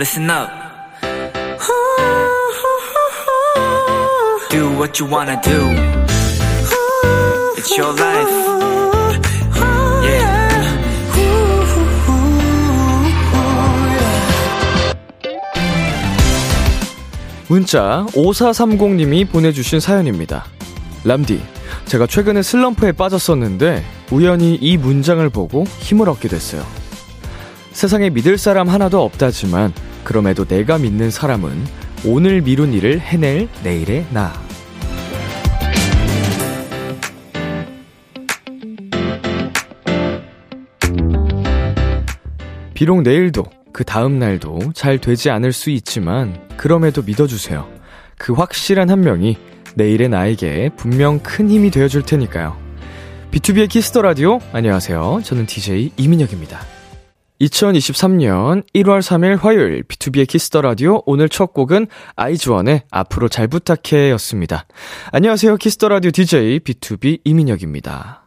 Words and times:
listen 0.00 0.30
up. 0.30 0.48
Do 4.50 4.70
what 4.78 4.98
you 4.98 5.06
wanna 5.06 5.38
do. 5.42 5.60
It's 7.58 7.76
your 7.76 7.92
life. 7.92 8.30
Yeah. 10.02 10.48
문자 17.48 18.06
5430님이 18.14 19.28
보내주신 19.28 19.80
사연입니다. 19.80 20.46
람디, 21.04 21.42
제가 21.84 22.06
최근에 22.06 22.40
슬럼프에 22.40 22.92
빠졌었는데 22.92 23.84
우연히 24.10 24.54
이 24.54 24.78
문장을 24.78 25.28
보고 25.28 25.64
힘을 25.80 26.08
얻게 26.08 26.28
됐어요. 26.28 26.64
세상에 27.72 28.08
믿을 28.08 28.38
사람 28.38 28.68
하나도 28.68 29.04
없다지만 29.04 29.74
그럼에도 30.04 30.44
내가 30.44 30.78
믿는 30.78 31.10
사람은 31.10 31.50
오늘 32.04 32.40
미룬 32.40 32.72
일을 32.72 33.00
해낼 33.00 33.48
내일의 33.62 34.06
나. 34.10 34.32
비록 42.74 43.02
내일도 43.02 43.44
그 43.74 43.84
다음 43.84 44.18
날도 44.18 44.72
잘 44.74 44.98
되지 44.98 45.28
않을 45.28 45.52
수 45.52 45.68
있지만 45.68 46.40
그럼에도 46.56 47.02
믿어주세요. 47.02 47.68
그 48.16 48.32
확실한 48.32 48.88
한 48.88 49.02
명이 49.02 49.36
내일의 49.74 50.08
나에게 50.08 50.70
분명 50.76 51.18
큰 51.20 51.50
힘이 51.50 51.70
되어줄 51.70 52.02
테니까요. 52.02 52.56
B2B의 53.32 53.68
키스터 53.68 54.02
라디오 54.02 54.40
안녕하세요. 54.52 55.20
저는 55.22 55.46
DJ 55.46 55.92
이민혁입니다. 55.96 56.79
2023년 57.40 58.64
1월 58.74 59.00
3일 59.00 59.38
화요일 59.40 59.82
B2B의 59.84 60.28
키스터 60.28 60.60
라디오 60.60 61.02
오늘 61.06 61.28
첫 61.28 61.54
곡은 61.54 61.86
아이즈원의 62.16 62.82
앞으로 62.90 63.28
잘 63.28 63.48
부탁해 63.48 64.10
였습니다. 64.10 64.66
안녕하세요. 65.12 65.56
키스터 65.56 65.88
라디오 65.88 66.10
DJ 66.10 66.60
B2B 66.60 67.20
이민혁입니다. 67.24 68.24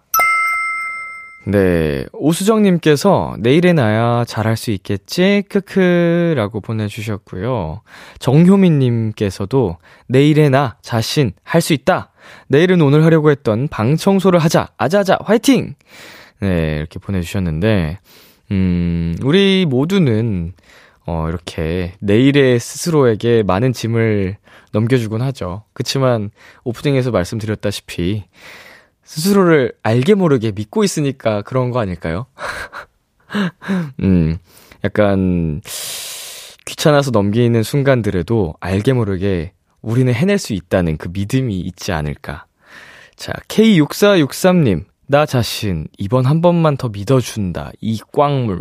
네, 1.45 2.05
오수정 2.13 2.63
님께서 2.63 3.35
내일의 3.39 3.73
나야 3.73 4.23
잘할 4.25 4.57
수 4.57 4.71
있겠지? 4.71 5.43
크크라고 5.49 6.61
보내 6.61 6.87
주셨고요. 6.87 7.81
정효민 8.17 8.79
님께서도 8.79 9.77
내일의 10.07 10.49
나 10.49 10.77
자신 10.81 11.33
할 11.43 11.61
수 11.61 11.73
있다. 11.73 12.11
내일은 12.47 12.81
오늘 12.81 13.03
하려고 13.03 13.29
했던 13.29 13.67
방 13.67 13.97
청소를 13.97 14.39
하자. 14.39 14.69
아자아자 14.77 15.19
화이팅! 15.23 15.75
네, 16.39 16.77
이렇게 16.77 16.97
보내 16.99 17.19
주셨는데, 17.21 17.99
음, 18.51 19.15
우리 19.23 19.65
모두는, 19.67 20.53
어, 21.05 21.27
이렇게 21.29 21.93
내일의 21.99 22.59
스스로에게 22.59 23.43
많은 23.43 23.73
짐을 23.73 24.37
넘겨주곤 24.71 25.21
하죠. 25.21 25.63
그치만, 25.73 26.31
오프닝에서 26.63 27.11
말씀드렸다시피, 27.11 28.25
스스로를 29.03 29.73
알게 29.83 30.15
모르게 30.15 30.51
믿고 30.51 30.83
있으니까 30.83 31.41
그런 31.41 31.71
거 31.71 31.79
아닐까요? 31.79 32.25
음, 34.01 34.37
약간, 34.83 35.61
귀찮아서 36.65 37.11
넘기는 37.11 37.61
순간들에도 37.61 38.55
알게 38.59 38.93
모르게 38.93 39.53
우리는 39.81 40.13
해낼 40.13 40.37
수 40.37 40.53
있다는 40.53 40.97
그 40.97 41.09
믿음이 41.11 41.59
있지 41.59 41.91
않을까. 41.91 42.45
자, 43.15 43.33
K6463님, 43.49 44.85
나 45.07 45.25
자신, 45.25 45.87
이번 45.97 46.25
한 46.25 46.41
번만 46.41 46.77
더 46.77 46.89
믿어준다. 46.89 47.71
이 47.81 47.99
꽝물. 48.11 48.59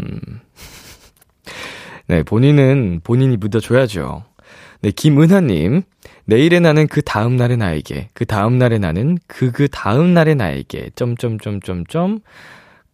음. 0.00 0.20
네, 2.08 2.22
본인은 2.22 3.00
본인이 3.04 3.36
믿어줘야죠. 3.36 4.24
네, 4.80 4.90
김은하님, 4.90 5.82
내일의 6.24 6.60
나는 6.60 6.86
그 6.86 7.02
다음날의 7.02 7.56
나에게, 7.56 8.10
그 8.12 8.24
다음날의 8.24 8.78
나는 8.78 9.18
그, 9.26 9.50
그 9.50 9.68
다음날의 9.68 10.36
나에게, 10.36 10.90
점점점점점, 10.94 12.20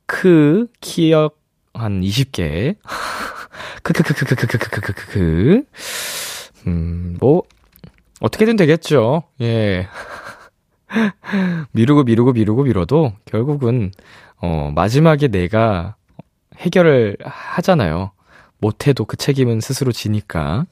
크, 0.06 0.66
키읔 0.80 1.40
한 1.74 2.00
20개, 2.00 2.76
크크크크크크크크크크크, 3.82 5.62
음, 6.66 7.16
뭐, 7.20 7.42
어떻게든 8.20 8.56
되겠죠. 8.56 9.24
예. 9.40 9.88
미루고 11.72 12.04
미루고 12.04 12.32
미루고 12.32 12.64
미뤄도 12.64 13.12
결국은, 13.24 13.92
어, 14.40 14.72
마지막에 14.74 15.28
내가 15.28 15.96
해결을 16.56 17.16
하잖아요. 17.22 18.12
못해도 18.58 19.04
그 19.04 19.16
책임은 19.16 19.60
스스로 19.60 19.92
지니까. 19.92 20.66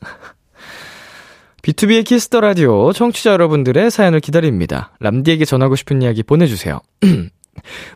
B2B의 1.62 2.04
키스터 2.04 2.40
라디오 2.40 2.92
청취자 2.92 3.32
여러분들의 3.32 3.90
사연을 3.90 4.20
기다립니다. 4.20 4.92
람디에게 4.98 5.44
전하고 5.44 5.76
싶은 5.76 6.02
이야기 6.02 6.22
보내주세요. 6.22 6.80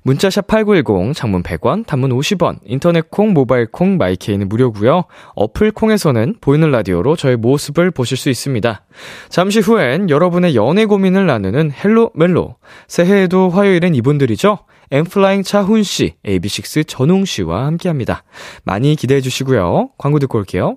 문자샵 0.03 0.47
8910, 0.47 1.15
장문 1.15 1.43
100원, 1.43 1.87
단문 1.87 2.11
50원, 2.11 2.59
인터넷 2.65 3.11
콩, 3.11 3.33
모바일 3.33 3.67
콩, 3.67 3.97
my 3.97 4.12
K는 4.12 4.49
무료고요 4.49 5.05
어플 5.35 5.73
콩에서는 5.73 6.37
보이는 6.41 6.71
라디오로 6.71 7.17
저의 7.17 7.37
모습을 7.37 7.91
보실 7.91 8.17
수 8.17 8.31
있습니다. 8.31 8.85
잠시 9.29 9.61
후엔 9.61 10.11
여러분의 10.11 10.55
연애 10.55 10.85
고민을 10.85 11.27
나누는 11.27 11.73
Hello 11.73 12.13
멜로. 12.15 12.57
새해에도 12.87 13.51
화요일엔 13.51 13.95
이분들이죠. 13.95 14.59
N.Flying 14.91 15.43
차훈 15.43 15.83
씨, 15.83 16.15
AB6IX 16.25 16.87
전웅 16.87 17.25
씨와 17.25 17.67
함께 17.67 17.89
합니다. 17.89 18.23
많이 18.65 18.95
기대해 18.95 19.21
주시고요. 19.21 19.91
광고 19.99 20.19
듣고 20.21 20.39
올게요. 20.39 20.77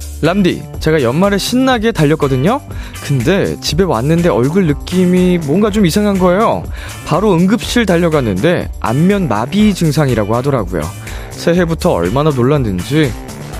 람디, 0.21 0.61
제가 0.79 1.01
연말에 1.01 1.37
신나게 1.39 1.91
달렸거든요? 1.91 2.61
근데 3.03 3.59
집에 3.59 3.83
왔는데 3.83 4.29
얼굴 4.29 4.67
느낌이 4.67 5.39
뭔가 5.39 5.71
좀 5.71 5.85
이상한 5.85 6.19
거예요. 6.19 6.63
바로 7.07 7.33
응급실 7.33 7.87
달려갔는데 7.87 8.69
안면 8.79 9.27
마비 9.27 9.73
증상이라고 9.73 10.35
하더라고요. 10.35 10.83
새해부터 11.31 11.91
얼마나 11.91 12.29
놀랐는지. 12.29 13.11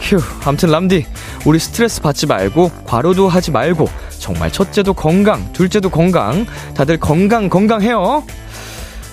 휴, 0.01 0.19
암튼 0.45 0.69
람디, 0.69 1.05
우리 1.45 1.59
스트레스 1.59 2.01
받지 2.01 2.25
말고, 2.25 2.71
과로도 2.85 3.27
하지 3.27 3.51
말고, 3.51 3.87
정말 4.17 4.51
첫째도 4.51 4.93
건강, 4.93 5.51
둘째도 5.53 5.89
건강, 5.89 6.45
다들 6.75 6.99
건강, 6.99 7.49
건강해요. 7.49 8.23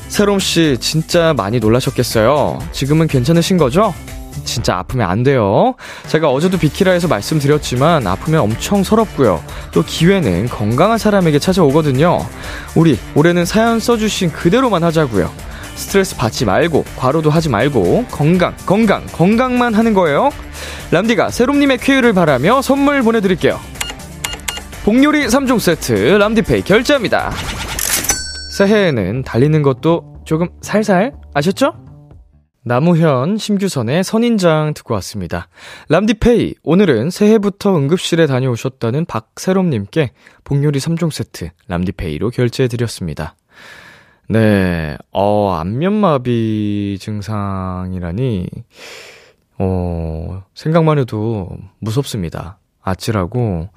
세롬씨, 0.08 0.78
진짜 0.80 1.34
많이 1.36 1.60
놀라셨겠어요. 1.60 2.58
지금은 2.72 3.06
괜찮으신 3.06 3.58
거죠? 3.58 3.92
진짜 4.44 4.76
아프면 4.76 5.08
안 5.08 5.22
돼요. 5.22 5.74
제가 6.06 6.28
어제도 6.30 6.58
비키라에서 6.58 7.08
말씀드렸지만 7.08 8.06
아프면 8.06 8.40
엄청 8.40 8.82
서럽고요. 8.82 9.42
또 9.72 9.82
기회는 9.82 10.48
건강한 10.48 10.98
사람에게 10.98 11.38
찾아오거든요. 11.38 12.24
우리 12.74 12.98
올해는 13.14 13.44
사연 13.44 13.80
써주신 13.80 14.32
그대로만 14.32 14.84
하자고요. 14.84 15.30
스트레스 15.74 16.16
받지 16.16 16.44
말고 16.44 16.84
과로도 16.96 17.30
하지 17.30 17.48
말고 17.48 18.06
건강 18.10 18.54
건강 18.66 19.06
건강만 19.06 19.74
하는 19.74 19.94
거예요. 19.94 20.30
람디가 20.90 21.30
세롬님의 21.30 21.78
쾌유를 21.78 22.12
바라며 22.12 22.62
선물 22.62 23.02
보내드릴게요. 23.02 23.60
복요리 24.84 25.26
3종 25.26 25.60
세트 25.60 25.92
람디페이 25.92 26.62
결제합니다. 26.62 27.30
새해에는 28.56 29.22
달리는 29.22 29.62
것도 29.62 30.22
조금 30.24 30.48
살살 30.62 31.12
아셨죠? 31.34 31.87
나무현, 32.68 33.38
심규선의 33.38 34.04
선인장 34.04 34.74
듣고 34.74 34.92
왔습니다. 34.92 35.48
람디페이, 35.88 36.56
오늘은 36.62 37.08
새해부터 37.08 37.74
응급실에 37.74 38.26
다녀오셨다는 38.26 39.06
박세롬님께 39.06 40.10
복요리 40.44 40.78
3종 40.78 41.10
세트 41.10 41.48
람디페이로 41.66 42.28
결제해드렸습니다. 42.28 43.36
네, 44.28 44.98
어, 45.12 45.54
안면마비 45.54 46.98
증상이라니, 47.00 48.48
어, 49.60 50.44
생각만 50.54 50.98
해도 50.98 51.48
무섭습니다. 51.78 52.58
아찔하고, 52.82 53.70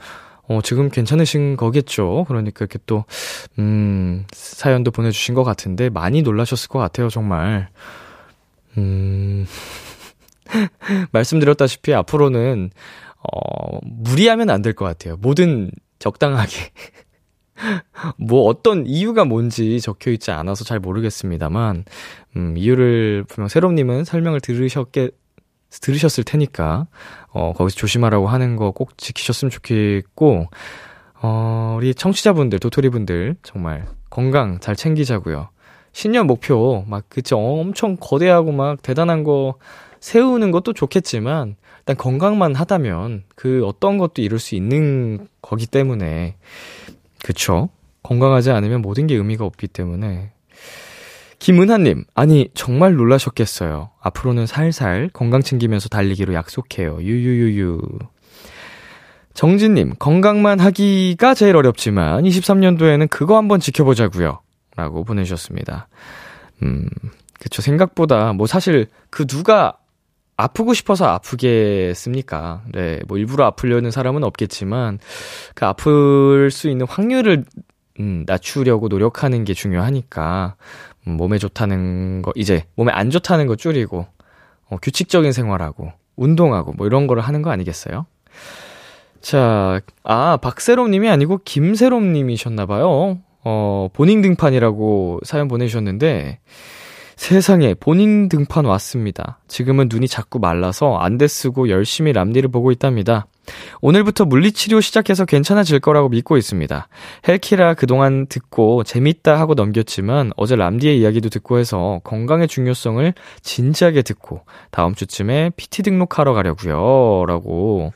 어, 0.49 0.59
지금 0.63 0.89
괜찮으신 0.89 1.55
거겠죠? 1.55 2.25
그러니까 2.27 2.65
이렇게 2.65 2.77
또, 2.85 3.05
음, 3.57 4.25
사연도 4.33 4.91
보내주신 4.91 5.33
것 5.33 5.45
같은데, 5.45 5.87
많이 5.87 6.23
놀라셨을 6.23 6.67
것 6.67 6.79
같아요, 6.79 7.07
정말. 7.07 7.69
음, 8.77 9.45
말씀드렸다시피 11.11 11.93
앞으로는, 11.93 12.71
어, 13.23 13.79
무리하면 13.83 14.49
안 14.49 14.61
될 14.61 14.73
것 14.73 14.85
같아요. 14.85 15.17
뭐든 15.17 15.71
적당하게. 15.99 16.71
뭐 18.17 18.43
어떤 18.45 18.85
이유가 18.87 19.25
뭔지 19.25 19.79
적혀 19.81 20.11
있지 20.11 20.31
않아서 20.31 20.63
잘 20.63 20.79
모르겠습니다만, 20.79 21.85
음, 22.37 22.57
이유를 22.57 23.25
분명 23.27 23.47
새롬님은 23.47 24.05
설명을 24.05 24.41
들으셨게, 24.41 25.11
들으셨을 25.81 26.23
테니까, 26.23 26.87
어, 27.29 27.53
거기서 27.53 27.75
조심하라고 27.77 28.27
하는 28.27 28.55
거 28.55 28.71
꼭 28.71 28.97
지키셨으면 28.97 29.51
좋겠고, 29.51 30.47
어, 31.21 31.75
우리 31.77 31.93
청취자분들, 31.93 32.59
도토리분들, 32.59 33.35
정말 33.43 33.85
건강 34.09 34.59
잘 34.59 34.75
챙기자고요. 34.75 35.49
신년 35.93 36.27
목표, 36.27 36.85
막, 36.87 37.05
그쵸, 37.09 37.37
엄청 37.37 37.97
거대하고 37.99 38.51
막 38.51 38.81
대단한 38.81 39.23
거 39.23 39.55
세우는 39.99 40.51
것도 40.51 40.73
좋겠지만, 40.73 41.55
일단 41.79 41.97
건강만 41.97 42.55
하다면 42.55 43.23
그 43.35 43.65
어떤 43.65 43.97
것도 43.97 44.21
이룰 44.21 44.39
수 44.39 44.55
있는 44.55 45.27
거기 45.41 45.67
때문에, 45.67 46.35
그쵸? 47.23 47.69
건강하지 48.03 48.51
않으면 48.51 48.81
모든 48.81 49.07
게 49.07 49.15
의미가 49.15 49.45
없기 49.45 49.67
때문에. 49.67 50.31
김은하님, 51.39 52.05
아니, 52.13 52.49
정말 52.53 52.93
놀라셨겠어요. 52.93 53.89
앞으로는 53.99 54.45
살살 54.45 55.09
건강 55.11 55.41
챙기면서 55.41 55.89
달리기로 55.89 56.33
약속해요. 56.35 56.99
유유유유. 57.01 57.81
정진님, 59.33 59.93
건강만 59.97 60.59
하기가 60.59 61.33
제일 61.33 61.55
어렵지만, 61.55 62.23
23년도에는 62.23 63.09
그거 63.09 63.37
한번 63.37 63.59
지켜보자고요 63.59 64.39
라고 64.75 65.03
보내주셨습니다. 65.03 65.87
음, 66.63 66.87
그쵸. 67.39 67.61
생각보다, 67.61 68.33
뭐 68.33 68.47
사실 68.47 68.87
그 69.09 69.25
누가 69.25 69.77
아프고 70.37 70.73
싶어서 70.73 71.07
아프겠습니까? 71.07 72.63
네, 72.71 72.99
뭐 73.07 73.17
일부러 73.17 73.45
아프려는 73.45 73.91
사람은 73.91 74.23
없겠지만, 74.23 74.99
그 75.53 75.65
아플 75.65 76.49
수 76.51 76.69
있는 76.69 76.87
확률을, 76.87 77.45
음, 77.99 78.23
낮추려고 78.25 78.87
노력하는 78.87 79.43
게 79.43 79.53
중요하니까, 79.53 80.55
음, 81.07 81.17
몸에 81.17 81.37
좋다는 81.37 82.21
거, 82.21 82.31
이제 82.35 82.65
몸에 82.75 82.91
안 82.91 83.09
좋다는 83.09 83.47
거 83.47 83.55
줄이고, 83.55 84.07
어, 84.69 84.77
규칙적인 84.81 85.31
생활하고, 85.31 85.91
운동하고, 86.15 86.73
뭐 86.73 86.87
이런 86.87 87.05
거를 87.07 87.21
하는 87.21 87.41
거 87.41 87.51
아니겠어요? 87.51 88.05
자, 89.21 89.81
아, 90.03 90.37
박세롬 90.37 90.89
님이 90.89 91.07
아니고 91.09 91.41
김세롬 91.45 92.11
님이셨나봐요. 92.13 93.19
어, 93.43 93.89
본인 93.93 94.21
등판이라고 94.21 95.21
사연 95.23 95.47
보내주셨는데, 95.47 96.39
세상에 97.21 97.75
본인 97.75 98.29
등판 98.29 98.65
왔습니다. 98.65 99.37
지금은 99.47 99.89
눈이 99.91 100.07
자꾸 100.07 100.39
말라서 100.39 100.97
안대 100.97 101.27
쓰고 101.27 101.69
열심히 101.69 102.13
람디를 102.13 102.49
보고 102.49 102.71
있답니다. 102.71 103.27
오늘부터 103.81 104.25
물리치료 104.25 104.81
시작해서 104.81 105.25
괜찮아질 105.25 105.81
거라고 105.81 106.09
믿고 106.09 106.35
있습니다. 106.37 106.87
헬키라 107.27 107.75
그동안 107.75 108.25
듣고 108.25 108.83
재밌다 108.83 109.39
하고 109.39 109.53
넘겼지만 109.53 110.31
어제 110.35 110.55
람디의 110.55 110.99
이야기도 110.99 111.29
듣고 111.29 111.59
해서 111.59 112.01
건강의 112.03 112.47
중요성을 112.47 113.13
진지하게 113.43 114.01
듣고 114.01 114.41
다음 114.71 114.95
주쯤에 114.95 115.51
PT 115.55 115.83
등록하러 115.83 116.33
가려고요. 116.33 117.25
라고 117.27 117.93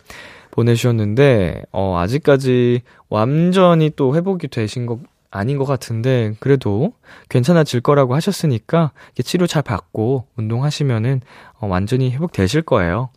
보내주셨는데, 0.51 1.63
어, 1.71 1.97
아직까지 1.97 2.83
완전히 3.09 3.89
또 3.95 4.15
회복이 4.15 4.50
되신 4.50 4.86
것 4.86 5.00
아닌 5.36 5.58
것 5.58 5.66
같은데 5.66 6.34
그래도 6.40 6.94
괜찮아질 7.30 7.82
거라고 7.82 8.16
하셨으니까 8.16 8.92
치료 9.24 9.48
잘 9.48 9.62
받고 9.62 10.28
운동하시면은 10.38 11.22
어, 11.60 11.68
완전히 11.68 12.12
회복되실 12.12 12.62
거예요. 12.62 13.10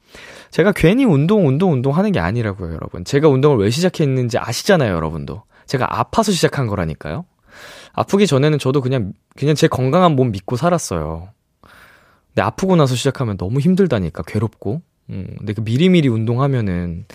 제가 0.51 0.73
괜히 0.73 1.05
운동 1.05 1.47
운동 1.47 1.73
운동 1.73 1.97
하는 1.97 2.13
게 2.13 2.21
아니라고요, 2.21 2.75
여러분. 2.75 3.05
제가 3.05 3.29
운동을 3.29 3.59
왜 3.59 3.71
시작했는지 3.71 4.39
아시잖아요, 4.39 4.95
여러분도. 4.95 5.43
제가 5.67 5.99
아파서 5.99 6.33
시작한 6.33 6.67
거라니까요. 6.67 7.25
아프기 7.93 8.27
전에는 8.27 8.59
저도 8.59 8.81
그냥 8.81 9.13
그냥 9.37 9.55
제 9.55 9.69
건강한 9.69 10.17
몸 10.17 10.31
믿고 10.31 10.57
살았어요. 10.57 11.29
근데 12.29 12.43
아프고 12.43 12.77
나서 12.77 12.95
시작하면 12.95 13.37
너무 13.37 13.61
힘들다니까 13.61 14.23
괴롭고. 14.27 14.83
음, 15.11 15.35
근데 15.39 15.53
그 15.53 15.61
미리미리 15.63 16.09
운동하면은 16.09 17.07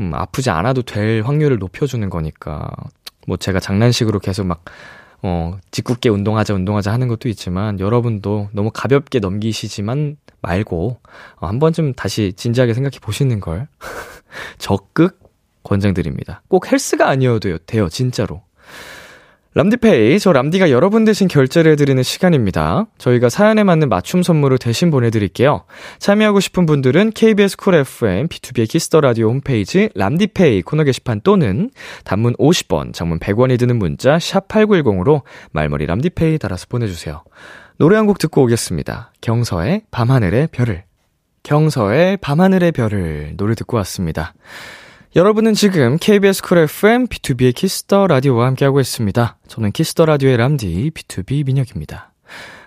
음, 0.00 0.14
아프지 0.14 0.50
않아도 0.50 0.82
될 0.82 1.22
확률을 1.22 1.58
높여주는 1.58 2.08
거니까 2.08 2.70
뭐 3.26 3.36
제가 3.36 3.60
장난식으로 3.60 4.18
계속 4.18 4.46
막, 4.46 4.64
어, 5.22 5.58
짓궂게 5.70 6.08
운동하자, 6.08 6.54
운동하자 6.54 6.92
하는 6.92 7.08
것도 7.08 7.28
있지만, 7.28 7.80
여러분도 7.80 8.48
너무 8.52 8.70
가볍게 8.72 9.18
넘기시지만 9.18 10.16
말고, 10.40 10.98
어, 11.36 11.46
한 11.46 11.58
번쯤 11.58 11.94
다시 11.94 12.32
진지하게 12.36 12.74
생각해 12.74 12.98
보시는 13.00 13.40
걸, 13.40 13.68
적극 14.58 15.20
권장드립니다. 15.62 16.42
꼭 16.48 16.70
헬스가 16.70 17.08
아니어도 17.08 17.58
돼요, 17.58 17.88
진짜로. 17.88 18.42
람디페이, 19.56 20.18
저 20.18 20.34
람디가 20.34 20.70
여러분 20.70 21.06
대신 21.06 21.28
결제를 21.28 21.72
해드리는 21.72 22.02
시간입니다. 22.02 22.84
저희가 22.98 23.30
사연에 23.30 23.64
맞는 23.64 23.88
맞춤 23.88 24.22
선물을 24.22 24.58
대신 24.58 24.90
보내드릴게요. 24.90 25.64
참여하고 25.98 26.40
싶은 26.40 26.66
분들은 26.66 27.12
KBS 27.12 27.56
쿨 27.56 27.76
FM, 27.76 28.28
B2B의 28.28 28.68
키스터 28.68 29.00
라디오 29.00 29.30
홈페이지 29.30 29.88
람디페이 29.94 30.60
코너 30.60 30.84
게시판 30.84 31.22
또는 31.22 31.70
단문 32.04 32.34
50원, 32.34 32.92
장문 32.92 33.18
100원이 33.18 33.58
드는 33.58 33.78
문자 33.78 34.18
샵 34.18 34.46
8910으로 34.46 35.22
말머리 35.52 35.86
람디페이 35.86 36.36
달아서 36.36 36.66
보내주세요. 36.68 37.22
노래 37.78 37.96
한 37.96 38.04
곡 38.06 38.18
듣고 38.18 38.42
오겠습니다. 38.42 39.14
경서의 39.22 39.84
밤하늘의 39.90 40.48
별을. 40.52 40.84
경서의 41.44 42.18
밤하늘의 42.18 42.72
별을 42.72 43.32
노래 43.38 43.54
듣고 43.54 43.78
왔습니다. 43.78 44.34
여러분은 45.16 45.54
지금 45.54 45.96
KBS 45.98 46.42
쿨 46.42 46.58
FM 46.58 47.06
B2B의 47.06 47.54
키스터 47.54 48.06
라디오와 48.06 48.48
함께하고 48.48 48.80
있습니다. 48.80 49.38
저는 49.48 49.72
키스터 49.72 50.04
라디오의 50.04 50.36
람디 50.36 50.90
B2B 50.90 51.46
민혁입니다. 51.46 52.12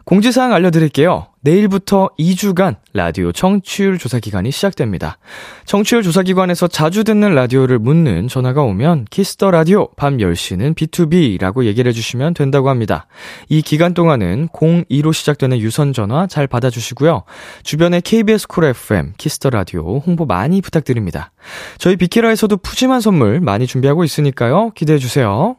공지사항 0.04 0.52
알려드릴게요. 0.54 1.28
내일부터 1.42 2.10
2주간 2.20 2.76
라디오 2.94 3.32
청취율 3.32 3.98
조사 3.98 4.20
기간이 4.20 4.52
시작됩니다. 4.52 5.18
청취율 5.66 6.04
조사 6.04 6.22
기관에서 6.22 6.68
자주 6.68 7.04
듣는 7.04 7.34
라디오를 7.34 7.80
묻는 7.80 8.28
전화가 8.28 8.62
오면 8.64 9.06
키스터 9.10 9.52
라디오 9.52 9.88
밤 9.96 10.18
10시는 10.18 10.76
B2B라고 10.76 11.66
얘기를 11.66 11.90
해주시면 11.90 12.34
된다고 12.34 12.70
합니다. 12.70 13.08
이 13.48 13.62
기간 13.62 13.94
동안은 13.94 14.50
02로 14.50 15.14
시작되는 15.14 15.60
유선 15.60 15.94
전화 15.94 16.28
잘 16.28 16.48
받아주시고요. 16.48 17.24
주변에 17.64 18.02
KBS 18.02 18.48
Cool 18.48 18.66
FM, 18.66 19.14
Kiss 19.18 19.36
the 19.36 19.50
Radio 19.50 20.00
홍보 20.00 20.26
많이 20.26 20.62
부탁드립니다. 20.62 21.32
저희 21.78 21.96
비키라에서도 21.96 22.58
푸짐한 22.58 23.02
선물 23.02 23.40
많이 23.40 23.66
준비하고 23.66 24.04
있으니까요. 24.04 24.72
기대해 24.72 25.00
주세요. 25.00 25.56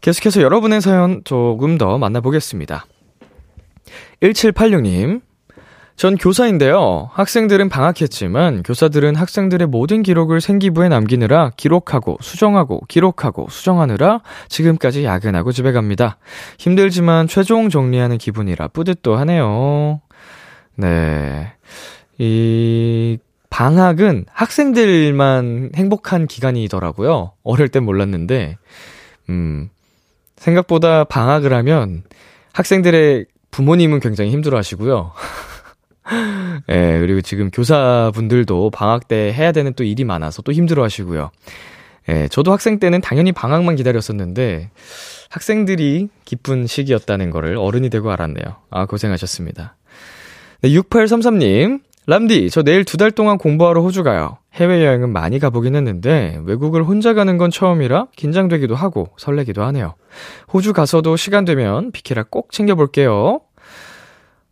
계속해서 0.00 0.42
여러분의 0.42 0.80
사연 0.80 1.22
조금 1.24 1.78
더 1.78 1.98
만나보겠습니다. 1.98 2.86
1786님. 4.22 5.22
전 5.96 6.18
교사인데요. 6.18 7.08
학생들은 7.14 7.70
방학했지만 7.70 8.62
교사들은 8.62 9.16
학생들의 9.16 9.66
모든 9.68 10.02
기록을 10.02 10.42
생기부에 10.42 10.90
남기느라 10.90 11.52
기록하고 11.56 12.18
수정하고 12.20 12.82
기록하고 12.86 13.48
수정하느라 13.48 14.20
지금까지 14.48 15.04
야근하고 15.04 15.52
집에 15.52 15.72
갑니다. 15.72 16.18
힘들지만 16.58 17.28
최종 17.28 17.70
정리하는 17.70 18.18
기분이라 18.18 18.68
뿌듯도 18.68 19.16
하네요. 19.16 20.02
네. 20.74 21.52
이 22.18 23.16
방학은 23.48 24.26
학생들만 24.30 25.70
행복한 25.74 26.26
기간이더라고요. 26.26 27.32
어릴 27.42 27.68
땐 27.68 27.84
몰랐는데, 27.84 28.58
음, 29.30 29.70
생각보다 30.36 31.04
방학을 31.04 31.54
하면 31.54 32.02
학생들의 32.52 33.24
부모님은 33.50 34.00
굉장히 34.00 34.30
힘들어 34.30 34.58
하시고요. 34.58 35.12
예, 36.68 36.98
그리고 37.00 37.20
지금 37.20 37.50
교사분들도 37.50 38.70
방학 38.70 39.08
때 39.08 39.32
해야 39.32 39.52
되는 39.52 39.72
또 39.74 39.84
일이 39.84 40.04
많아서 40.04 40.42
또 40.42 40.52
힘들어 40.52 40.82
하시고요. 40.82 41.30
예, 42.08 42.28
저도 42.28 42.52
학생 42.52 42.78
때는 42.78 43.00
당연히 43.00 43.32
방학만 43.32 43.76
기다렸었는데, 43.76 44.70
학생들이 45.30 46.08
기쁜 46.24 46.66
시기였다는 46.66 47.30
거를 47.30 47.56
어른이 47.56 47.90
되고 47.90 48.10
알았네요. 48.12 48.56
아, 48.70 48.86
고생하셨습니다. 48.86 49.76
네, 50.62 50.70
6833님. 50.70 51.80
람디, 52.06 52.50
저 52.50 52.62
내일 52.62 52.84
두 52.84 52.96
달 52.98 53.10
동안 53.10 53.36
공부하러 53.36 53.82
호주 53.82 54.04
가요. 54.04 54.38
해외여행은 54.54 55.10
많이 55.12 55.38
가보긴 55.40 55.74
했는데, 55.74 56.40
외국을 56.44 56.84
혼자 56.84 57.14
가는 57.14 57.36
건 57.36 57.50
처음이라 57.50 58.06
긴장되기도 58.16 58.74
하고 58.76 59.08
설레기도 59.16 59.62
하네요. 59.64 59.94
호주 60.52 60.72
가서도 60.72 61.16
시간 61.16 61.44
되면 61.44 61.90
비키라 61.90 62.24
꼭 62.30 62.52
챙겨볼게요. 62.52 63.40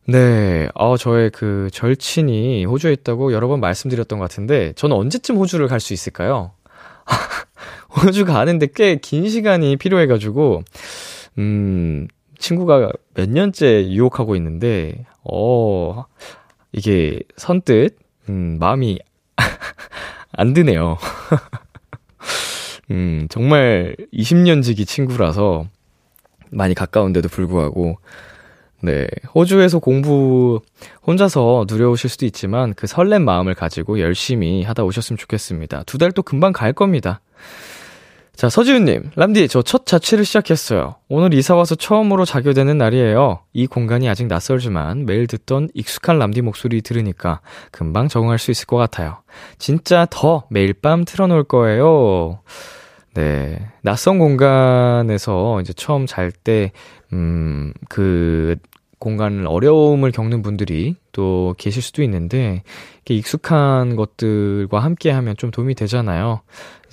네, 0.07 0.69
어, 0.75 0.97
저의 0.97 1.31
그 1.31 1.69
절친이 1.73 2.65
호주에 2.67 2.93
있다고 2.93 3.33
여러 3.33 3.47
번 3.49 3.61
말씀드렸던 3.61 4.19
것 4.19 4.25
같은데, 4.25 4.73
저는 4.75 4.97
언제쯤 4.97 5.37
호주를 5.37 5.69
갈 5.69 5.79
수 5.81 5.93
있을까요? 5.95 6.53
호주 8.03 8.25
가는데 8.25 8.67
꽤 8.75 8.97
긴 9.01 9.29
시간이 9.29 9.77
필요해가지고, 9.77 10.63
음, 11.39 12.09
친구가 12.39 12.91
몇 13.15 13.31
년째 13.31 13.89
유혹하고 13.91 14.35
있는데, 14.37 15.07
어, 15.23 16.05
이게 16.75 17.21
선뜻, 17.37 17.97
음, 18.29 18.57
마음이 18.59 18.99
안 20.33 20.53
드네요. 20.53 20.99
음, 22.91 23.27
정말 23.31 23.97
20년 24.13 24.63
지기 24.63 24.85
친구라서 24.85 25.67
많이 26.51 26.75
가까운데도 26.75 27.29
불구하고, 27.29 27.99
네. 28.83 29.07
호주에서 29.35 29.79
공부 29.79 30.61
혼자서 31.07 31.65
누려오실 31.69 32.11
수도 32.11 32.27
있지만 32.27 32.75
그 32.75 32.87
설렘 32.87 33.25
마음을 33.25 33.55
가지고 33.55 33.99
열심히 33.99 34.63
하다 34.63 34.85
오셨으면 34.85 35.17
좋겠습니다. 35.17 35.85
두 35.85 35.97
달 35.97 36.13
또 36.13 36.23
금방 36.23 36.53
갈 36.53 36.75
겁니다. 36.75 37.21
자, 38.37 38.49
서지훈님, 38.49 39.11
람디, 39.15 39.47
저 39.49 39.63
첫 39.63 39.87
자취를 39.87 40.25
시작했어요. 40.25 40.97
오늘 41.09 41.33
이사와서 41.35 41.77
처음으로 41.77 42.25
자게 42.25 42.53
되는 42.53 42.77
날이에요. 42.79 43.41
이 43.53 43.67
공간이 43.67 44.09
아직 44.09 44.27
낯설지만 44.27 45.07
매일 45.07 45.27
듣던 45.27 45.69
익숙한 45.73 46.19
람디 46.19 46.43
목소리 46.43 46.83
들으니까 46.83 47.41
금방 47.71 48.09
적응할 48.09 48.39
수 48.39 48.51
있을 48.51 48.67
것 48.67 48.77
같아요. 48.77 49.19
진짜 49.59 50.07
더 50.11 50.45
매일 50.51 50.73
밤 50.75 51.05
틀어놓을 51.05 51.45
거예요. 51.45 52.41
네. 53.15 53.69
낯선 53.83 54.19
공간에서 54.19 55.61
이제 55.61 55.73
처음 55.73 56.07
잘 56.07 56.33
때, 56.33 56.73
음, 57.13 57.73
그, 57.89 58.57
공간을 58.99 59.47
어려움을 59.47 60.13
겪는 60.13 60.41
분들이 60.41 60.97
또 61.13 61.55
계실 61.59 61.83
수도 61.83 62.03
있는데 62.03 62.63
이렇게 62.97 63.15
익숙한 63.15 63.97
것들과 63.97 64.79
함께 64.79 65.11
하면 65.11 65.37
좀 65.37 65.51
도움이 65.51 65.75
되잖아요. 65.75 66.41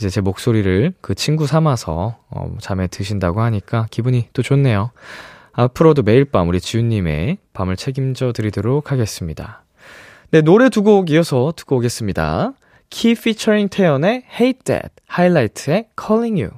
이제 0.01 0.09
제 0.09 0.19
목소리를 0.19 0.93
그 0.99 1.13
친구 1.13 1.45
삼아서 1.45 2.17
어, 2.31 2.55
잠에 2.59 2.87
드신다고 2.87 3.41
하니까 3.41 3.85
기분이 3.91 4.29
또 4.33 4.41
좋네요. 4.41 4.89
앞으로도 5.53 6.01
매일 6.01 6.25
밤 6.25 6.47
우리 6.49 6.59
지훈님의 6.59 7.37
밤을 7.53 7.75
책임져 7.75 8.31
드리도록 8.33 8.91
하겠습니다. 8.91 9.63
네, 10.31 10.41
노래 10.41 10.69
두 10.69 10.81
곡 10.81 11.11
이어서 11.11 11.53
듣고 11.55 11.75
오겠습니다. 11.77 12.53
키 12.89 13.13
피처링 13.13 13.69
태연의 13.69 14.23
Hate 14.33 14.61
That, 14.65 14.89
하이라이트의 15.07 15.89
Calling 16.03 16.41
You. 16.41 16.51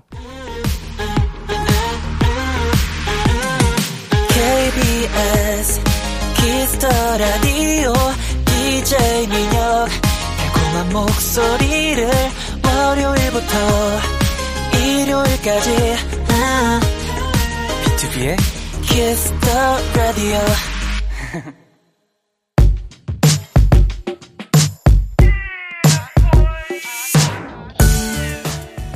KBS 4.30 5.82
Kiss 6.38 6.66
the 6.66 6.88
Radio 7.18 7.94
DJ 8.46 9.28
민혁 9.28 9.88
달콤한 10.38 10.94
목소리를 10.94 12.10
월요일부터 13.44 14.78
일요일까지. 14.78 15.96
아, 16.30 16.80
B2B의 17.84 18.38
키스터 18.82 19.78
라디오 19.96 20.40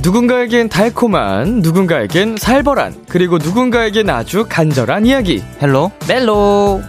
누군가에겐 0.04 0.70
달콤한, 0.70 1.60
누군가에겐 1.60 2.38
살벌한, 2.38 3.06
그리고 3.10 3.38
누군가에겐 3.38 4.10
아주 4.10 4.46
간절한 4.48 5.06
이야기. 5.06 5.44
Hello 5.62 5.92
멜로 6.08 6.82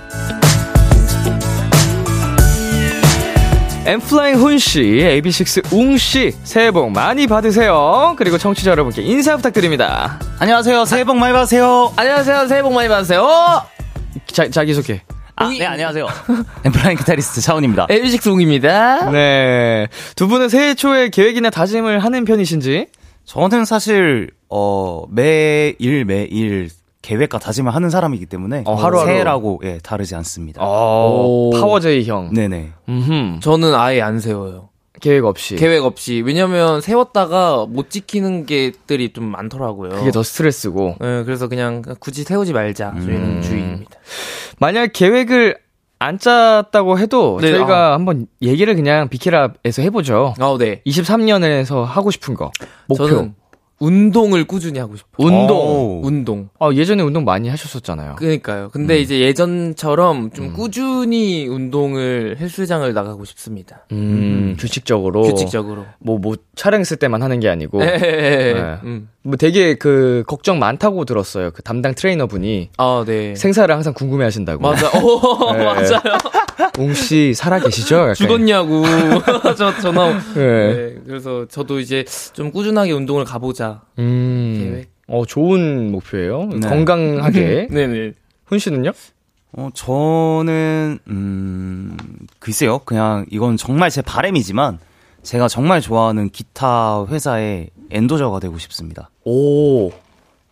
N.Flying 3.88 4.36
훈씨, 4.36 4.80
AB6IX 4.82 5.72
웅씨, 5.72 6.32
새해 6.44 6.70
복 6.70 6.90
많이 6.90 7.26
받으세요. 7.26 8.14
그리고 8.18 8.36
청취자 8.36 8.72
여러분께 8.72 9.00
인사 9.00 9.34
부탁드립니다. 9.34 10.20
안녕하세요 10.38 10.84
새해 10.84 11.04
복 11.04 11.16
많이 11.16 11.32
받으세요 11.32 11.90
안녕하세요. 11.96 12.48
새해 12.48 12.60
복 12.62 12.74
많이 12.74 12.86
받으세요. 12.86 13.26
자, 14.26 14.50
자기소개. 14.50 15.00
아 15.36 15.48
네 15.48 15.64
안녕하세요 15.64 16.06
N.Flying 16.66 16.98
기타리스트 16.98 17.40
차훈입니다 17.40 17.86
AB6IX 17.88 18.28
웅입니다. 18.28 19.10
네. 19.10 19.86
두 20.16 20.28
분은 20.28 20.50
새해 20.50 20.74
초에 20.74 21.08
계획이나 21.08 21.48
다짐을 21.48 22.00
하는 22.00 22.24
편이신지? 22.26 22.88
저는 23.24 23.64
사실 23.64 24.30
어 24.50 25.04
매일 25.10 26.04
매일 26.04 26.68
계획과 27.08 27.38
다짐을 27.38 27.74
하는 27.74 27.88
사람이기 27.88 28.26
때문에 28.26 28.64
어, 28.66 28.74
하루하루. 28.74 29.08
새해라고 29.10 29.60
예 29.64 29.78
다르지 29.82 30.14
않습니다. 30.16 30.60
어, 30.62 31.24
오. 31.24 31.50
파워제이 31.52 32.04
형. 32.04 32.34
네네. 32.34 32.72
음흠. 32.86 33.40
저는 33.40 33.74
아예 33.74 34.02
안 34.02 34.20
세워요. 34.20 34.68
계획 35.00 35.24
없이. 35.24 35.56
계획 35.56 35.84
없이. 35.84 36.22
왜냐면 36.26 36.82
세웠다가 36.82 37.64
못 37.66 37.88
지키는 37.88 38.44
게들이 38.44 39.14
좀 39.14 39.24
많더라고요. 39.24 39.90
그게 39.90 40.10
더 40.10 40.22
스트레스고. 40.22 40.96
네, 41.00 41.24
그래서 41.24 41.48
그냥 41.48 41.82
굳이 41.98 42.24
세우지 42.24 42.52
말자. 42.52 42.92
저희는 42.92 43.14
음. 43.14 43.42
주의입니다. 43.42 43.90
만약 44.58 44.90
계획을 44.92 45.56
안 46.00 46.18
짰다고 46.18 46.98
해도 46.98 47.38
네, 47.40 47.52
저희가 47.52 47.94
한번 47.94 48.26
얘기를 48.42 48.74
그냥 48.74 49.08
비키라에서 49.08 49.80
해보죠. 49.82 50.34
아, 50.38 50.56
네. 50.58 50.82
23년에서 50.86 51.84
하고 51.84 52.10
싶은 52.10 52.34
거. 52.34 52.50
목표. 52.86 53.08
저는 53.08 53.34
운동을 53.80 54.44
꾸준히 54.44 54.78
하고 54.78 54.96
싶어요. 54.96 55.26
운동. 55.26 55.56
오. 55.56 56.00
운동. 56.04 56.48
아, 56.58 56.70
예전에 56.72 57.02
운동 57.02 57.24
많이 57.24 57.48
하셨었잖아요. 57.48 58.16
그러니까요. 58.16 58.70
근데 58.72 58.98
이제 58.98 59.20
예전처럼 59.20 60.30
좀 60.32 60.46
음. 60.46 60.52
꾸준히 60.54 61.46
운동을 61.46 62.36
헬스장을 62.40 62.92
나가고 62.92 63.24
싶습니다. 63.24 63.86
음, 63.92 64.56
규칙적으로. 64.58 65.22
규칙적으로. 65.22 65.86
뭐, 66.00 66.18
뭐, 66.18 66.36
촬영했을 66.56 66.96
때만 66.96 67.22
하는 67.22 67.38
게 67.40 67.48
아니고. 67.48 67.80
예, 67.82 67.86
예, 67.86 67.98
예. 68.02 68.52
네. 68.54 68.78
음. 68.84 69.08
뭐 69.28 69.36
되게 69.36 69.74
그, 69.74 70.24
걱정 70.26 70.58
많다고 70.58 71.04
들었어요. 71.04 71.50
그 71.50 71.60
담당 71.60 71.94
트레이너 71.94 72.26
분이. 72.26 72.70
아, 72.78 73.04
네. 73.06 73.34
생사를 73.34 73.72
항상 73.74 73.92
궁금해 73.92 74.24
하신다고. 74.24 74.62
맞아. 74.62 74.88
오, 74.98 75.52
네. 75.52 75.64
맞아요. 75.66 76.00
웅씨 76.78 77.34
살아 77.34 77.58
계시죠? 77.58 77.96
약간. 77.96 78.14
죽었냐고. 78.14 78.84
저 79.58 79.78
전화. 79.80 80.18
네. 80.34 80.74
네. 80.74 80.94
그래서 81.06 81.44
저도 81.46 81.78
이제 81.78 82.06
좀 82.32 82.50
꾸준하게 82.50 82.92
운동을 82.92 83.26
가 83.26 83.38
보자. 83.38 83.82
음. 83.98 84.56
계획. 84.58 84.90
어, 85.08 85.26
좋은 85.26 85.92
목표예요. 85.92 86.46
네. 86.46 86.66
건강하게. 86.66 87.68
네 87.70 87.86
네. 87.86 88.12
훈 88.46 88.58
씨는요? 88.58 88.92
어 89.52 89.68
저는 89.74 91.00
음 91.08 91.96
글쎄요. 92.38 92.78
그냥 92.80 93.26
이건 93.30 93.58
정말 93.58 93.90
제 93.90 94.00
바람이지만 94.00 94.78
제가 95.22 95.48
정말 95.48 95.82
좋아하는 95.82 96.30
기타 96.30 97.04
회사의 97.06 97.70
endorser가 97.90 98.40
되고 98.40 98.58
싶습니다. 98.58 99.10
오. 99.24 99.90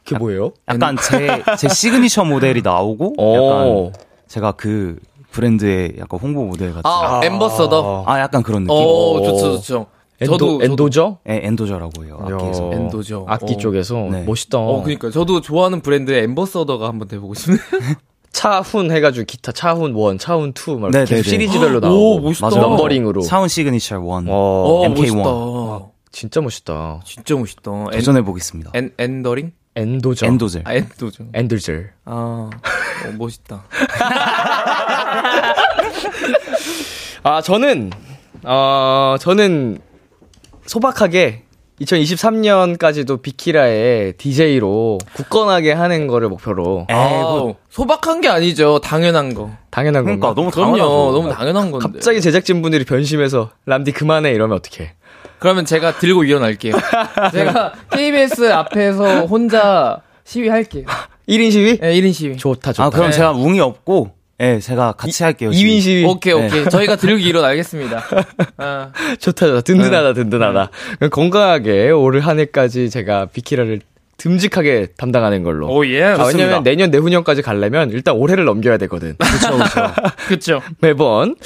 그게 0.04 0.18
뭐예요? 0.18 0.52
약간 0.68 0.96
제 0.96 1.42
제 1.58 1.68
시그니처 1.68 2.24
모델이 2.24 2.62
나오고 2.62 3.14
오. 3.18 3.34
약간 3.34 3.92
제가 4.28 4.52
그 4.52 4.98
브랜드의 5.32 5.94
약간 5.98 6.20
홍보 6.20 6.44
모델 6.44 6.68
같은 6.72 6.82
아, 6.84 7.20
ambassador. 7.24 8.04
아 8.06 8.20
약간 8.20 8.42
그런 8.42 8.62
느낌. 8.64 8.76
오, 8.76 9.20
좋죠, 9.22 9.56
좋죠. 9.56 9.86
엔도, 10.20 10.38
저도, 10.38 10.64
endorser? 10.64 11.18
예, 11.28 11.40
endorser라고 11.44 12.04
해요. 12.06 12.18
악기에서. 12.22 12.72
야. 12.72 12.76
endorser. 12.76 13.26
악기 13.28 13.52
어. 13.54 13.56
쪽에서 13.58 13.96
네. 14.10 14.22
멋있다. 14.24 14.58
어, 14.58 14.82
그니까. 14.82 15.10
저도 15.10 15.42
좋아하는 15.42 15.80
브랜드의 15.82 16.22
ambassador가 16.22 16.88
한번 16.88 17.06
돼 17.08 17.18
보고 17.18 17.34
싶네요. 17.34 17.60
차훈 18.32 18.90
해가지고 18.90 19.24
기타 19.26 19.52
차훈 19.52 19.94
1, 19.96 20.18
차훈 20.18 20.52
2, 20.56 20.70
막 20.76 20.90
네, 20.90 21.00
계속 21.00 21.14
네, 21.14 21.22
네. 21.22 21.22
시리즈별로 21.22 21.78
오, 21.78 21.80
나오고 21.80 22.20
멋있다. 22.20 22.48
맞아요. 22.48 22.60
numbering으로. 22.68 23.20
사운 23.22 23.48
signature 23.48 24.00
one. 24.00 24.26
어, 24.28 24.32
어, 24.32 24.82
MK1. 24.88 25.90
진짜 26.16 26.40
멋있다. 26.40 27.00
진짜 27.04 27.36
멋있다. 27.36 27.70
엔, 27.92 27.98
도전해 27.98 28.22
보겠습니다. 28.22 28.70
엔, 28.72 28.90
엔더링? 28.96 29.52
endorser. 29.74 30.24
엔도젤. 30.24 30.62
아, 30.64 30.72
endorser. 30.72 31.26
엔들젤. 31.34 31.92
아, 32.06 32.48
어, 32.50 32.50
멋있다. 33.18 33.64
아, 37.22 37.42
저는, 37.42 37.90
어, 38.44 39.16
저는 39.20 39.78
소박하게 40.64 41.42
2023년까지도 41.82 43.20
비키라의 43.20 44.14
DJ로 44.14 44.96
굳건하게 45.16 45.72
하는 45.72 46.06
거를 46.06 46.30
목표로. 46.30 46.86
아, 46.88 47.52
소박한 47.68 48.22
게 48.22 48.28
아니죠. 48.28 48.78
당연한 48.78 49.34
거. 49.34 49.50
당연한 49.68 50.04
그러니까 50.04 50.28
건가? 50.28 50.40
너무 50.40 50.50
그럼요. 50.50 50.78
당연하죠. 50.78 51.12
너무 51.12 51.30
당연한 51.34 51.70
건데. 51.70 51.86
갑자기 51.86 52.22
제작진 52.22 52.62
분들이 52.62 52.86
변심해서 52.86 53.50
람디 53.66 53.92
그만해 53.92 54.32
이러면 54.32 54.56
어떡해. 54.56 54.94
그러면 55.38 55.64
제가 55.64 55.98
들고 55.98 56.24
일어날게요. 56.24 56.72
제가 57.32 57.72
KBS 57.92 58.52
앞에서 58.52 59.26
혼자 59.26 60.00
시위할게요. 60.24 60.86
1인 61.28 61.50
시위? 61.52 61.78
네, 61.78 61.94
1인 62.00 62.12
시위. 62.12 62.36
좋다, 62.36 62.72
좋다. 62.72 62.86
아, 62.86 62.90
그럼 62.90 63.06
네. 63.10 63.12
제가 63.16 63.32
웅이 63.32 63.60
없고 63.60 64.10
네, 64.38 64.60
제가 64.60 64.92
같이 64.92 65.22
할게요. 65.22 65.50
이민 65.52 65.80
씨. 65.80 66.04
오케이, 66.06 66.34
네. 66.34 66.46
오케이. 66.46 66.68
저희가 66.68 66.96
들기로 66.96 67.42
알겠습니다. 67.44 68.04
아, 68.58 68.92
좋다, 69.18 69.46
좋다. 69.46 69.60
든든하다, 69.62 70.12
든든하다. 70.12 70.70
건강하게 71.10 71.90
올 71.90 72.20
한 72.20 72.38
해까지 72.40 72.90
제가 72.90 73.26
비키라를 73.26 73.80
듬직하게 74.16 74.88
담당하는 74.96 75.42
걸로. 75.42 75.68
오, 75.68 75.86
예. 75.86 76.02
아. 76.02 76.24
왜냐면 76.26 76.62
내년 76.62 76.90
내후년까지 76.90 77.42
가려면 77.42 77.90
일단 77.90 78.14
올해를 78.16 78.44
넘겨야 78.44 78.78
되거든. 78.78 79.16
그렇죠, 79.18 79.56
그렇죠. 79.56 79.94
그쵸. 80.28 80.60
매번. 80.80 81.36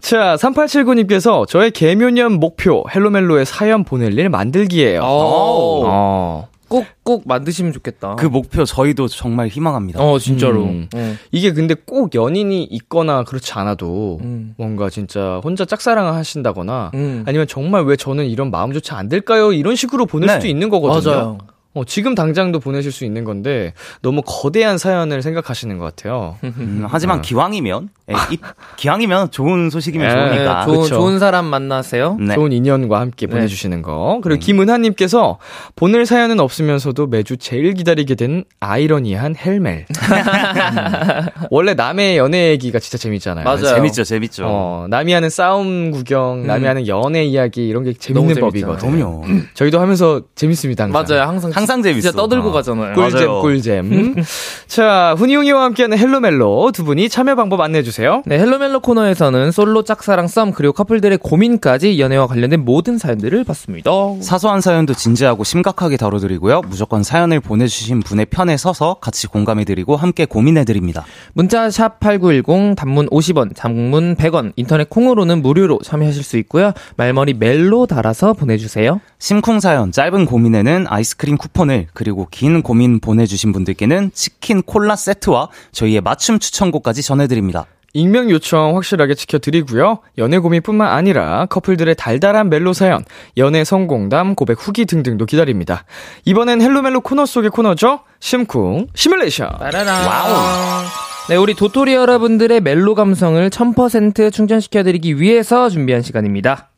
자, 0.00 0.36
3879님께서 0.36 1.48
저의 1.48 1.70
개묘년 1.70 2.34
목표 2.34 2.84
헬로멜로의 2.94 3.46
사연 3.46 3.84
보낼 3.84 4.18
일 4.18 4.28
만들기예요. 4.28 5.00
오. 5.00 5.82
어. 5.86 6.48
꼭, 6.68 6.86
꼭 7.04 7.22
만드시면 7.26 7.72
좋겠다. 7.72 8.16
그 8.16 8.26
목표 8.26 8.64
저희도 8.64 9.06
정말 9.08 9.48
희망합니다. 9.48 10.02
어, 10.02 10.18
진짜로. 10.18 10.64
음. 10.64 10.88
어. 10.94 11.16
이게 11.30 11.52
근데 11.52 11.74
꼭 11.74 12.14
연인이 12.14 12.64
있거나 12.64 13.22
그렇지 13.22 13.52
않아도 13.52 14.18
음. 14.22 14.54
뭔가 14.56 14.90
진짜 14.90 15.40
혼자 15.44 15.64
짝사랑을 15.64 16.14
하신다거나 16.14 16.90
음. 16.94 17.24
아니면 17.26 17.46
정말 17.46 17.84
왜 17.84 17.96
저는 17.96 18.26
이런 18.26 18.50
마음조차 18.50 18.96
안 18.96 19.08
될까요? 19.08 19.52
이런 19.52 19.76
식으로 19.76 20.06
보낼 20.06 20.26
네. 20.26 20.34
수도 20.34 20.48
있는 20.48 20.68
거거든요. 20.68 21.14
맞아요. 21.14 21.38
어, 21.74 21.84
지금 21.84 22.14
당장도 22.14 22.60
보내실 22.60 22.92
수 22.92 23.04
있는 23.04 23.24
건데 23.24 23.74
너무 24.00 24.22
거대한 24.24 24.78
사연을 24.78 25.22
생각하시는 25.22 25.76
것 25.76 25.84
같아요. 25.84 26.36
음, 26.44 26.86
하지만 26.88 27.20
기왕이면, 27.20 27.88
예, 28.10 28.14
이- 28.34 28.38
기왕이면 28.76 29.30
좋은 29.30 29.70
소식이면 29.70 30.06
예, 30.10 30.14
좋으니까. 30.14 30.64
좋은, 30.66 30.80
그쵸. 30.82 30.94
좋은 30.96 31.18
사람 31.18 31.46
만나세요. 31.46 32.16
네. 32.20 32.34
좋은 32.34 32.52
인연과 32.52 33.00
함께 33.00 33.26
네. 33.26 33.32
보내주시는 33.32 33.80
거. 33.80 34.20
그리고 34.22 34.40
김은하님께서 34.40 35.38
보낼 35.74 36.04
사연은 36.04 36.38
없으면서도 36.38 37.06
매주 37.06 37.38
제일 37.38 37.72
기다리게 37.72 38.14
되는 38.14 38.44
아이러니한 38.60 39.36
헬멜. 39.36 39.86
음. 39.88 41.26
원래 41.50 41.74
남의 41.74 42.18
연애 42.18 42.50
얘기가 42.50 42.78
진짜 42.78 42.98
재밌잖아요. 42.98 43.44
맞아요. 43.44 43.64
재밌죠, 43.74 44.04
재밌죠. 44.04 44.44
어, 44.46 44.86
남이 44.90 45.12
하는 45.12 45.30
싸움 45.30 45.90
구경, 45.90 46.46
남이 46.46 46.64
음. 46.64 46.68
하는 46.68 46.86
연애 46.86 47.24
이야기 47.24 47.66
이런 47.66 47.84
게 47.84 47.92
재밌는 47.94 48.34
법이거든요. 48.36 48.92
그럼요. 48.92 49.24
저희도 49.54 49.80
하면서 49.80 50.20
재밌습니다. 50.34 50.84
항상. 50.84 51.04
맞아요. 51.08 51.28
항상, 51.28 51.50
항상 51.54 51.82
재밌어. 51.82 52.02
진짜 52.10 52.16
떠들고 52.16 52.50
어. 52.50 52.52
가잖아요. 52.52 52.94
꿀- 52.94 53.04
꿀잼 53.10 53.18
맞아요. 53.28 53.40
꿀잼. 53.42 54.14
자, 54.66 55.14
훈이 55.18 55.36
웅이와 55.36 55.64
함께하는 55.64 55.98
Hello멜로 55.98 56.72
두 56.72 56.84
분이 56.84 57.08
참여 57.08 57.34
방법 57.34 57.60
안내해 57.60 57.82
주세요. 57.94 58.22
네, 58.26 58.38
Hello멜로 58.38 58.80
코너에서는 58.80 59.52
솔로 59.52 59.84
짝사랑 59.84 60.26
썸 60.26 60.52
그리고 60.52 60.72
커플들의 60.72 61.18
고민까지 61.18 62.00
연애와 62.00 62.26
관련된 62.26 62.64
모든 62.64 62.98
사연들을 62.98 63.44
받습니다. 63.44 63.90
사소한 64.20 64.60
사연도 64.60 64.94
진지하고 64.94 65.44
심각하게 65.44 65.96
다뤄드리고요. 65.96 66.62
무조건 66.62 67.04
사연을 67.04 67.38
보내주신 67.38 68.00
분의 68.00 68.26
편에 68.26 68.56
서서 68.56 68.94
같이 68.94 69.28
공감해드리고 69.28 69.94
함께 69.94 70.24
고민해드립니다. 70.24 71.04
문자 71.34 71.70
샵 71.70 72.00
8910 72.00 72.74
단문 72.74 73.08
50원, 73.10 73.54
장문 73.54 74.16
100원, 74.16 74.52
인터넷 74.56 74.90
콩으로는 74.90 75.42
무료로 75.42 75.78
참여하실 75.84 76.24
수 76.24 76.36
있고요. 76.38 76.72
말머리 76.96 77.34
멜로 77.34 77.86
달아서 77.86 78.32
보내주세요. 78.32 79.00
심쿵 79.20 79.60
사연, 79.60 79.92
짧은 79.92 80.26
고민에는 80.26 80.86
아이스크림 80.88 81.36
쿠폰을, 81.36 81.86
그리고 81.94 82.26
긴 82.30 82.62
고민 82.62 82.98
보내주신 82.98 83.52
분들께는 83.52 84.10
치킨 84.12 84.62
콜라 84.62 84.96
세트와 84.96 85.48
저희의 85.70 86.00
맞춤 86.00 86.40
추천곡까지 86.40 87.02
전해드립니다. 87.02 87.66
익명 87.94 88.28
요청 88.28 88.76
확실하게 88.76 89.14
지켜드리고요. 89.14 90.00
연애 90.18 90.38
고민뿐만 90.38 90.88
아니라 90.88 91.46
커플들의 91.46 91.94
달달한 91.94 92.50
멜로 92.50 92.72
사연, 92.72 93.04
연애 93.36 93.64
성공담, 93.64 94.34
고백 94.34 94.58
후기 94.60 94.84
등등도 94.84 95.26
기다립니다. 95.26 95.84
이번엔 96.24 96.60
Hello멜로 96.60 97.00
코너 97.00 97.24
속의 97.24 97.50
코너죠. 97.50 98.00
심쿵 98.18 98.88
시뮬레이션. 98.94 99.48
따라라. 99.58 99.92
와우. 99.92 100.84
네, 101.28 101.36
우리 101.36 101.54
도토리 101.54 101.94
여러분들의 101.94 102.60
멜로 102.60 102.94
감성을 102.94 103.48
1000% 103.48 104.32
충전시켜드리기 104.32 105.20
위해서 105.20 105.70
준비한 105.70 106.02
시간입니다. 106.02 106.70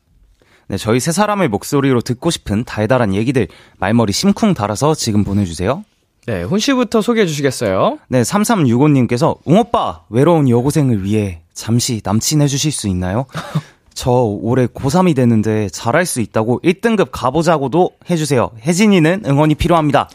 네, 0.69 0.77
저희 0.77 0.99
세 0.99 1.11
사람의 1.11 1.47
목소리로 1.47 2.01
듣고 2.01 2.29
싶은 2.29 2.63
달달한 2.63 3.15
얘기들, 3.15 3.47
말머리 3.79 4.13
심쿵 4.13 4.53
달아서 4.53 4.95
지금 4.95 5.23
보내주세요. 5.23 5.83
네, 6.27 6.43
훈 6.43 6.59
씨부터 6.59 7.01
소개해 7.01 7.25
주시겠어요? 7.25 7.99
네, 8.09 8.21
3365님께서, 8.21 9.37
웅오빠, 9.45 10.01
외로운 10.09 10.49
여고생을 10.49 11.05
위해 11.05 11.39
잠시 11.53 12.01
남친 12.03 12.41
해주실 12.41 12.73
수 12.73 12.89
있나요? 12.89 13.27
저 13.95 14.11
올해 14.11 14.67
고3이 14.67 15.15
되는데 15.15 15.69
잘할 15.69 16.05
수 16.05 16.19
있다고 16.19 16.59
1등급 16.65 17.09
가보자고도 17.13 17.91
해주세요. 18.09 18.51
혜진이는 18.59 19.23
응원이 19.25 19.55
필요합니다. 19.55 20.09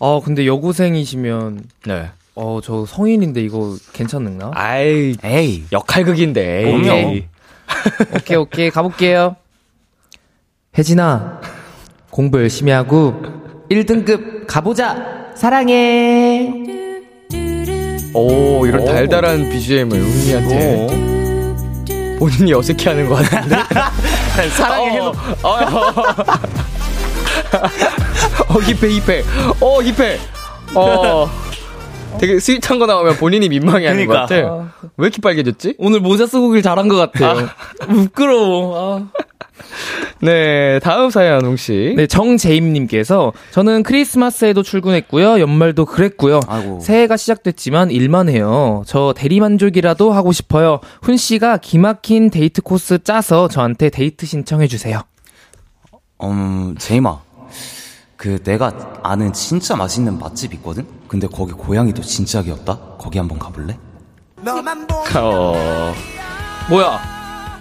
어, 0.00 0.20
근데 0.20 0.46
여고생이시면, 0.48 1.62
네. 1.86 2.10
어, 2.34 2.58
저 2.60 2.84
성인인데 2.84 3.40
이거 3.40 3.76
괜찮는가? 3.92 4.50
아이, 4.54 5.14
에이, 5.22 5.64
역할극인데. 5.70 6.64
에이. 6.66 7.24
오케이, 8.16 8.36
오케이. 8.36 8.70
가볼게요. 8.70 9.36
혜진아, 10.76 11.40
공부 12.10 12.40
열심히 12.40 12.72
하고 12.72 13.14
1등급 13.70 14.48
가보자! 14.48 15.19
사랑해! 15.40 16.52
오, 18.12 18.66
이런 18.66 18.84
달달한 18.84 19.48
BGM을 19.48 19.98
훈이한테. 19.98 20.86
본인이 22.18 22.52
어색해하는 22.52 23.08
것 23.08 23.14
같은데. 23.14 23.56
사랑해 24.54 24.96
해도 24.96 25.14
어, 28.48 28.60
힙해, 28.60 29.00
힙해. 29.00 29.22
어, 29.62 29.82
힙해. 29.82 30.18
어. 30.74 31.30
되게 32.18 32.38
스윗한 32.38 32.78
거 32.78 32.84
나오면 32.84 33.16
본인이 33.16 33.48
민망해하는 33.48 34.06
것 34.06 34.26
그러니까. 34.26 34.50
같아. 34.50 34.74
왜 34.98 35.06
이렇게 35.06 35.22
빨개졌지? 35.22 35.76
오늘 35.78 36.00
모자 36.00 36.26
쓰고 36.26 36.50
길 36.50 36.60
잘한 36.60 36.88
것 36.88 36.96
같아요. 36.96 37.48
부끄러워. 37.88 39.08
아. 39.14 39.19
네, 40.20 40.78
다음 40.80 41.10
사연 41.10 41.44
홍씨. 41.44 41.94
네, 41.96 42.06
정재임님께서 42.06 43.32
저는 43.50 43.82
크리스마스에도 43.82 44.62
출근했고요. 44.62 45.40
연말도 45.40 45.86
그랬고요. 45.86 46.40
아이고. 46.46 46.80
새해가 46.80 47.16
시작됐지만 47.16 47.90
일만 47.90 48.28
해요. 48.28 48.82
저 48.86 49.14
대리만족이라도 49.16 50.12
하고 50.12 50.32
싶어요. 50.32 50.80
훈 51.02 51.16
씨가 51.16 51.58
기막힌 51.58 52.30
데이트 52.30 52.62
코스 52.62 53.02
짜서 53.02 53.48
저한테 53.48 53.90
데이트 53.90 54.26
신청해 54.26 54.66
주세요. 54.66 55.00
음, 56.22 56.74
제이마. 56.78 57.18
그 58.16 58.42
내가 58.42 59.00
아는 59.02 59.32
진짜 59.32 59.74
맛있는 59.76 60.18
맛집 60.18 60.52
있거든? 60.54 60.86
근데 61.08 61.26
거기 61.26 61.52
고양이도 61.52 62.02
진짜 62.02 62.42
귀엽다? 62.42 62.78
거기 62.98 63.16
한번 63.18 63.38
가볼래? 63.38 63.78
어. 65.16 65.94
뭐야? 66.68 67.00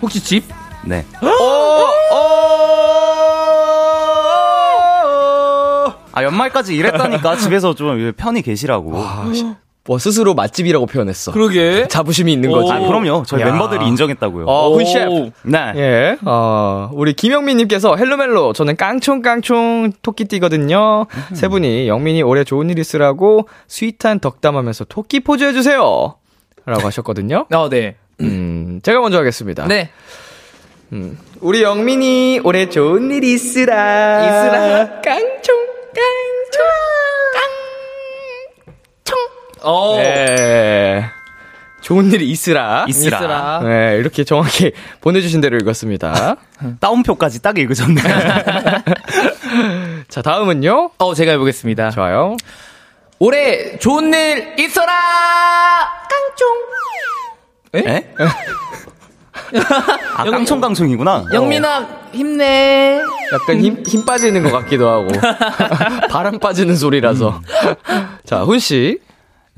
혹시 0.02 0.22
집? 0.22 0.44
네. 0.86 1.06
아, 6.12 6.24
연말까지 6.24 6.76
일했다니까 6.76 7.38
집에서 7.38 7.74
좀 7.76 8.12
편히 8.18 8.42
계시라고. 8.42 8.94
뭐 9.86 9.98
스스로 9.98 10.36
맛집이라고 10.36 10.86
표현했어. 10.86 11.32
그러게. 11.32 11.88
자부심이 11.88 12.32
있는 12.32 12.52
거지. 12.52 12.72
아, 12.72 12.80
그럼요. 12.80 13.24
저희 13.26 13.42
야. 13.42 13.46
멤버들이 13.46 13.88
인정했다고요. 13.88 14.46
어, 14.46 14.74
훈 14.76 14.86
셰프. 14.86 15.32
네. 15.44 15.74
예, 15.78 16.18
어, 16.26 16.92
우리 16.94 17.13
김영민님께서 17.13 17.96
헬로멜로, 17.96 18.54
저는 18.54 18.76
깡총깡총 18.76 19.94
토끼띠거든요. 20.04 21.08
세 21.34 21.48
분이 21.48 21.88
영민이 21.88 22.22
올해 22.22 22.44
좋은 22.44 22.70
일 22.70 22.78
있으라고 22.78 23.48
sweet한 23.68 24.20
덕담하면서 24.20 24.86
토끼 24.86 25.22
포즈 25.22 25.44
해주세요. 25.46 26.15
라고 26.65 26.86
하셨거든요. 26.86 27.48
어, 27.52 27.70
네. 27.70 27.96
음, 28.22 28.82
제가 28.84 29.00
먼저 29.00 29.18
하겠습니다. 29.18 29.65
네. 29.65 29.89
우리 31.41 31.62
영민이 31.62 32.41
올해 32.43 32.67
좋은 32.69 33.12
일 33.12 33.23
있으라. 33.23 34.23
있으라. 34.25 35.02
깡총, 35.02 35.56
깡총, 35.93 36.65
어. 39.62 39.97
네. 39.97 41.04
좋은 41.82 42.12
일이 42.12 42.30
있으라. 42.30 42.86
있으라. 42.88 43.17
있으라. 43.17 43.62
네, 43.63 43.97
이렇게 43.97 44.23
정확히 44.23 44.71
보내주신 45.02 45.41
대로 45.41 45.58
읽었습니다. 45.58 46.38
따옴표까지 46.80 47.41
딱 47.41 47.58
읽으셨네. 47.58 48.02
자, 50.10 50.21
다음은요. 50.21 50.91
어, 50.97 51.13
제가 51.13 51.32
해보겠습니다. 51.34 51.91
좋아요. 51.91 52.38
올해 53.17 53.78
좋은 53.80 54.13
일 54.13 54.56
있어라! 54.60 54.93
깡총! 57.73 57.88
에? 57.88 58.13
아, 60.16 60.24
깡총깡총이구나. 60.24 61.26
영민아, 61.34 61.88
힘내! 62.12 63.00
약간 63.34 63.60
힘, 63.60 63.84
힘 63.88 64.06
빠지는 64.06 64.44
것 64.44 64.52
같기도 64.52 64.88
하고. 64.90 65.08
바람 66.10 66.40
빠지는 66.40 66.76
소리라서. 66.76 67.42
자, 68.26 68.44
훈 68.44 68.60
씨. 68.60 69.00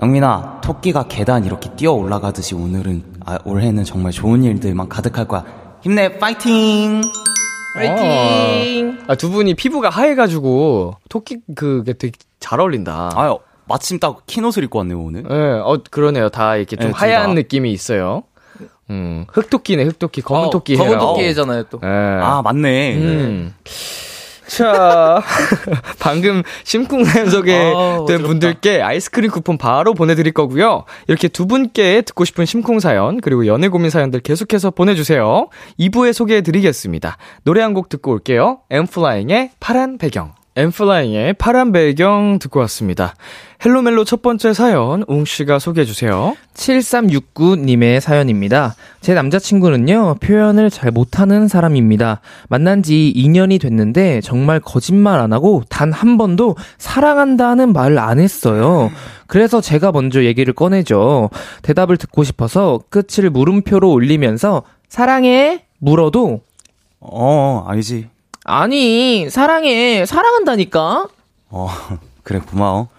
영민아, 0.01 0.61
토끼가 0.63 1.05
계단 1.07 1.45
이렇게 1.45 1.69
뛰어 1.75 1.91
올라가듯이 1.91 2.55
오늘은, 2.55 3.03
아, 3.25 3.37
올해는 3.45 3.83
정말 3.83 4.11
좋은 4.11 4.43
일들만 4.43 4.89
가득할 4.89 5.27
거야. 5.27 5.43
힘내, 5.81 6.17
파이팅! 6.17 7.01
파이팅! 7.75 8.99
아, 9.07 9.15
두 9.15 9.29
분이 9.29 9.53
피부가 9.55 9.89
하얘가지고, 9.89 10.95
토끼, 11.09 11.37
그게 11.55 11.93
되게 11.93 12.13
잘 12.39 12.59
어울린다. 12.59 13.11
아유, 13.15 13.37
마침 13.67 13.99
딱 13.99 14.17
흰 14.27 14.43
옷을 14.43 14.63
입고 14.65 14.79
왔네요, 14.79 14.99
오늘. 14.99 15.23
예, 15.29 15.35
어, 15.63 15.77
그러네요. 15.89 16.29
다 16.29 16.55
이렇게 16.55 16.75
좀 16.75 16.87
네, 16.87 16.93
둘 16.93 16.99
하얀 17.01 17.27
다. 17.27 17.33
느낌이 17.35 17.71
있어요. 17.71 18.23
음, 18.89 19.25
흑토끼네, 19.31 19.83
흑토끼. 19.83 20.21
검은 20.21 20.47
어, 20.47 20.49
토끼 20.49 20.75
검은. 20.75 20.99
토끼잖아요, 20.99 21.63
또. 21.63 21.79
예. 21.83 21.87
아, 21.87 22.41
맞네. 22.43 22.95
음. 22.97 23.53
자, 24.47 25.21
방금 25.99 26.43
심쿵 26.65 27.05
사연 27.05 27.29
소개된 27.29 27.73
어지럽다. 27.73 28.27
분들께 28.27 28.81
아이스크림 28.81 29.31
쿠폰 29.31 29.57
바로 29.57 29.93
보내드릴 29.93 30.33
거고요. 30.33 30.83
이렇게 31.07 31.29
두 31.29 31.47
분께 31.47 32.01
듣고 32.01 32.25
싶은 32.25 32.45
심쿵 32.45 32.81
사연, 32.81 33.21
그리고 33.21 33.47
연애 33.47 33.69
고민 33.69 33.89
사연들 33.89 34.19
계속해서 34.19 34.71
보내주세요. 34.71 35.47
2부에 35.79 36.11
소개해드리겠습니다. 36.11 37.15
노래 37.45 37.61
한 37.61 37.73
곡 37.73 37.87
듣고 37.87 38.11
올게요. 38.11 38.59
엠플라잉의 38.69 39.51
파란 39.61 39.97
배경. 39.97 40.33
엠플라잉의 40.55 41.33
파란 41.33 41.71
배경 41.71 42.37
듣고 42.37 42.59
왔습니다. 42.61 43.15
헬로멜로 43.63 44.03
첫 44.03 44.21
번째 44.21 44.53
사연, 44.53 45.05
웅씨가 45.07 45.59
소개해주세요. 45.59 46.35
7369님의 46.55 47.99
사연입니다. 48.01 48.75
제 48.99 49.13
남자친구는요, 49.13 50.15
표현을 50.19 50.69
잘 50.69 50.91
못하는 50.91 51.47
사람입니다. 51.47 52.19
만난 52.49 52.83
지 52.83 53.13
2년이 53.15 53.61
됐는데, 53.61 54.19
정말 54.21 54.59
거짓말 54.59 55.19
안 55.19 55.31
하고, 55.31 55.63
단 55.69 55.91
한 55.91 56.17
번도 56.17 56.55
사랑한다는 56.79 57.71
말을 57.71 57.99
안 57.99 58.19
했어요. 58.19 58.89
그래서 59.27 59.61
제가 59.61 59.91
먼저 59.91 60.23
얘기를 60.23 60.53
꺼내죠. 60.53 61.29
대답을 61.61 61.95
듣고 61.97 62.23
싶어서 62.23 62.81
끝을 62.89 63.29
물음표로 63.29 63.89
올리면서, 63.89 64.63
사랑해? 64.89 65.63
물어도, 65.79 66.41
어, 66.99 67.63
알지. 67.67 68.09
아니, 68.45 69.29
사랑해. 69.29 70.05
사랑한다니까? 70.05 71.07
어, 71.49 71.69
그래, 72.23 72.39
고마워. 72.39 72.89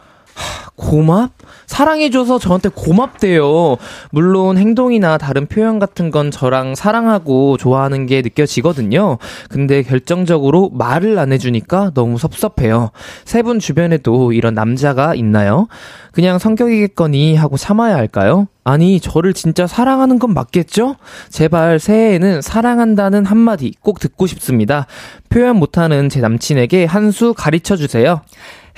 고맙? 0.75 1.31
사랑해줘서 1.67 2.39
저한테 2.39 2.69
고맙대요. 2.69 3.77
물론 4.11 4.59
행동이나 4.59 5.17
다른 5.17 5.47
표현 5.47 5.79
같은 5.79 6.11
건 6.11 6.31
저랑 6.31 6.75
사랑하고 6.75 7.57
좋아하는 7.57 8.07
게 8.07 8.21
느껴지거든요. 8.21 9.19
근데 9.49 9.83
결정적으로 9.83 10.71
말을 10.73 11.19
안 11.19 11.33
해주니까 11.33 11.93
너무 11.95 12.19
섭섭해요. 12.19 12.91
세 13.25 13.43
분 13.43 13.59
주변에도 13.59 14.33
이런 14.33 14.55
남자가 14.55 15.15
있나요? 15.15 15.67
그냥 16.13 16.39
성격이겠거니 16.39 17.37
하고 17.37 17.57
참아야 17.57 17.97
할까요? 17.97 18.47
아니, 18.65 19.01
저를 19.01 19.33
진짜 19.33 19.67
사랑하는 19.67 20.19
건 20.21 20.35
맞겠죠? 20.35 20.95
제발 21.31 21.81
새해에는 21.81 22.43
사랑한다는 22.43 23.25
한마디 23.25 23.75
꼭 23.81 23.99
듣고 23.99 24.27
싶습니다. 24.29 24.87
표현 25.31 25.57
못하는 25.57 26.09
제 26.09 26.21
남친에게 26.21 26.85
한 26.85 27.11
수 27.11 27.35
가르쳐 27.35 27.77
주세요. 27.77 28.21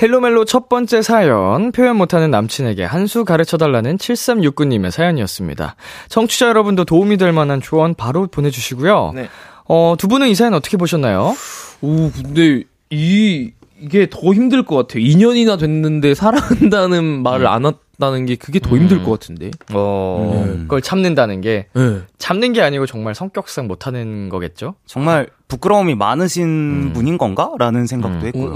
헬로멜로 0.03 0.45
첫 0.45 0.69
번째 0.69 1.03
사연, 1.03 1.71
표현 1.73 1.97
못하는 1.97 2.31
남친에게 2.31 2.85
한 2.85 3.07
수 3.07 3.25
가르쳐달라는 3.25 3.97
7369님의 3.99 4.91
사연이었습니다. 4.91 5.77
청취자 6.09 6.49
여러분도 6.49 6.85
도움이 6.85 7.17
될 7.19 7.33
만한 7.33 7.61
조언 7.61 7.95
바로 7.95 8.27
보내주시고요. 8.27 9.13
네. 9.15 9.29
어, 9.67 9.95
두 9.99 10.09
분은 10.09 10.29
이 10.29 10.35
사연 10.35 10.55
어떻게 10.55 10.77
보셨나요? 10.77 11.35
오, 11.83 12.11
근데 12.11 12.65
이 12.91 13.51
이게 13.81 14.09
더 14.09 14.33
힘들 14.33 14.65
것 14.65 14.77
같아요. 14.77 15.05
2년이나 15.05 15.59
됐는데 15.59 16.15
사랑한다는 16.15 17.23
말을 17.23 17.47
안 17.47 17.67
했다는 17.67 18.25
게 18.27 18.37
그게 18.37 18.59
더 18.59 18.77
힘들 18.77 19.03
것 19.05 19.11
같은데. 19.13 19.51
어, 19.75 20.43
음. 20.47 20.61
그걸 20.63 20.81
참는다는 20.81 21.41
게, 21.43 21.67
네. 21.75 22.01
참는 22.19 22.53
게 22.55 22.63
아니고 22.63 22.87
정말 22.87 23.15
성격상 23.15 23.67
못하는 23.67 24.29
거겠죠? 24.31 24.75
정말 24.87 25.29
부끄러움이 25.49 25.95
많으신 25.95 26.45
음. 26.45 26.93
분인 26.95 27.19
건가? 27.19 27.51
라는 27.59 27.87
생각도 27.87 28.19
음. 28.21 28.27
했고요. 28.27 28.53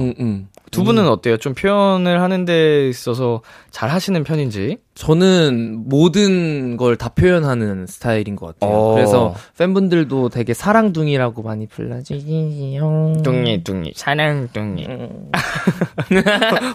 음, 0.68 0.70
음, 0.70 0.70
음. 0.70 0.70
두 0.70 0.85
분은 0.85 1.09
어때요? 1.09 1.37
좀 1.38 1.54
표현을 1.54 2.20
하는 2.20 2.44
데 2.44 2.88
있어서 2.88 3.40
잘 3.70 3.88
하시는 3.90 4.22
편인지? 4.24 4.78
저는 4.94 5.85
모든 5.88 6.76
걸 6.76 6.96
다 6.96 7.09
표현하는 7.11 7.87
스타일인 7.87 8.35
것 8.37 8.59
같아요. 8.59 8.76
어. 8.76 8.94
그래서 8.94 9.35
팬분들도 9.57 10.28
되게 10.31 10.52
사랑둥이라고 10.54 11.42
많이 11.42 11.66
불러주세요. 11.68 13.12
뚱이, 13.22 13.62
뚱이, 13.64 13.92
사랑 13.94 14.48
뚱이. 14.52 14.87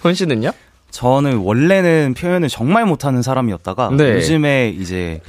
헌 0.04 0.14
씨는요? 0.16 0.52
저는 0.92 1.38
원래는 1.38 2.14
표현을 2.18 2.50
정말 2.50 2.86
못하는 2.86 3.22
사람이었다가 3.22 3.92
네. 3.98 4.14
요즘에 4.14 4.70
이제 4.80 5.22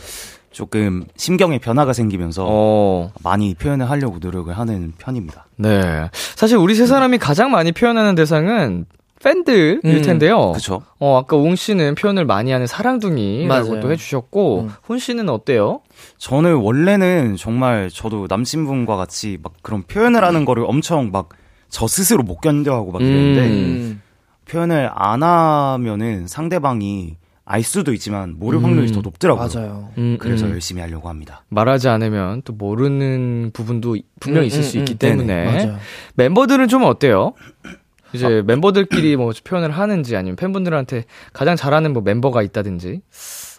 조금 0.55 1.05
심경의 1.17 1.59
변화가 1.59 1.93
생기면서 1.93 2.47
어, 2.49 3.11
많이 3.23 3.55
표현을 3.55 3.90
하려고 3.90 4.19
노력을 4.21 4.57
하는 4.57 4.93
편입니다. 4.97 5.47
네. 5.57 6.09
사실 6.37 6.57
우리 6.57 6.75
세 6.75 6.87
사람이 6.87 7.19
가장 7.19 7.51
많이 7.51 7.73
표현하는 7.73 8.14
대상은 8.14 8.87
팬들일 9.23 9.81
음, 9.85 10.03
텐데요. 10.03 10.53
그쵸? 10.53 10.83
어, 10.99 11.19
아까 11.19 11.37
웅 11.37 11.57
씨는 11.57 11.95
표현을 11.95 12.25
많이 12.25 12.53
하는 12.53 12.67
사랑둥이라고 12.67 13.69
맞아요. 13.69 13.81
또 13.81 13.90
해주셨고, 13.90 14.61
음. 14.61 14.71
훈 14.83 14.99
씨는 14.99 15.29
어때요? 15.31 15.81
저는 16.19 16.57
원래는 16.57 17.37
정말 17.37 17.88
저도 17.90 18.27
남친분과 18.29 18.97
같이 18.97 19.38
막 19.43 19.55
그런 19.62 19.83
표현을 19.83 20.25
하는 20.25 20.45
거를 20.45 20.64
엄청 20.67 21.11
막 21.11 21.31
저 21.75 21.88
스스로 21.88 22.23
못 22.23 22.40
견뎌하고 22.40 22.93
막 22.93 23.03
이랬는데 23.03 23.40
음. 23.49 24.03
표현을 24.49 24.90
안 24.95 25.25
하면은 25.25 26.29
상대방이 26.29 27.17
알 27.46 27.62
수도 27.62 27.92
있지만 27.92 28.37
모를 28.38 28.62
확률이 28.64 28.90
더 28.90 29.00
높더라고요. 29.02 29.48
맞아요. 29.54 29.88
음, 29.98 30.16
그래서 30.18 30.46
음. 30.46 30.52
열심히 30.52 30.80
하려고 30.80 31.09
합니다. 31.11 31.44
말하지 31.50 31.88
않으면 31.88 32.40
또 32.44 32.52
모르는 32.54 33.50
부분도 33.52 33.96
분명 34.18 34.42
음, 34.42 34.46
있을 34.46 34.62
수 34.62 34.78
음, 34.78 34.80
있기 34.80 34.94
음. 34.94 34.98
때문에. 34.98 35.44
맞아요. 35.44 35.76
멤버들은 36.14 36.68
좀 36.68 36.85
어때요? 36.85 37.35
이제 38.14 38.42
멤버들끼리 38.46 39.16
뭐 39.16 39.33
표현을 39.44 39.72
하는지 39.72 40.16
아니면 40.16 40.37
팬분들한테 40.37 41.04
가장 41.33 41.57
잘하는 41.57 41.92
뭐 41.92 42.02
멤버가 42.02 42.42
있다든지. 42.42 43.02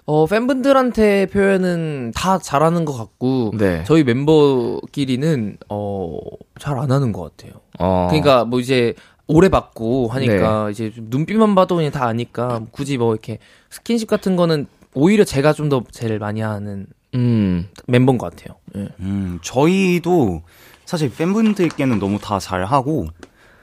어, 0.08 0.26
팬분들한테 0.28 1.26
표현은 1.28 2.12
다 2.16 2.38
잘하는 2.38 2.86
것 2.86 2.94
같고, 2.94 3.54
네. 3.58 3.84
저희 3.86 4.04
멤버끼리는, 4.04 5.58
어, 5.70 6.18
잘 6.60 6.78
안 6.78 6.92
하는 6.92 7.12
것 7.12 7.36
같아요. 7.36 7.60
어. 7.80 8.08
그러니까 8.10 8.46
뭐 8.46 8.60
이제 8.60 8.94
오래 9.28 9.50
봤고 9.50 10.08
하니까 10.10 10.70
이제 10.70 10.92
좀 10.94 11.08
눈빛만 11.10 11.56
봐도 11.56 11.76
그냥 11.76 11.92
다 11.92 12.06
아니까 12.06 12.62
굳이 12.72 12.98
뭐 12.98 13.14
이렇게 13.14 13.40
스킨십 13.70 14.08
같은 14.08 14.36
거는 14.36 14.68
오히려 14.94 15.24
제가 15.24 15.54
좀 15.54 15.70
더 15.70 15.84
제일 15.92 16.20
많이 16.20 16.42
하는 16.42 16.86
음. 17.16 17.68
멤버인 17.88 18.18
것 18.18 18.36
같아요. 18.36 18.58
예. 18.78 18.88
음, 19.00 19.40
저희도 19.42 20.44
사실 20.86 21.12
팬분들께는 21.14 21.98
너무 22.00 22.20
다 22.20 22.40
잘하고 22.40 23.08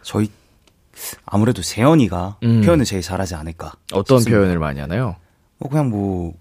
저희 0.02 0.30
아무래도 1.24 1.62
재현이가 1.62 2.38
음. 2.42 2.62
표현을 2.62 2.84
제일 2.84 3.02
잘하지 3.02 3.34
않을까. 3.36 3.72
어떤 3.92 4.18
싶습니다. 4.18 4.40
표현을 4.40 4.58
많이 4.58 4.80
하나요? 4.80 5.16
어, 5.60 5.68
그냥 5.68 5.90
뭐 5.90 6.34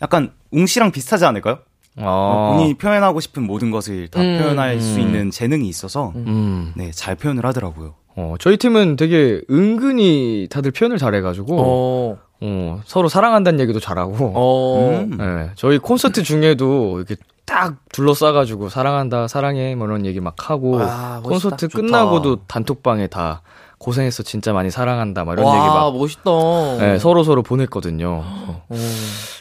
약간 0.00 0.32
웅 0.52 0.66
씨랑 0.66 0.92
비슷하지 0.92 1.24
않을까요? 1.24 1.58
어. 1.98 2.52
본인이 2.52 2.74
표현하고 2.74 3.20
싶은 3.20 3.42
모든 3.42 3.70
것을 3.70 4.08
다 4.08 4.20
음, 4.20 4.38
표현할 4.38 4.80
수 4.80 4.96
음. 4.96 5.00
있는 5.00 5.30
재능이 5.30 5.68
있어서 5.68 6.12
음. 6.16 6.72
네, 6.76 6.90
잘 6.92 7.14
표현을 7.14 7.44
하더라고요. 7.46 7.94
어, 8.16 8.34
저희 8.40 8.56
팀은 8.56 8.96
되게 8.96 9.42
은근히 9.50 10.48
다들 10.50 10.70
표현을 10.70 10.98
잘해가지고, 10.98 11.56
어, 11.58 12.18
어, 12.40 12.80
서로 12.84 13.08
사랑한다는 13.08 13.60
얘기도 13.60 13.78
잘하고, 13.78 14.32
어, 14.34 15.04
음. 15.04 15.16
네, 15.18 15.50
저희 15.54 15.78
콘서트 15.78 16.22
중에도 16.22 16.96
이렇게 16.98 17.16
딱 17.44 17.76
둘러싸가지고 17.92 18.70
사랑한다, 18.70 19.28
사랑해, 19.28 19.74
뭐 19.74 19.86
이런 19.86 20.06
얘기 20.06 20.20
막 20.20 20.50
하고, 20.50 20.76
와, 20.76 21.20
멋있다. 21.22 21.28
콘서트. 21.28 21.68
끝나고도 21.68 22.46
단톡방에 22.46 23.06
다 23.06 23.42
고생했어, 23.78 24.22
진짜 24.22 24.52
많이 24.52 24.70
사랑한다, 24.70 25.24
막 25.24 25.34
이런 25.34 25.44
와, 25.46 25.54
얘기 25.54 25.66
막 25.66 25.96
멋있다. 25.96 26.30
네, 26.78 26.98
서로 26.98 27.24
서로 27.24 27.42
보냈거든요. 27.42 28.22
어. 28.24 28.64
어. 28.68 28.76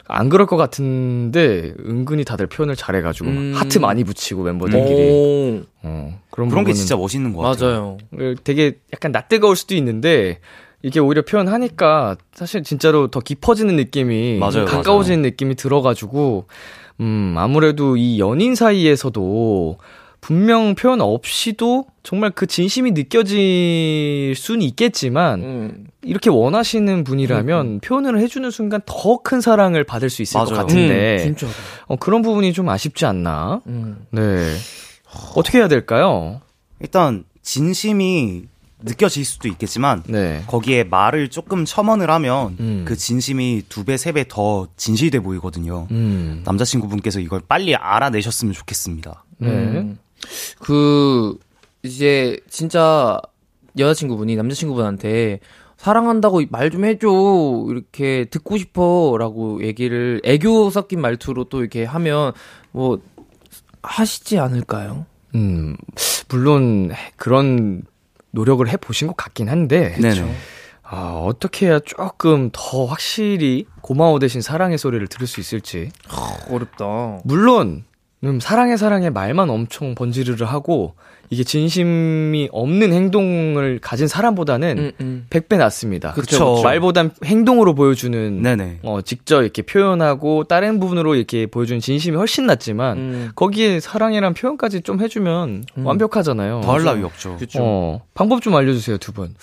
안 0.08 0.30
그럴 0.30 0.46
것 0.46 0.56
같은데 0.56 1.74
은근히 1.86 2.24
다들 2.26 2.48
표현을 2.48 2.76
잘해가지고 2.76 3.26
막 3.26 3.32
음. 3.32 3.54
하트 3.56 3.80
많이 3.80 4.04
붙이고 4.04 4.44
멤버들끼리 4.44 5.10
오, 5.10 5.64
어, 5.82 6.20
그런 6.30 6.50
그런 6.50 6.64
게 6.64 6.74
진짜 6.74 6.96
멋있는 6.96 7.34
것 7.34 7.42
같아요. 7.42 7.98
맞아요. 8.12 8.36
되게 8.44 8.78
약간 8.94 9.12
낯뜨거울 9.12 9.56
수도 9.56 9.74
있는데 9.76 10.40
이게 10.84 11.00
오히려 11.00 11.24
표현하니까 11.24 12.18
사실 12.34 12.62
진짜로 12.62 13.08
더 13.08 13.20
깊어지는 13.20 13.76
느낌이 13.78 14.38
맞아요, 14.38 14.66
가까워지는 14.66 15.24
느낌이 15.24 15.56
들어가지고 15.56 16.46
음 17.00 17.34
아무래도 17.38 17.98
이 17.98 18.20
연인 18.20 18.54
사이에서도 18.54 19.80
분명 20.26 20.74
표현 20.74 21.02
없이도 21.02 21.86
정말 22.02 22.32
그 22.32 22.48
진심이 22.48 22.94
느껴질 22.94 24.34
수는 24.36 24.64
있겠지만 24.64 25.44
음. 25.44 25.88
이렇게 26.02 26.32
원하시는 26.32 27.04
분이라면 27.04 27.82
표현을 27.82 28.20
해주는 28.20 28.50
순간 28.50 28.82
더 28.88 29.18
큰 29.22 29.40
사랑을 29.40 29.84
받을 29.84 30.10
수 30.10 30.24
있을 30.24 30.40
것 30.40 30.50
맞아요. 30.50 30.62
같은데 30.66 31.18
음, 31.28 31.36
진짜. 31.36 31.48
어, 31.86 31.96
그런 31.98 32.24
부분이 32.24 32.54
좀 32.54 32.68
아쉽지 32.70 33.06
않나? 33.06 33.62
음. 33.68 34.08
네 34.10 34.56
어떻게 35.36 35.60
해야 35.60 35.68
될까요? 35.68 36.42
일단 36.80 37.24
진심이 37.44 38.46
느껴질 38.82 39.24
수도 39.26 39.48
있겠지만 39.48 40.02
네. 40.08 40.42
거기에 40.48 40.86
말을 40.86 41.30
조금 41.30 41.66
첨언을 41.66 42.10
하면 42.10 42.56
음. 42.60 42.82
그 42.88 42.96
진심이 42.96 43.62
두 43.70 43.86
배, 43.86 43.96
세 43.98 44.12
배 44.12 44.26
더 44.28 44.68
진실돼 44.76 45.20
보이거든요. 45.20 45.88
음. 45.92 46.42
남자친구분께서 46.46 47.20
이걸 47.20 47.42
빨리 47.48 47.76
알아내셨으면 47.76 48.54
좋겠습니다. 48.56 49.24
네. 49.38 49.50
음. 49.50 50.00
그 50.60 51.38
이제 51.84 52.40
진짜 52.50 53.20
여자친구분이 53.78 54.36
남자친구분한테 54.36 55.40
사랑한다고 55.78 56.42
말 56.50 56.70
좀 56.72 56.86
해줘. 56.86 57.08
이렇게 57.70 58.26
듣고 58.32 58.58
싶어. 58.58 59.18
라고 59.20 59.64
얘기를 59.64 60.22
애교 60.24 60.70
섞인 60.72 61.02
말투로 61.02 61.46
또 61.46 61.62
이렇게 61.62 61.84
하면 61.84 62.32
뭐 62.72 63.00
하시지 63.84 64.40
않을까요? 64.40 65.06
음, 65.36 65.76
물론 66.30 66.92
그런 67.18 67.84
노력을 68.32 68.68
해 68.68 68.78
보신 68.78 69.08
것 69.08 69.16
같긴 69.16 69.50
한데. 69.50 69.96
네네. 70.02 70.36
아, 70.82 71.22
어떻게 71.26 71.68
해야 71.68 71.80
조금 71.80 72.50
더 72.54 72.86
확실히 72.86 73.66
고마워 73.82 74.20
대신 74.20 74.42
사랑의 74.42 74.78
소리를 74.78 75.06
들을 75.08 75.28
수 75.28 75.40
있을지. 75.40 75.90
어렵다. 76.50 77.20
물론 77.24 77.84
음, 78.26 78.40
사랑해 78.40 78.78
사랑해 78.78 79.10
말만 79.10 79.50
엄청 79.50 79.96
번지르르 79.96 80.46
하고 80.46 80.96
이게 81.30 81.44
진심이 81.44 82.50
없는 82.52 82.94
행동을 82.94 83.80
가진 83.82 84.08
사람보다는 84.08 84.78
음, 84.78 84.92
음. 85.02 85.28
100배 85.30 85.58
낫습니다. 85.58 86.14
그쵸. 86.14 86.56
그쵸. 86.56 86.62
말보단 86.64 87.12
행동으로 87.24 87.74
보여주는 87.74 88.42
네네. 88.42 88.80
어, 88.84 89.02
직접 89.02 89.42
이렇게 89.42 89.62
표현하고 89.64 90.44
다른 90.44 90.80
부분으로 90.80 91.16
이렇게 91.16 91.48
보여주는 91.48 91.80
진심이 91.80 92.16
훨씬 92.16 92.46
낫지만 92.46 92.98
음. 92.98 93.32
거기에 93.36 93.80
사랑이란 93.80 94.34
표현까지 94.36 94.82
좀 94.82 95.02
해주면 95.02 95.66
음. 95.78 95.86
완벽하잖아요. 95.86 96.62
더할 96.64 96.84
나위 96.84 97.04
없죠. 97.04 97.38
그쵸. 97.38 97.60
어, 97.62 98.02
방법 98.14 98.42
좀 98.42 98.56
알려주세요 98.56 98.98
두 98.98 99.12
분. 99.12 99.34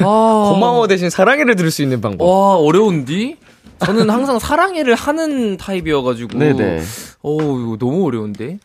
아. 0.00 0.50
고마워 0.52 0.86
대신 0.86 1.08
사랑해를 1.08 1.56
들을 1.56 1.70
수 1.70 1.82
있는 1.82 2.00
방법. 2.00 2.26
와, 2.26 2.56
어려운디? 2.56 3.36
저는 3.78 4.08
항상 4.10 4.38
사랑해를 4.38 4.94
하는 4.94 5.56
타입이어가지고. 5.56 6.38
네네. 6.38 6.82
오, 7.22 7.40
이거 7.60 7.76
너무 7.78 8.06
어려운데? 8.06 8.58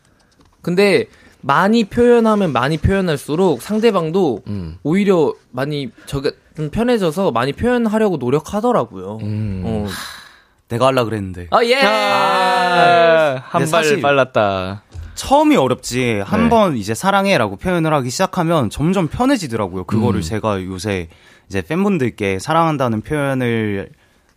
근데, 0.62 1.06
많이 1.42 1.84
표현하면 1.86 2.54
많이 2.54 2.78
표현할수록 2.78 3.62
상대방도 3.62 4.44
음. 4.48 4.78
오히려 4.84 5.34
많이, 5.52 5.90
좀 6.06 6.70
편해져서 6.72 7.32
많이 7.32 7.52
표현하려고 7.54 8.18
노력하더라고요. 8.18 9.18
음. 9.24 9.64
어. 9.66 9.88
내가 10.70 10.88
하려 10.88 11.04
그랬는데. 11.06 11.48
아, 11.50 11.64
예! 11.66 11.76
아, 11.82 13.44
한 13.44 13.62
근데 13.62 13.72
발 13.72 13.84
사실- 13.84 14.02
빨랐다. 14.02 14.84
처음이 15.16 15.56
어렵지 15.58 16.22
한 16.26 16.44
네. 16.44 16.50
번 16.50 16.78
이제 16.78 16.94
사랑해라고 16.96 17.58
표현을 17.58 17.94
하기 17.96 18.10
시작하면 18.10 18.70
점점 18.70 19.08
편해지더라고요. 19.08 19.84
그거를 19.84 20.20
음. 20.20 20.22
제가 20.22 20.64
요새 20.64 21.10
이제 21.48 21.62
팬분들께 21.62 22.40
사랑한다는 22.40 23.02
표현을 23.02 23.90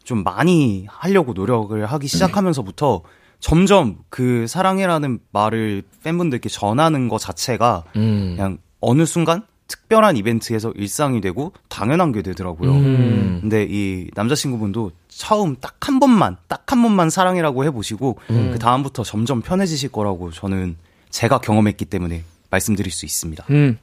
좀 0.05 0.23
많이 0.23 0.87
하려고 0.89 1.33
노력을 1.33 1.85
하기 1.85 2.07
시작하면서부터 2.07 3.03
점점 3.41 3.99
그 4.09 4.47
사랑해라는 4.47 5.19
말을 5.33 5.83
팬분들께 6.03 6.49
전하는 6.49 7.09
것 7.09 7.19
자체가 7.19 7.85
음. 7.97 8.35
그냥 8.37 8.59
어느 8.81 9.05
순간 9.05 9.43
특별한 9.67 10.17
이벤트에서 10.17 10.71
일상이 10.77 11.21
되고 11.21 11.53
당연한 11.69 12.13
게 12.13 12.23
되더라고요. 12.23 12.71
음. 12.71 13.39
근데 13.41 13.67
이 13.69 14.09
남자친구분도 14.15 14.93
처음 15.09 15.57
딱 15.57 15.75
한 15.81 16.01
번만, 16.01 16.37
딱 16.49 16.65
한 16.69 16.83
번만 16.83 17.11
사랑이라고 17.11 17.65
해보시고, 17.67 18.19
그 18.27 18.59
다음부터 18.59 19.05
점점 19.05 19.43
편해지실 19.43 19.93
거라고 19.93 20.31
저는 20.31 20.77
제가 21.11 21.39
경험했기 21.39 21.85
때문에 21.85 22.25
말씀드릴 22.51 22.91
수 22.91 23.05
있습니다. 23.05 23.45
음. 23.51 23.79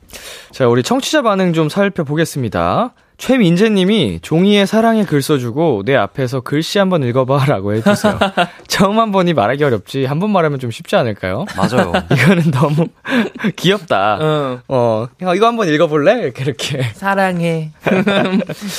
자, 0.51 0.67
우리 0.67 0.81
청취자 0.83 1.21
반응 1.21 1.53
좀 1.53 1.69
살펴보겠습니다. 1.69 2.93
최민재님이 3.21 4.19
종이에 4.23 4.65
사랑의 4.65 5.05
글 5.05 5.21
써주고 5.21 5.83
내 5.85 5.95
앞에서 5.95 6.41
글씨 6.41 6.79
한번 6.79 7.03
읽어봐라고 7.03 7.75
해주세요. 7.75 8.17
처음 8.67 8.97
한 8.99 9.11
번이 9.11 9.33
말하기 9.33 9.63
어렵지 9.63 10.05
한 10.05 10.19
번 10.21 10.31
말하면 10.31 10.57
좀 10.59 10.69
쉽지 10.71 10.95
않을까요? 10.95 11.45
맞아요. 11.55 11.91
이거는 12.11 12.51
너무 12.51 12.87
귀엽다. 13.55 14.17
어. 14.21 14.59
어, 14.67 15.07
야, 15.23 15.33
이거 15.35 15.45
한번 15.47 15.67
읽어볼래? 15.69 16.21
이렇게 16.23 16.43
이렇게. 16.43 16.83
사랑해. 16.93 17.71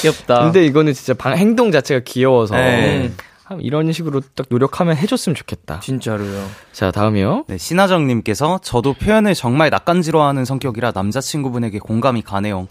귀엽다. 0.00 0.44
근데 0.44 0.64
이거는 0.66 0.92
진짜 0.92 1.14
방, 1.14 1.36
행동 1.36 1.70
자체가 1.70 2.00
귀여워서 2.04 2.56
네. 2.56 3.12
한 3.44 3.60
이런 3.60 3.92
식으로 3.92 4.22
딱 4.34 4.46
노력하면 4.50 4.96
해줬으면 4.96 5.34
좋겠다. 5.36 5.80
진짜로요. 5.80 6.46
자, 6.72 6.90
다음이요. 6.90 7.44
네, 7.48 7.58
신하정님께서 7.58 8.58
저도 8.62 8.94
표현을 8.94 9.34
정말 9.34 9.70
낯간지러워하는 9.70 10.44
성격이라 10.44 10.92
남자친구분에게 10.94 11.78
공감이 11.78 12.22
가네요. 12.22 12.66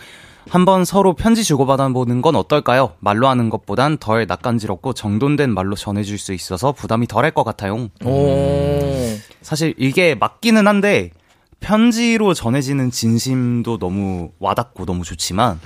한번 0.49 0.85
서로 0.85 1.13
편지 1.13 1.43
주고받아보는 1.43 2.21
건 2.21 2.35
어떨까요? 2.35 2.93
말로 2.99 3.27
하는 3.27 3.49
것보단 3.49 3.97
덜 3.97 4.25
낯간지럽고 4.27 4.93
정돈된 4.93 5.53
말로 5.53 5.75
전해줄 5.75 6.17
수 6.17 6.33
있어서 6.33 6.71
부담이 6.71 7.07
덜할 7.07 7.31
것 7.31 7.43
같아요. 7.43 7.89
오. 8.03 9.17
사실 9.41 9.73
이게 9.77 10.15
맞기는 10.15 10.67
한데 10.67 11.11
편지로 11.59 12.33
전해지는 12.33 12.91
진심도 12.91 13.77
너무 13.77 14.31
와닿고 14.39 14.85
너무 14.85 15.03
좋지만 15.03 15.59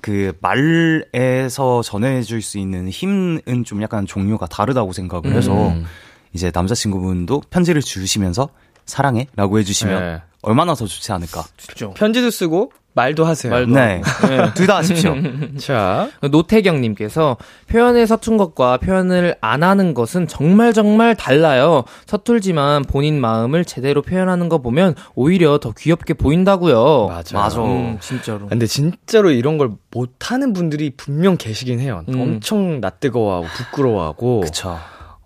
그 0.00 0.32
말에서 0.40 1.82
전해줄 1.82 2.42
수 2.42 2.58
있는 2.58 2.88
힘은 2.88 3.64
좀 3.64 3.82
약간 3.82 4.06
종류가 4.06 4.46
다르다고 4.46 4.92
생각을 4.92 5.32
해서 5.34 5.68
음. 5.68 5.84
이제 6.32 6.50
남자친구분도 6.54 7.42
편지를 7.50 7.82
주시면서 7.82 8.50
사랑해라고 8.86 9.58
해주시면 9.58 10.00
네. 10.00 10.22
얼마나 10.42 10.74
더 10.74 10.86
좋지 10.86 11.12
않을까. 11.12 11.44
진짜. 11.56 11.90
편지도 11.90 12.30
쓰고 12.30 12.72
말도 12.92 13.24
하세요. 13.24 13.52
말도 13.52 13.74
네, 13.74 14.02
둘다 14.54 14.78
하십시오. 14.78 15.14
자, 15.58 16.08
노태경님께서 16.28 17.36
표현에 17.68 18.04
서툰 18.06 18.36
것과 18.36 18.78
표현을 18.78 19.36
안 19.40 19.62
하는 19.62 19.94
것은 19.94 20.26
정말 20.26 20.72
정말 20.72 21.14
달라요. 21.14 21.84
서툴지만 22.06 22.84
본인 22.84 23.20
마음을 23.20 23.64
제대로 23.64 24.02
표현하는 24.02 24.48
거 24.48 24.58
보면 24.58 24.94
오히려 25.14 25.58
더 25.58 25.72
귀엽게 25.76 26.14
보인다고요. 26.14 27.06
맞아. 27.08 27.38
맞아. 27.38 27.62
음, 27.62 27.98
진짜로. 28.00 28.46
근데 28.48 28.66
진짜로 28.66 29.30
이런 29.30 29.56
걸 29.58 29.70
못하는 29.90 30.52
분들이 30.52 30.90
분명 30.96 31.36
계시긴 31.36 31.80
해요. 31.80 32.02
음. 32.08 32.20
엄청 32.20 32.80
낯뜨거워하고 32.80 33.46
부끄러워하고. 33.46 34.40
그쵸. 34.40 34.78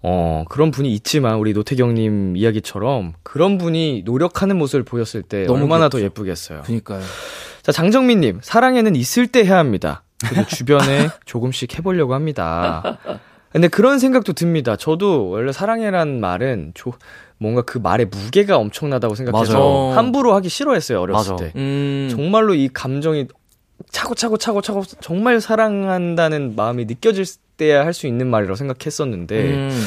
어, 0.07 0.45
그런 0.51 0.71
분이 0.71 0.93
있지만 0.93 1.37
우리 1.37 1.55
노태경님 1.55 2.37
이야기처럼 2.37 3.15
그런 3.23 3.57
분이 3.57 4.03
노력하는 4.05 4.59
모습을 4.59 4.85
보였을 4.85 5.23
때 5.23 5.45
너무 5.45 5.63
얼마나 5.63 5.89
귀엽죠. 5.89 5.99
더 5.99 6.05
예쁘겠어요. 6.05 6.63
그니까요. 6.63 7.01
자, 7.65 7.73
장정민님, 7.73 8.41
사랑에는 8.43 8.95
있을 8.95 9.27
때 9.27 9.45
해야 9.45 9.59
합니다. 9.59 10.05
그리고 10.21 10.45
주변에 10.47 11.09
조금씩 11.25 11.77
해보려고 11.79 12.15
합니다. 12.15 12.99
근데 13.51 13.69
그런 13.69 13.99
생각도 13.99 14.33
듭니다. 14.35 14.77
저도 14.77 15.29
원래 15.31 15.51
사랑해란 15.51 16.21
말은 16.21 16.73
조, 16.75 16.93
뭔가 17.39 17.63
그 17.63 17.79
말의 17.79 18.07
무게가 18.07 18.59
엄청나다고 18.59 19.15
생각해서 19.15 19.53
맞아요. 19.59 19.97
함부로 19.97 20.35
하기 20.35 20.49
싫어했어요, 20.49 21.01
어렸을 21.01 21.33
맞아. 21.33 21.45
때. 21.45 21.53
음. 21.57 22.09
정말로 22.11 22.55
이 22.55 22.69
감정이 22.69 23.27
차고 23.91 24.15
차고 24.15 24.37
차고 24.39 24.61
차고 24.61 24.83
정말 25.01 25.41
사랑한다는 25.41 26.55
마음이 26.57 26.85
느껴질 26.85 27.25
때야 27.57 27.85
할 27.85 27.93
수 27.93 28.07
있는 28.09 28.27
말이라고 28.29 28.57
생각했었는데 28.57 29.55
음. 29.55 29.87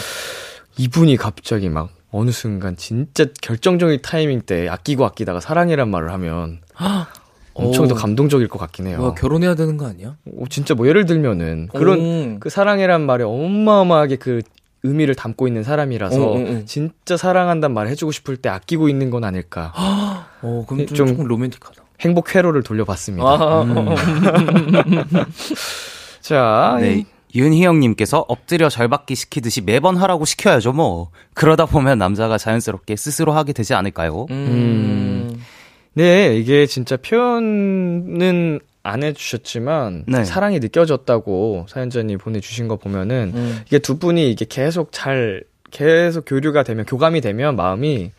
이분이 0.78 1.18
갑자기 1.18 1.68
막 1.70 1.90
어느 2.12 2.32
순간 2.32 2.76
진짜 2.78 3.26
결정적인 3.42 4.02
타이밍 4.02 4.42
때 4.42 4.70
아끼고 4.70 5.06
아끼다가 5.06 5.42
사랑이란 5.42 5.90
말을 5.90 6.12
하면 6.14 6.62
엄청 7.58 7.86
오. 7.86 7.88
더 7.88 7.96
감동적일 7.96 8.48
것 8.48 8.60
같긴 8.60 8.88
해요. 8.88 8.98
뭐야, 9.00 9.14
결혼해야 9.14 9.56
되는 9.56 9.78
거 9.78 9.88
아니야? 9.88 10.16
어, 10.26 10.44
진짜 10.50 10.74
뭐 10.76 10.88
예를 10.88 11.06
들면은 11.06 11.68
그런 11.74 12.00
오. 12.36 12.40
그 12.40 12.50
사랑이란 12.50 13.06
말에 13.06 13.24
어마어마하게 13.24 14.18
그 14.18 14.42
의미를 14.84 15.16
담고 15.16 15.48
있는 15.48 15.64
사람이라서 15.64 16.22
어, 16.24 16.38
어, 16.38 16.40
어. 16.40 16.62
진짜 16.66 17.18
사랑한다는 17.18 17.74
말 17.74 17.88
해주고 17.88 18.12
싶을 18.12 18.38
때 18.38 18.48
아끼고 18.50 18.90
있는 18.90 19.10
건 19.10 19.24
아닐까. 19.24 19.74
어, 20.42 20.66
그럼 20.68 20.86
좀, 20.86 20.96
좀- 20.96 21.08
조금 21.08 21.26
로맨틱하다. 21.26 21.84
행복 22.02 22.36
회로를 22.36 22.62
돌려봤습니다. 22.62 23.26
아, 23.28 23.66
자, 26.22 26.78
네. 26.80 27.06
윤희영님께서 27.36 28.26
엎드려 28.28 28.70
절받기 28.70 29.16
시키듯이 29.16 29.62
매번 29.62 29.98
하라고 29.98 30.26
시켜야죠, 30.26 30.74
뭐. 30.74 31.10
그러다 31.34 31.66
보면 31.66 31.98
남자가 31.98 32.38
자연스럽게 32.38 32.96
스스로 32.96 33.34
하게 33.34 33.54
되지 33.54 33.74
않을까요? 33.74 34.28
음. 34.30 35.40
네, 35.98 36.38
이게 36.38 36.68
진짜 36.68 36.96
표현은 36.96 38.60
안 38.84 39.04
해주셨지만 39.04 40.04
네. 40.08 40.26
사랑이 40.26 40.60
느껴졌다고 40.60 41.66
사연자님 41.68 42.20
보내주신 42.20 42.68
거 42.68 42.76
보면은 42.76 43.32
음. 43.34 43.62
이게 43.66 43.80
두 43.80 43.98
분이 43.98 44.30
이게 44.32 44.46
계속 44.48 44.92
잘 44.92 45.44
계속 45.72 46.26
교류가 46.26 46.62
되면 46.62 46.86
교감이 46.86 47.20
되면 47.22 47.56
마음이 47.56 48.12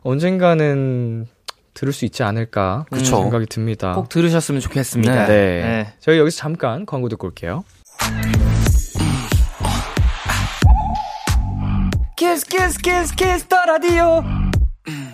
언젠가는 0.00 1.26
들을 1.74 1.92
수 1.92 2.06
있지 2.06 2.22
않을까 2.22 2.86
그쵸. 2.90 3.18
생각이 3.18 3.44
듭니다. 3.46 3.92
꼭 3.92 4.08
들으셨으면 4.08 4.62
좋겠습니다. 4.62 5.26
네. 5.26 5.34
네. 5.62 5.92
저희 6.00 6.18
여기서 6.18 6.38
잠깐 6.38 6.86
광고 6.86 7.10
듣고 7.10 7.26
올게요. 7.26 7.64
Kiss 12.16 12.46
Kiss 12.46 12.78
Kiss 12.78 13.14
Kiss 13.14 13.44
the 13.44 13.56
Radio 13.66 14.24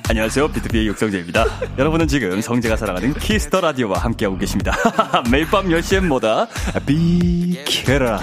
안녕하세요. 0.09 0.49
비투비의 0.49 0.87
육성재입니다. 0.89 1.45
여러분은 1.79 2.07
지금 2.07 2.41
성재가 2.41 2.77
사랑하는 2.77 3.15
Kiss 3.15 3.41
the 3.41 3.61
Radio와 3.61 3.99
함께하고 3.99 4.37
계십니다. 4.37 4.73
매일 5.31 5.47
밤 5.47 5.67
10시엔 5.69 6.07
뭐다? 6.07 6.49
비케라. 6.87 8.21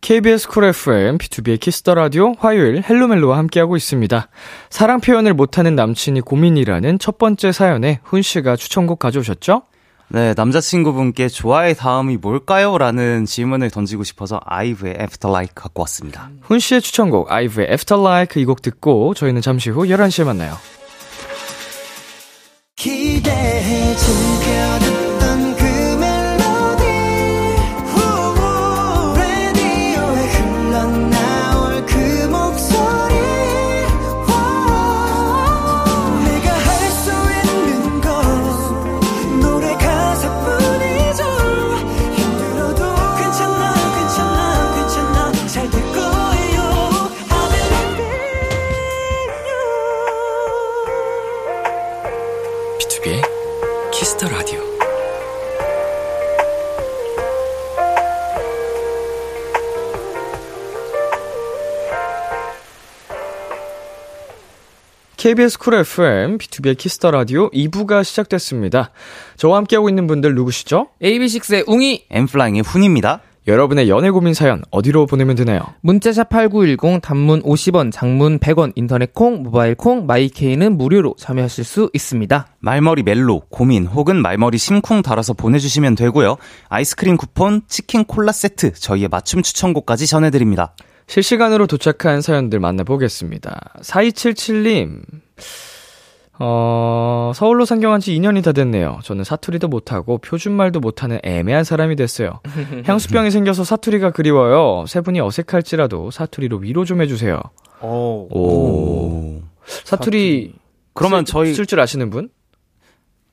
KBS 0.00 0.48
Cool 0.48 0.64
FM, 0.64 1.18
비투비의 1.18 1.60
Kiss 1.60 1.79
the 1.79 1.94
Radio 1.94 2.32
화요일 2.38 2.82
헬로멜로와 2.88 3.38
함께하고 3.38 3.76
있습니다. 3.76 4.28
사랑 4.68 5.00
표현을 5.00 5.34
못하는 5.34 5.76
남친이 5.76 6.22
고민이라는 6.22 6.98
첫 6.98 7.18
번째 7.18 7.52
사연에 7.52 8.00
훈 8.02 8.22
씨가 8.22 8.56
추천곡 8.56 8.98
가져오셨죠? 8.98 9.62
네, 10.12 10.34
남자친구분께 10.36 11.28
좋아의 11.28 11.76
다음이 11.76 12.16
뭘까요? 12.16 12.76
라는 12.78 13.26
질문을 13.26 13.70
던지고 13.70 14.02
싶어서 14.02 14.40
아이브의 14.44 14.96
Afterlife 15.00 15.54
갖고 15.54 15.82
왔습니다. 15.82 16.30
훈 16.42 16.58
씨의 16.58 16.82
추천곡 16.82 17.30
아이브의 17.30 17.68
Afterlife 17.70 18.42
이 18.42 18.44
곡 18.44 18.60
듣고 18.60 19.14
저희는 19.14 19.40
잠시 19.40 19.70
후 19.70 19.82
11시에 19.84 20.24
만나요. 20.24 20.56
기대해 22.74 23.94
KBS 65.20 65.58
Cool 65.58 65.74
FM, 65.74 66.38
비투비의 66.38 66.78
Kiss 66.78 66.96
the 66.96 67.10
Radio 67.10 67.50
2부가 67.50 68.02
시작됐습니다. 68.04 68.90
저와 69.36 69.58
함께하고 69.58 69.90
있는 69.90 70.06
분들 70.06 70.34
누구시죠? 70.34 70.88
AB6IX의 71.02 71.68
웅이 71.68 72.06
N.Flying의 72.08 72.62
훈입니다. 72.62 73.20
여러분의 73.46 73.90
연애 73.90 74.08
고민 74.08 74.32
사연 74.32 74.62
어디로 74.70 75.04
보내면 75.04 75.36
되나요? 75.36 75.60
문자샵 75.82 76.30
8910 76.30 77.02
단문 77.02 77.42
50원, 77.42 77.92
장문 77.92 78.38
100원, 78.38 78.72
인터넷 78.76 79.12
콩, 79.12 79.42
모바일 79.42 79.74
콩, 79.74 80.06
my 80.06 80.27
K는 80.27 80.78
무료로 80.78 81.16
참여하실 81.18 81.64
수 81.64 81.90
있습니다. 81.92 82.46
말머리 82.60 83.02
멜로, 83.02 83.42
고민 83.50 83.86
혹은 83.86 84.22
말머리 84.22 84.56
심쿵 84.56 85.02
달아서 85.02 85.34
보내주시면 85.34 85.96
되고요. 85.96 86.38
아이스크림 86.70 87.18
쿠폰, 87.18 87.60
치킨 87.68 88.04
콜라 88.04 88.32
세트, 88.32 88.72
저희의 88.72 89.08
맞춤 89.08 89.42
추천곡까지 89.42 90.06
전해드립니다. 90.06 90.74
실시간으로 91.14 91.66
도착한 91.66 92.20
사연들 92.22 92.60
만나보겠습니다. 92.60 93.72
4277님, 93.80 95.00
어, 96.38 97.32
서울로 97.34 97.64
상경한 97.64 97.98
지 98.00 98.12
2년이 98.16 98.44
다 98.44 98.52
됐네요. 98.52 99.00
저는 99.02 99.24
사투리도 99.24 99.66
못하고 99.66 100.18
표준말도 100.18 100.78
못하는 100.78 101.18
애매한 101.24 101.64
사람이 101.64 101.96
됐어요. 101.96 102.38
향수병이 102.86 103.32
생겨서 103.32 103.64
사투리가 103.64 104.12
그리워요. 104.12 104.84
세 104.86 105.00
분이 105.00 105.18
어색할지라도 105.20 106.12
사투리로 106.12 106.58
위로 106.58 106.84
좀 106.84 107.02
해주세요. 107.02 107.40
오. 107.82 108.28
오. 108.30 109.42
사투리, 109.66 110.54
그러면 110.94 111.24
쓸- 111.26 111.32
저희 111.32 111.54
쓸 111.54 111.66
줄 111.66 111.80
아시는 111.80 112.10
분? 112.10 112.30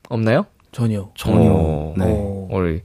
없나요? 0.09 0.47
전혀. 0.71 1.09
전혀. 1.15 1.51
오. 1.51 1.93
네. 1.95 2.05
오. 2.05 2.47
우리 2.51 2.81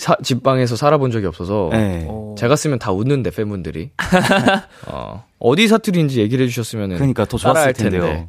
사, 0.00 0.16
집방에서 0.22 0.76
살아본 0.76 1.10
적이 1.10 1.26
없어서 1.26 1.68
네. 1.72 2.06
오. 2.08 2.34
제가 2.38 2.56
쓰면 2.56 2.78
다 2.78 2.90
웃는데 2.90 3.30
팬분들이 3.30 3.90
어, 4.88 5.24
어디 5.38 5.68
사투리인지 5.68 6.20
얘기를 6.20 6.44
해주셨으면 6.46 6.94
그러니까 6.94 7.26
더 7.26 7.36
좋았을 7.36 7.74
텐데요. 7.74 8.02
텐데. 8.02 8.28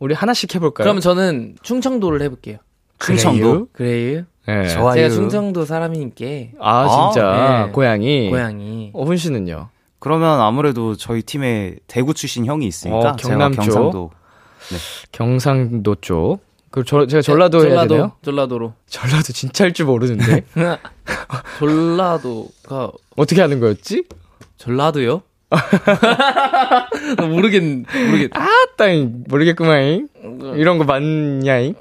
우리 0.00 0.14
하나씩 0.14 0.52
해볼까요? 0.56 0.84
그러면 0.84 1.00
저는 1.00 1.54
충청도를 1.62 2.22
해볼게요. 2.22 2.58
충청도? 2.98 3.68
그래요? 3.72 4.24
네. 4.48 4.66
좋아요. 4.68 4.94
제가 4.96 5.10
충청도 5.10 5.64
사람이니까 5.64 6.24
아 6.60 7.10
진짜 7.12 7.28
아, 7.28 7.66
네. 7.66 7.72
고양이 7.72 8.28
고향이 8.30 8.90
어훈 8.92 9.16
씨는요? 9.16 9.68
그러면 10.00 10.40
아무래도 10.40 10.96
저희 10.96 11.22
팀에 11.22 11.76
대구 11.86 12.14
출신 12.14 12.46
형이 12.46 12.66
있으니까 12.66 12.98
어, 13.12 13.16
제가 13.16 13.38
경남 13.38 13.52
쪽. 13.52 13.60
경상도 13.62 14.10
경상도 15.12 15.94
쪽. 16.00 16.38
그 16.76 16.84
저, 16.84 17.06
제가 17.06 17.22
전라도 17.22 17.60
해야 17.60 17.68
전라도, 17.70 17.88
되나요? 17.94 18.12
전라도로. 18.22 18.74
전라도 18.86 19.32
진짜 19.32 19.64
할 19.64 19.72
줄 19.72 19.86
모르는데 19.86 20.44
전라도가 21.58 22.90
어떻게 23.16 23.40
하는 23.40 23.60
거였지? 23.60 24.04
전라도요? 24.58 25.22
모르겠 27.30 27.62
모르겠. 27.62 28.30
아 28.34 28.46
따잉 28.76 29.24
모르겠구만. 29.26 30.08
이런 30.56 30.76
거 30.76 30.84
맞냐잉? 30.84 31.74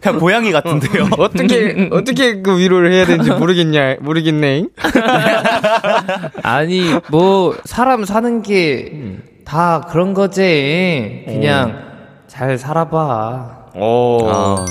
그냥 0.00 0.18
고양이 0.18 0.50
같은데요. 0.50 1.08
어떻게 1.18 1.88
어떻게 1.92 2.42
그 2.42 2.58
위로를 2.58 2.92
해야 2.92 3.06
되는지 3.06 3.30
모르겠냐 3.30 3.98
모르겠네잉. 4.00 4.68
아니 6.42 6.82
뭐 7.08 7.56
사람 7.66 8.04
사는 8.04 8.42
게 8.42 9.30
다 9.44 9.80
그런 9.90 10.14
거지. 10.14 11.24
그냥 11.26 11.91
잘 12.32 12.56
살아봐. 12.56 13.72
오. 13.74 14.26
아, 14.26 14.64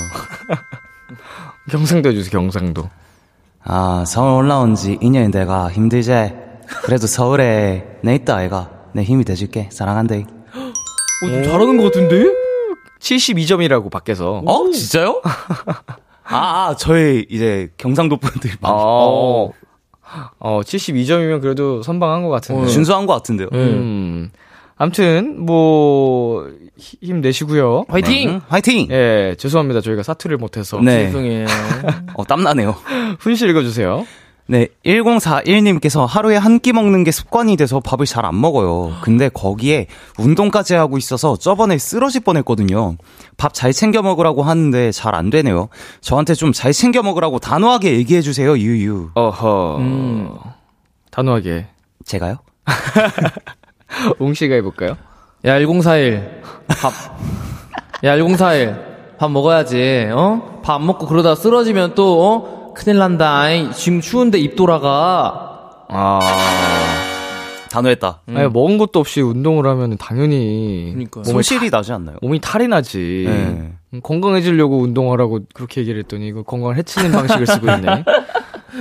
경상도 1.70 2.08
해주세요 2.08 2.32
경상도. 2.32 2.90
아, 3.62 4.02
서울 4.04 4.42
올라온 4.42 4.74
지 4.74 4.96
2년이 4.96 5.32
돼가 5.32 5.70
힘들제. 5.70 6.34
그래도 6.82 7.06
서울에 7.06 8.00
내 8.02 8.16
있다 8.16 8.34
아이가. 8.34 8.68
내 8.94 9.04
힘이 9.04 9.24
돼줄게. 9.24 9.68
사랑한대. 9.70 10.24
어, 10.56 11.28
좀 11.28 11.44
잘하는 11.44 11.76
것 11.76 11.84
같은데? 11.84 12.24
72점이라고 12.98 13.92
밖에서. 13.92 14.42
어? 14.44 14.70
진짜요? 14.72 15.22
아, 16.24 16.36
아, 16.70 16.74
저희 16.76 17.24
이제 17.30 17.68
경상도 17.76 18.16
분들이 18.16 18.54
많이 18.60 18.74
어. 18.76 19.52
어, 20.40 20.60
72점이면 20.62 21.40
그래도 21.40 21.80
선방한 21.84 22.24
것 22.24 22.28
같은데. 22.30 22.66
준수한 22.66 23.06
것 23.06 23.12
같은데요. 23.12 23.50
음. 23.52 24.32
암튼, 24.82 25.44
뭐, 25.44 26.44
히- 26.76 26.98
힘내시고요. 27.02 27.84
화이팅! 27.88 28.28
음, 28.30 28.40
화이팅! 28.48 28.88
예, 28.90 29.36
죄송합니다. 29.38 29.80
저희가 29.80 30.02
사투를 30.02 30.38
못해서. 30.38 30.80
네. 30.80 31.06
죄송해요. 31.06 31.46
어, 32.14 32.24
땀나네요. 32.24 32.74
훈씨 33.20 33.46
읽어주세요. 33.46 34.04
네, 34.48 34.66
1041님께서 34.84 36.04
하루에 36.04 36.36
한 36.36 36.58
끼 36.58 36.72
먹는 36.72 37.04
게 37.04 37.12
습관이 37.12 37.56
돼서 37.56 37.78
밥을 37.78 38.06
잘 38.06 38.24
안 38.24 38.40
먹어요. 38.40 38.92
근데 39.02 39.28
거기에 39.28 39.86
운동까지 40.18 40.74
하고 40.74 40.98
있어서 40.98 41.36
저번에 41.36 41.78
쓰러질 41.78 42.22
뻔했거든요. 42.22 42.96
밥 43.36 43.54
잘 43.54 43.72
챙겨 43.72 44.02
먹으라고 44.02 44.42
하는데 44.42 44.90
잘 44.90 45.14
안 45.14 45.30
되네요. 45.30 45.68
저한테 46.00 46.34
좀 46.34 46.52
잘 46.52 46.72
챙겨 46.72 47.02
먹으라고 47.04 47.38
단호하게 47.38 47.94
얘기해 47.98 48.20
주세요, 48.20 48.58
유유. 48.58 49.10
어허. 49.14 49.76
음. 49.78 50.28
단호하게. 51.12 51.66
제가요? 52.04 52.38
웅씨가 54.18 54.54
해볼까요? 54.56 54.96
야, 55.44 55.58
1041. 55.58 56.42
밥. 56.68 56.92
야, 58.04 58.16
1041. 58.16 58.92
밥 59.18 59.30
먹어야지, 59.30 60.08
어? 60.12 60.60
밥 60.62 60.74
안 60.76 60.86
먹고 60.86 61.06
그러다 61.06 61.34
쓰러지면 61.34 61.94
또, 61.94 62.24
어? 62.24 62.72
큰일 62.74 62.98
난다. 62.98 63.44
지금 63.72 64.00
추운데 64.00 64.38
입 64.38 64.56
돌아가. 64.56 65.70
아. 65.88 66.20
단호했다. 67.70 68.20
아니, 68.28 68.48
먹은 68.48 68.76
것도 68.78 69.00
없이 69.00 69.20
운동을 69.22 69.66
하면 69.66 69.96
당연히. 69.96 70.90
그러니까요. 70.92 71.22
몸에 71.22 71.32
손실이 71.32 71.70
나지 71.70 71.92
않나요? 71.92 72.16
몸이 72.20 72.38
탈이 72.40 72.68
나지. 72.68 73.24
네. 73.26 73.32
음, 73.94 74.00
건강해지려고 74.02 74.78
운동하라고 74.80 75.40
그렇게 75.54 75.80
얘기를 75.80 76.00
했더니 76.00 76.28
이거 76.28 76.42
건강을 76.42 76.76
해치는 76.76 77.12
방식을 77.12 77.46
쓰고 77.46 77.70
있네. 77.70 78.04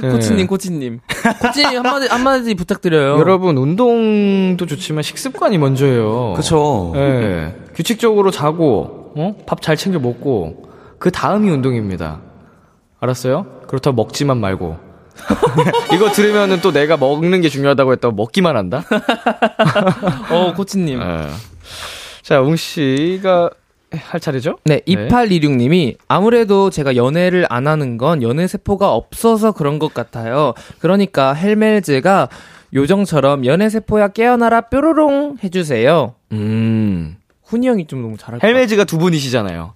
네. 0.02 0.10
코치님, 0.10 0.48
코치님. 0.48 1.00
코치님, 1.42 1.78
한마디, 1.86 2.08
한마디 2.08 2.56
부탁드려요. 2.56 3.20
여러분 3.20 3.58
운동도 3.58 4.66
좋지만 4.66 5.04
식습관이 5.04 5.58
먼저예요. 5.58 6.34
그쵸. 6.36 6.94
예. 6.96 7.56
규칙적으로 7.76 8.32
자고 8.32 9.12
어? 9.16 9.36
밥 9.46 9.62
잘 9.62 9.76
챙겨 9.76 10.00
먹고 10.00 10.70
그 11.00 11.12
다음이 11.12 11.50
운동입니다. 11.50 12.22
알았어요? 13.00 13.46
그렇다고 13.68 13.96
먹지만 13.96 14.38
말고. 14.40 14.78
이거 15.94 16.10
들으면은 16.12 16.62
또 16.62 16.72
내가 16.72 16.96
먹는 16.98 17.42
게 17.42 17.50
중요하다고 17.50 17.92
했다고 17.94 18.16
먹기만 18.16 18.56
한다? 18.56 18.84
어, 20.32 20.54
코치님. 20.56 21.02
예. 21.02 21.28
자, 22.22 22.40
웅 22.42 22.56
씨가 22.56 23.50
할 23.94 24.20
차례죠? 24.20 24.58
네, 24.66 24.80
2826님이 24.88 25.98
아무래도 26.08 26.70
제가 26.70 26.96
연애를 26.96 27.46
안 27.50 27.68
하는 27.68 27.98
건 27.98 28.22
연애 28.24 28.48
세포가 28.48 28.94
없어서 28.94 29.52
그런 29.52 29.80
것 29.80 29.94
같아요. 29.94 30.54
그러니까 30.80 31.34
헬멜즈가 31.34 32.30
요정처럼 32.74 33.46
연애 33.46 33.70
세포야 33.70 34.10
깨어나라 34.10 34.62
뾰로롱 34.62 35.38
해주세요. 35.44 36.16
음. 36.32 37.18
훈이 37.44 37.68
형이 37.68 37.88
좀 37.88 38.02
너무 38.02 38.18
잘할 38.18 38.40
것 38.40 38.48
헬멜즈가 38.48 38.86
두 38.86 38.98
분이시잖아요. 38.98 39.74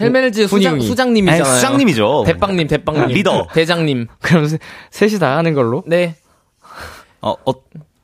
헬멜즈 0.00 0.46
수장. 0.46 0.78
수장님이잖아요. 0.80 1.42
아니, 1.42 1.54
수장님이죠. 1.56 2.24
대빵님, 2.26 2.68
대빵님. 2.68 3.06
리더. 3.08 3.48
대장님. 3.52 4.06
그럼 4.20 4.46
세- 4.46 4.58
셋이 4.90 5.18
다 5.18 5.36
하는 5.38 5.54
걸로? 5.54 5.82
네. 5.86 6.16
어, 7.20 7.32
어, 7.44 7.52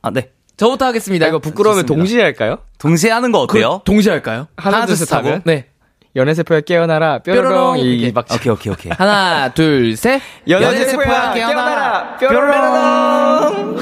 아, 0.01 0.09
네. 0.11 0.29
저부터 0.57 0.85
하겠습니다. 0.85 1.27
이거 1.27 1.39
부끄러우면. 1.39 1.85
동시에 1.85 2.21
할까요? 2.21 2.59
동시에 2.77 3.11
하는 3.11 3.31
거 3.31 3.39
어때요? 3.39 3.79
그, 3.79 3.83
동시에 3.91 4.11
할까요? 4.11 4.47
하나, 4.57 4.85
둘, 4.85 4.95
셋 4.95 5.11
하고. 5.13 5.39
네. 5.43 5.67
연애세포야 6.15 6.61
깨어나라. 6.61 7.19
뾰로롱. 7.19 7.77
이, 7.79 8.13
박자. 8.13 8.35
오케이, 8.35 8.51
오케이, 8.53 8.71
오케이. 8.71 8.91
하나, 8.97 9.49
둘, 9.53 9.97
셋. 9.97 10.21
연애세포야 10.47 11.33
깨어나라. 11.33 12.17
뾰로롱. 12.17 13.75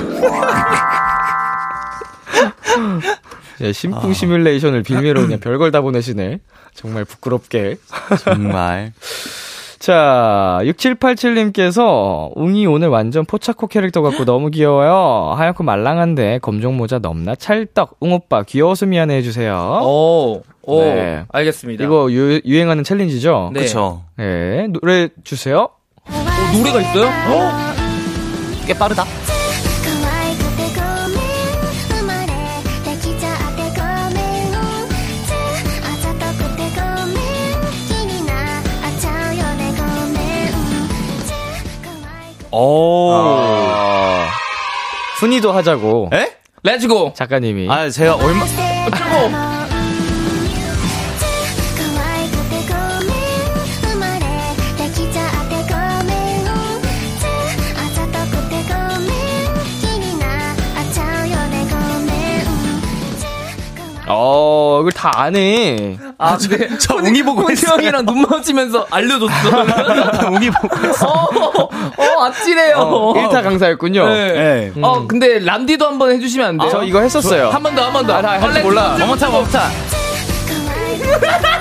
예, 3.62 3.72
심쿵 3.72 4.14
시뮬레이션을 4.14 4.82
빌미로 4.84 5.22
그냥 5.22 5.40
별걸 5.40 5.72
다 5.72 5.82
보내시네. 5.82 6.40
정말 6.74 7.06
부끄럽게. 7.06 7.78
정말. 8.24 8.94
자, 9.84 10.62
6787님께서, 10.62 12.32
웅이 12.38 12.66
오늘 12.68 12.88
완전 12.88 13.26
포차코 13.26 13.68
캐릭터 13.68 14.02
같고 14.02 14.24
너무 14.24 14.50
귀여워요. 14.50 15.34
하얗고 15.36 15.66
말랑한데, 15.66 16.40
검정 16.42 16.78
모자 16.78 17.00
넘나 17.00 17.36
찰떡. 17.36 17.98
웅 18.00 18.14
오빠, 18.14 18.44
귀여워서 18.44 18.86
미안해 18.86 19.18
해주세요. 19.18 19.82
오, 19.84 20.42
오. 20.62 20.80
네. 20.80 21.26
알겠습니다. 21.28 21.84
이거 21.84 22.10
유, 22.14 22.40
유행하는 22.46 22.86
챌린지죠? 22.86 23.52
네. 23.54 23.60
그쵸. 23.60 24.04
네, 24.16 24.68
노래 24.68 25.10
주세요. 25.26 25.68
어, 26.06 26.58
노래가 26.58 26.80
있어요? 26.80 27.10
꽤 28.66 28.74
빠르다. 28.74 29.04
오. 42.56 43.12
아. 43.12 44.28
순위도 45.18 45.52
하자고. 45.52 46.10
에? 46.14 46.38
렛츠고! 46.62 47.14
작가님이. 47.16 47.68
아, 47.70 47.90
제가 47.90 48.16
얼마. 48.16 48.46
뜨거 48.46 49.54
어, 64.06 64.80
이걸 64.82 64.92
다 64.92 65.12
아네. 65.16 65.98
아, 66.24 66.38
저, 66.38 66.48
네. 66.50 66.70
저 66.80 66.96
웅이 66.96 67.22
보고 67.24 67.50
있어요. 67.52 67.74
형이랑 67.76 68.06
눈 68.06 68.22
마주치면서 68.22 68.88
알려줬어. 68.90 70.30
웅이 70.32 70.50
보고 70.50 70.88
있어. 70.88 71.08
어, 71.08 71.30
어, 71.62 71.70
어, 71.98 72.24
아찔해요. 72.26 72.76
어, 72.78 73.14
1타 73.14 73.36
어. 73.36 73.42
강사였군요. 73.42 74.08
네. 74.08 74.72
네. 74.74 74.82
어, 74.82 75.00
음. 75.00 75.08
근데 75.08 75.40
람디도 75.40 75.86
한번 75.86 76.12
해주시면 76.12 76.48
안 76.48 76.58
돼요? 76.58 76.68
아, 76.70 76.72
저 76.72 76.84
이거 76.84 77.02
했었어요. 77.02 77.50
한 77.50 77.62
번 77.62 77.76
더, 77.76 77.84
한 77.86 77.94
번 77.94 78.06
더. 78.08 78.14
아, 78.16 78.22
나할 78.22 78.64
몰라. 78.64 78.98
어머차, 79.02 79.28
어머차. 79.30 79.70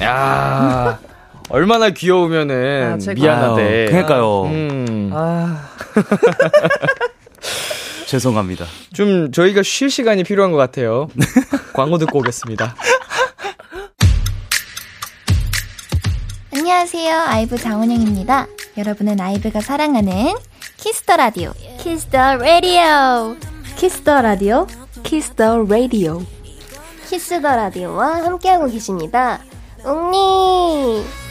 야. 0.00 0.98
얼마나 1.52 1.90
귀여우면은 1.90 2.98
아, 3.06 3.12
미안하대. 3.14 3.62
아유, 3.62 3.86
그러니까요. 3.90 4.42
음, 4.44 5.10
아, 5.12 5.68
죄송합니다. 8.06 8.64
좀 8.94 9.30
저희가 9.30 9.62
쉴 9.62 9.90
시간이 9.90 10.24
필요한 10.24 10.50
것 10.50 10.56
같아요. 10.56 11.08
광고 11.74 11.98
듣고 11.98 12.20
오겠습니다. 12.20 12.74
안녕하세요. 16.54 17.18
IVE 17.26 17.58
장원영입니다. 17.58 18.46
여러분은 18.78 19.20
IVE가 19.20 19.60
사랑하는 19.60 20.34
Kiss 20.78 21.00
the 21.00 21.16
Radio. 21.16 21.52
Kiss 21.78 22.11
the 22.11 22.36
Radio. 22.36 23.36
Kiss 23.76 24.02
the 24.02 24.22
Radio. 24.22 24.66
Kiss 25.02 25.34
the 25.34 25.58
Radio. 25.64 26.22
Kiss 27.10 27.27
the 27.27 27.40
Radio와 27.40 28.24
함께하고 28.24 28.70
계십니다. 28.70 29.40
웅니. 29.84 31.21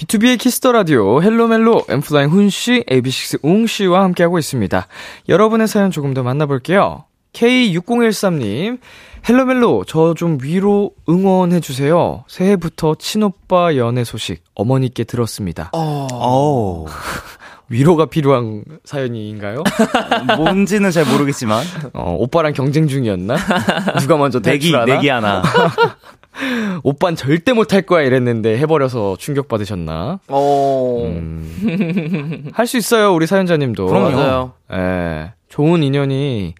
비투비의 0.00 0.38
Kiss 0.38 0.57
the 0.57 0.72
Radio 0.72 1.22
헬로멜로 1.22 1.84
N.Flying 1.88 2.30
훈 2.30 2.48
씨, 2.48 2.82
AB6 2.88 3.40
웅 3.42 3.66
씨와 3.66 4.02
함께하고 4.04 4.38
있습니다. 4.38 4.86
여러분의 5.28 5.68
사연 5.68 5.90
조금 5.90 6.14
더 6.14 6.22
만나볼게요. 6.22 7.04
K6013님, 7.34 8.78
헬로멜로 9.28 9.84
저 9.84 10.14
좀 10.14 10.38
위로 10.42 10.92
응원해주세요. 11.06 12.24
새해부터 12.28 12.94
친오빠 12.98 13.76
연애 13.76 14.02
소식 14.04 14.42
어머니께 14.54 15.04
들었습니다. 15.04 15.70
오. 15.74 16.86
위로가 17.68 18.06
필요한 18.06 18.64
사연인가요? 18.84 19.62
뭔지는 20.38 20.90
잘 20.90 21.04
모르겠지만. 21.04 21.62
어, 21.92 22.16
오빠랑 22.18 22.54
경쟁 22.54 22.88
중이었나? 22.88 23.36
누가 24.00 24.16
먼저 24.16 24.40
내기? 24.40 24.72
내기 24.86 25.08
하나. 25.10 25.42
오빤 26.82 27.16
절대 27.16 27.52
못할 27.52 27.82
거야 27.82 28.02
이랬는데 28.02 28.56
해버려서 28.58 29.16
충격받으셨나? 29.18 30.20
어. 30.28 31.02
음. 31.06 32.50
할수 32.52 32.76
있어요, 32.76 33.12
우리 33.14 33.26
사연자님도. 33.26 33.86
그럼요. 33.86 34.52
예. 34.72 35.32
좋은 35.48 35.82
인연이, 35.82 36.54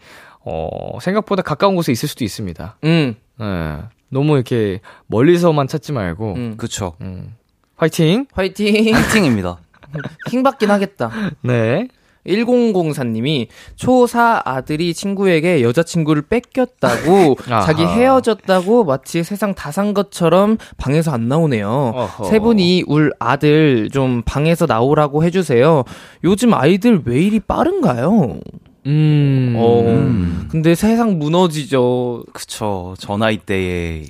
어, 0.45 0.99
생각보다 1.01 1.43
가까운 1.43 1.77
곳에 1.77 1.93
있을 1.93 2.09
수도 2.09 2.25
있습니다. 2.25 2.77
음, 2.85 3.15
예. 3.41 3.77
너무 4.09 4.35
이렇게 4.35 4.81
멀리서만 5.07 5.69
찾지 5.69 5.93
말고, 5.93 6.35
음. 6.35 6.57
그쵸. 6.57 6.95
음. 7.01 7.35
화이팅! 7.77 8.27
화이팅. 8.33 8.93
파이팅입니다. 8.93 9.59
킹 10.29 10.43
받긴 10.43 10.71
하겠다. 10.71 11.11
네. 11.43 11.89
1004님이 12.31 13.49
초4 13.77 14.43
아들이 14.45 14.95
친구에게 14.95 15.63
여자친구를 15.63 16.23
뺏겼다고. 16.23 17.37
자기 17.65 17.85
헤어졌다고 17.85 18.85
마치 18.85 19.23
세상 19.25 19.55
다 19.55 19.71
산 19.71 19.95
것처럼 19.95 20.59
방에서 20.77 21.13
안 21.13 21.29
나오네요. 21.29 21.93
어허. 21.95 22.25
세 22.25 22.39
분이 22.41 22.85
울 22.89 23.13
아들 23.19 23.89
좀 23.91 24.23
방에서 24.25 24.67
나오라고 24.67 25.23
해주세요. 25.25 25.85
요즘 26.25 26.55
아이들 26.55 27.03
왜 27.05 27.21
이리 27.23 27.39
빠른가요? 27.41 28.41
음. 28.87 29.55
어, 29.57 29.81
음. 29.87 30.49
근데 30.51 30.75
세상 30.75 31.19
무너지죠. 31.19 32.25
그쵸. 32.33 32.95
저 32.99 33.17
나이 33.17 33.37
때에. 33.39 34.05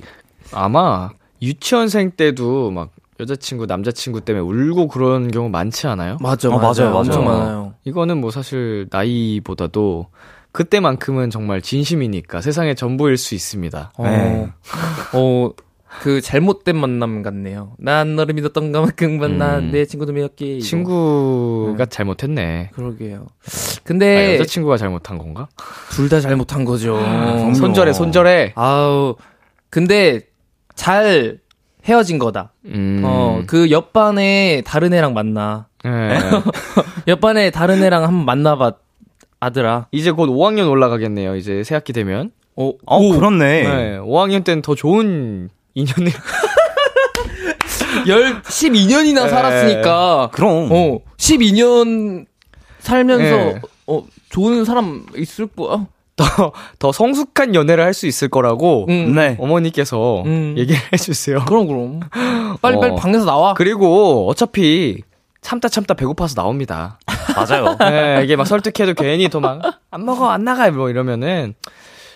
아마, 0.51 1.09
유치원생 1.41 2.11
때도 2.17 2.71
막, 2.71 2.89
여자친구, 3.21 3.65
남자친구 3.67 4.21
때문에 4.21 4.43
울고 4.43 4.87
그런 4.89 5.29
경우 5.31 5.47
많지 5.49 5.87
않아요? 5.87 6.17
맞아, 6.19 6.49
어, 6.49 6.57
맞아요, 6.57 6.73
맞아요. 6.91 6.95
엄청 6.97 7.23
많아요. 7.25 7.73
이거는 7.85 8.17
뭐 8.17 8.31
사실 8.31 8.87
나이보다도 8.91 10.07
그때만큼은 10.51 11.29
정말 11.29 11.61
진심이니까 11.61 12.41
세상의 12.41 12.75
전부일 12.75 13.15
수 13.17 13.35
있습니다. 13.35 13.93
어, 13.97 14.03
네. 14.03 14.49
어, 15.13 15.51
그 16.01 16.19
잘못된 16.21 16.75
만남 16.77 17.21
같네요. 17.21 17.73
난 17.77 18.15
너를 18.15 18.33
믿었던 18.33 18.71
것만큼만 18.71 19.31
음. 19.31 19.37
난내 19.37 19.85
친구도 19.85 20.13
믿었기. 20.13 20.61
친구가 20.61 21.85
잘못했네. 21.85 22.69
그러게요. 22.73 23.27
아, 23.27 23.81
근데 23.83 24.35
여자친구가 24.35 24.77
잘못한 24.77 25.17
건가? 25.17 25.47
둘 25.91 26.09
다 26.09 26.19
잘못한 26.21 26.65
거죠. 26.65 26.93
그럼요. 26.93 27.53
손절해, 27.53 27.93
손절해. 27.93 28.53
아우, 28.55 29.15
근데 29.69 30.21
잘 30.75 31.39
헤어진 31.85 32.19
거다. 32.19 32.51
음. 32.65 33.01
어, 33.03 33.41
그 33.47 33.71
옆반에 33.71 34.61
다른 34.65 34.93
애랑 34.93 35.13
만나. 35.13 35.67
예. 35.85 35.89
옆반에 37.07 37.49
다른 37.49 37.83
애랑 37.83 38.03
한번 38.03 38.25
만나봐, 38.25 38.73
아들아. 39.39 39.87
이제 39.91 40.11
곧 40.11 40.27
5학년 40.27 40.69
올라가겠네요. 40.69 41.35
이제 41.35 41.63
새 41.63 41.73
학기 41.75 41.93
되면. 41.93 42.31
어, 42.55 42.71
어, 42.85 42.99
그렇네. 43.13 43.63
네. 43.63 43.97
5학년 43.99 44.43
때는 44.43 44.61
더 44.61 44.75
좋은 44.75 45.49
인연을. 45.73 46.11
열, 48.07 48.41
12년이나 48.43 49.23
네. 49.25 49.29
살았으니까. 49.29 50.29
그럼. 50.33 50.69
어, 50.71 50.99
12년 51.17 52.25
살면서, 52.79 53.23
네. 53.23 53.61
어, 53.87 54.03
좋은 54.29 54.65
사람 54.65 55.05
있을 55.17 55.47
거야? 55.47 55.87
더, 56.23 56.51
더 56.79 56.91
성숙한 56.91 57.55
연애를 57.55 57.83
할 57.83 57.93
수 57.93 58.07
있을 58.07 58.29
거라고. 58.29 58.85
응. 58.89 59.13
네. 59.13 59.35
어머니께서 59.39 60.23
음. 60.25 60.55
얘기를 60.57 60.79
해주세요. 60.93 61.43
그럼, 61.45 61.67
그럼. 61.67 61.99
빨리, 62.61 62.77
어. 62.77 62.79
빨리 62.79 62.95
방에서 62.95 63.25
나와. 63.25 63.53
그리고 63.53 64.27
어차피 64.29 65.01
참다 65.41 65.67
참다 65.69 65.95
배고파서 65.95 66.35
나옵니다. 66.35 66.99
맞아요. 67.35 67.75
네, 67.81 68.21
이게 68.23 68.35
막 68.35 68.45
설득해도 68.47 68.93
괜히 68.93 69.27
또막안 69.27 70.05
먹어 70.05 70.29
안 70.29 70.43
나가 70.45 70.69
뭐 70.71 70.89
이러면은 70.89 71.53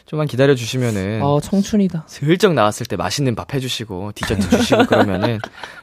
좀만 0.05 0.27
기다려 0.27 0.53
주시면은 0.55 1.21
아, 1.23 1.39
청춘이다. 1.41 2.03
슬쩍 2.07 2.53
나왔을 2.53 2.85
때 2.85 2.95
맛있는 2.95 3.35
밥 3.35 3.53
해주시고 3.53 4.11
디저트 4.13 4.49
주시고 4.49 4.85
그러면은 4.85 5.39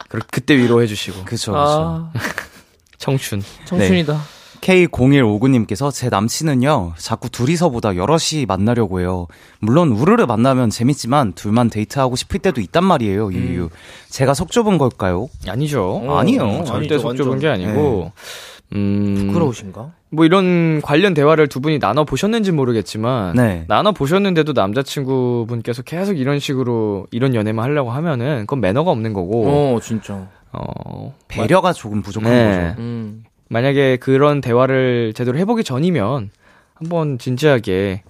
그, 0.07 0.19
그때 0.31 0.57
위로해 0.57 0.87
주시고 0.87 1.25
그쵸, 1.25 1.51
그쵸. 1.51 1.53
아, 1.55 2.11
청춘 2.97 3.43
청춘이다. 3.65 4.19
K0159님께서 4.63 5.91
제 5.93 6.09
남친은요, 6.09 6.93
자꾸 6.97 7.29
둘이서보다 7.29 7.97
여럿이 7.97 8.45
만나려고 8.47 9.01
해요. 9.01 9.27
물론 9.59 9.91
우르르 9.91 10.25
만나면 10.25 10.69
재밌지만 10.69 11.33
둘만 11.33 11.69
데이트하고 11.69 12.15
싶을 12.15 12.39
때도 12.39 12.61
있단 12.61 12.83
말이에요, 12.85 13.33
유유. 13.33 13.69
제가 14.09 14.33
속 14.33 14.51
좁은 14.51 14.77
걸까요? 14.77 15.27
아니죠. 15.47 16.01
어, 16.05 16.17
아니요. 16.17 16.63
절대 16.65 16.95
아니죠, 16.95 16.99
속 16.99 17.15
좁은 17.15 17.31
완전. 17.31 17.39
게 17.39 17.47
아니고. 17.49 18.11
음. 18.75 19.27
부끄러우신가? 19.27 19.91
뭐 20.09 20.25
이런 20.25 20.81
관련 20.81 21.13
대화를 21.13 21.47
두 21.47 21.59
분이 21.59 21.79
나눠 21.79 22.05
보셨는지 22.05 22.51
모르겠지만 22.51 23.35
네. 23.35 23.65
나눠 23.67 23.91
보셨는데도 23.91 24.53
남자친구분께서 24.53 25.83
계속 25.83 26.17
이런 26.17 26.39
식으로 26.39 27.07
이런 27.11 27.35
연애만 27.35 27.65
하려고 27.65 27.91
하면은 27.91 28.41
그건 28.41 28.61
매너가 28.61 28.91
없는 28.91 29.13
거고 29.13 29.47
어, 29.75 29.79
진짜. 29.81 30.27
어, 30.53 31.13
배려가 31.27 31.73
조금 31.73 32.01
부족한 32.01 32.31
네. 32.31 32.69
거죠. 32.69 32.81
음. 32.81 33.23
만약에 33.53 33.97
그런 33.97 34.41
대화를 34.41 35.13
제대로 35.15 35.37
해보기 35.37 35.63
전이면 35.63 36.31
한번 36.73 37.19
진지하게 37.19 38.01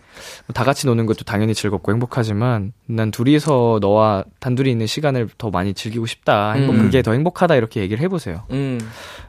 뭐다 0.47 0.63
같이 0.63 0.87
노는 0.87 1.05
것도 1.05 1.25
당연히 1.25 1.53
즐겁고 1.53 1.91
행복하지만 1.91 2.71
난 2.85 3.11
둘이서 3.11 3.79
너와 3.81 4.23
단둘이 4.39 4.71
있는 4.71 4.87
시간을 4.87 5.27
더 5.37 5.49
많이 5.49 5.73
즐기고 5.73 6.05
싶다. 6.05 6.53
행복 6.53 6.75
음. 6.75 6.81
그게 6.83 7.01
더 7.01 7.11
행복하다 7.11 7.55
이렇게 7.55 7.81
얘기를 7.81 8.01
해보세요. 8.01 8.43
음, 8.51 8.79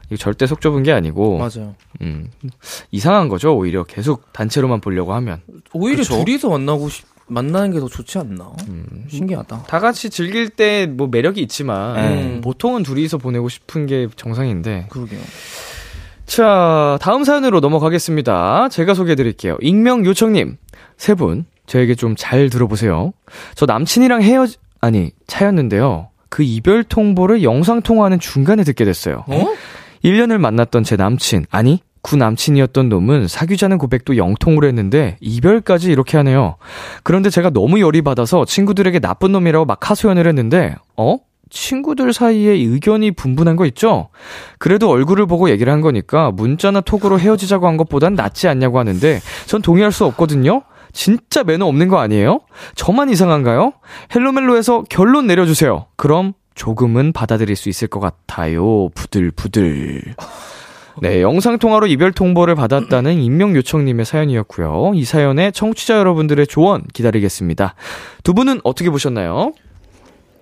이거 0.07 0.15
절대 0.15 0.47
속 0.47 0.61
좁은 0.61 0.83
게 0.83 0.93
아니고 0.93 1.37
맞아요. 1.37 1.75
음, 2.01 2.29
이상한 2.91 3.27
거죠. 3.27 3.53
오히려 3.55 3.83
계속 3.83 4.31
단체로만 4.31 4.79
보려고 4.79 5.13
하면 5.15 5.41
오히려 5.73 6.03
그쵸? 6.03 6.23
둘이서 6.23 6.49
만나고 6.49 6.87
싶, 6.89 7.05
만나는 7.27 7.71
게 7.71 7.79
더 7.79 7.87
좋지 7.89 8.19
않나? 8.19 8.53
신기하다. 9.09 9.63
다 9.63 9.79
같이 9.79 10.09
즐길 10.09 10.49
때 10.49 10.85
뭐 10.87 11.07
매력이 11.07 11.41
있지만 11.41 11.97
음. 11.97 12.41
보통은 12.41 12.83
둘이서 12.83 13.17
보내고 13.17 13.49
싶은 13.49 13.85
게 13.87 14.07
정상인데 14.15 14.87
그러게요. 14.91 15.19
자, 16.25 16.97
다음 17.01 17.23
사연으로 17.23 17.59
넘어가겠습니다. 17.59 18.69
제가 18.69 18.93
소개해 18.93 19.15
드릴게요. 19.15 19.57
익명 19.61 20.05
요청님. 20.05 20.57
세 20.97 21.13
분, 21.13 21.45
저에게 21.67 21.95
좀 21.95 22.15
잘 22.17 22.49
들어보세요. 22.49 23.13
저 23.55 23.65
남친이랑 23.65 24.21
헤어, 24.21 24.45
아니, 24.81 25.11
차였는데요. 25.27 26.09
그 26.29 26.43
이별 26.43 26.83
통보를 26.83 27.43
영상통화하는 27.43 28.19
중간에 28.19 28.63
듣게 28.63 28.85
됐어요. 28.85 29.23
어? 29.27 29.47
1년을 30.03 30.37
만났던 30.37 30.83
제 30.83 30.95
남친, 30.95 31.45
아니, 31.51 31.79
구 32.01 32.17
남친이었던 32.17 32.87
놈은 32.89 33.27
사귀자는 33.27 33.77
고백도 33.79 34.15
영통으로 34.17 34.67
했는데 34.67 35.17
이별까지 35.21 35.91
이렇게 35.91 36.17
하네요. 36.17 36.57
그런데 37.03 37.31
제가 37.31 37.49
너무 37.49 37.79
열이 37.79 38.03
받아서 38.03 38.45
친구들에게 38.45 38.99
나쁜 38.99 39.31
놈이라고 39.31 39.65
막 39.65 39.89
하소연을 39.89 40.27
했는데, 40.27 40.75
어? 40.97 41.17
친구들 41.55 42.13
사이에 42.13 42.51
의견이 42.51 43.11
분분한 43.11 43.55
거 43.55 43.65
있죠? 43.67 44.09
그래도 44.59 44.89
얼굴을 44.89 45.25
보고 45.25 45.49
얘기를 45.49 45.71
한 45.71 45.81
거니까 45.81 46.29
문자나 46.31 46.81
톡으로 46.81 47.17
헤어지자고 47.17 47.65
한 47.65 47.77
것보단 47.77 48.13
낫지 48.13 48.47
않냐고 48.47 48.77
하는데 48.77 49.21
전 49.47 49.61
동의할 49.61 49.91
수 49.91 50.05
없거든요? 50.05 50.63
진짜 50.91 51.43
매너 51.43 51.65
없는 51.65 51.87
거 51.87 51.97
아니에요? 51.99 52.41
저만 52.75 53.09
이상한가요? 53.09 53.73
헬로멜로에서 54.13 54.83
결론 54.89 55.27
내려주세요. 55.27 55.87
그럼 55.95 56.33
조금은 56.55 57.13
받아들일 57.13 57.55
수 57.55 57.69
있을 57.69 57.87
것 57.87 57.99
같아요. 57.99 58.89
부들부들. 58.89 60.15
네, 61.01 61.21
영상통화로 61.21 61.87
이별 61.87 62.13
통보를 62.13 62.55
받았다는 62.55 63.19
익명 63.19 63.55
요청님의 63.55 64.05
사연이었고요. 64.05 64.93
이 64.95 65.03
사연에 65.03 65.51
청취자 65.51 65.97
여러분들의 65.97 66.47
조언 66.47 66.83
기다리겠습니다. 66.93 67.75
두 68.23 68.33
분은 68.33 68.61
어떻게 68.63 68.89
보셨나요? 68.89 69.51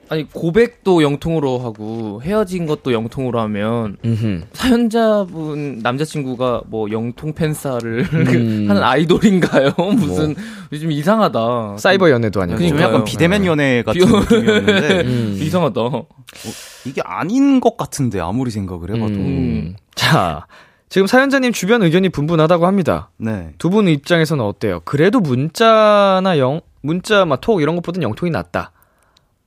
아니, 0.09 0.27
고백도 0.29 1.01
영통으로 1.01 1.59
하고 1.59 2.21
헤어진 2.23 2.65
것도 2.65 2.93
영통으로 2.93 3.39
하면 3.41 3.97
음흠. 4.05 4.41
사연자분 4.53 5.79
남자친구가 5.81 6.63
뭐 6.67 6.91
영통 6.91 7.33
팬싸를 7.33 8.05
음. 8.13 8.65
하는 8.69 8.83
아이돌인가요? 8.83 9.71
무슨 9.97 10.35
요즘 10.71 10.91
이상하다. 10.91 11.77
사이버 11.77 12.09
연애도 12.11 12.41
아니고. 12.41 12.57
좀 12.59 12.67
그러니까요. 12.67 12.87
약간 12.93 13.05
비대면 13.05 13.45
연애 13.45 13.81
같은 13.81 14.01
비- 14.05 14.11
느낌이었는데 14.35 15.01
음. 15.07 15.37
이상하다. 15.39 15.81
이게 16.85 17.01
아닌 17.05 17.59
것 17.59 17.77
같은데 17.77 18.19
아무리 18.19 18.51
생각을 18.51 18.89
해봐도 18.95 19.13
음. 19.13 19.75
자, 19.95 20.45
지금 20.89 21.07
사연자님 21.07 21.53
주변 21.53 21.81
의견이 21.81 22.09
분분하다고 22.09 22.67
합니다. 22.67 23.09
네 23.17 23.53
두 23.57 23.69
분 23.71 23.87
입장에서는 23.87 24.43
어때요? 24.43 24.81
그래도 24.85 25.19
문자나 25.21 26.37
영, 26.37 26.61
문자, 26.81 27.23
막 27.25 27.39
톡 27.41 27.61
이런 27.61 27.75
것보다는 27.77 28.03
영통이 28.03 28.29
낫다. 28.31 28.72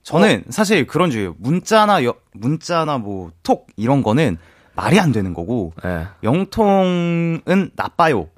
저는 0.07 0.43
사실 0.49 0.87
그런 0.87 1.11
주예요 1.11 1.35
문자나 1.39 2.03
여, 2.05 2.15
문자나 2.33 2.97
뭐 2.97 3.31
톡 3.43 3.67
이런 3.75 4.03
거는 4.03 4.37
말이 4.73 4.99
안 4.99 5.11
되는 5.11 5.33
거고 5.33 5.73
예. 5.85 6.07
영통은 6.23 7.71
나빠요 7.75 8.29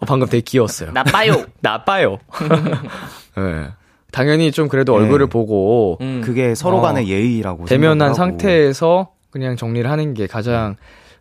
어, 0.00 0.06
방금 0.06 0.26
되게 0.28 0.40
귀여웠어요. 0.40 0.90
나빠요. 0.92 1.44
나빠요. 1.60 2.18
예. 3.38 3.68
당연히 4.10 4.50
좀 4.50 4.68
그래도 4.68 4.98
네. 4.98 5.04
얼굴을 5.04 5.28
보고 5.28 5.96
음. 6.00 6.22
그게 6.24 6.54
서로 6.56 6.78
어. 6.78 6.80
간의 6.80 7.08
예의라고 7.08 7.66
대면한. 7.66 8.14
상태에서 8.14 9.12
그냥 9.30 9.56
정리를 9.56 9.88
하는 9.88 10.14
게 10.14 10.26
가장 10.26 10.74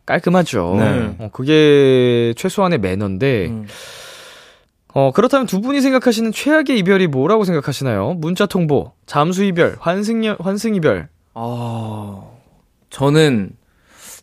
깔끔하죠. 0.08 0.76
네. 0.80 1.16
어, 1.20 1.30
그게 1.32 2.34
최소한의 2.38 2.80
매너인데, 2.80 3.48
음. 3.48 3.68
어, 4.98 5.12
그렇다면 5.12 5.46
두 5.46 5.62
분이 5.62 5.80
생각하시는 5.82 6.32
최악의 6.32 6.80
이별이 6.80 7.06
뭐라고 7.06 7.44
생각하시나요? 7.44 8.16
문자 8.16 8.48
통보, 8.48 8.94
잠수 9.06 9.44
이별, 9.44 9.78
환승, 9.80 10.24
환승 10.40 10.74
이별, 10.74 11.08
아, 11.36 12.24
저는 12.90 13.52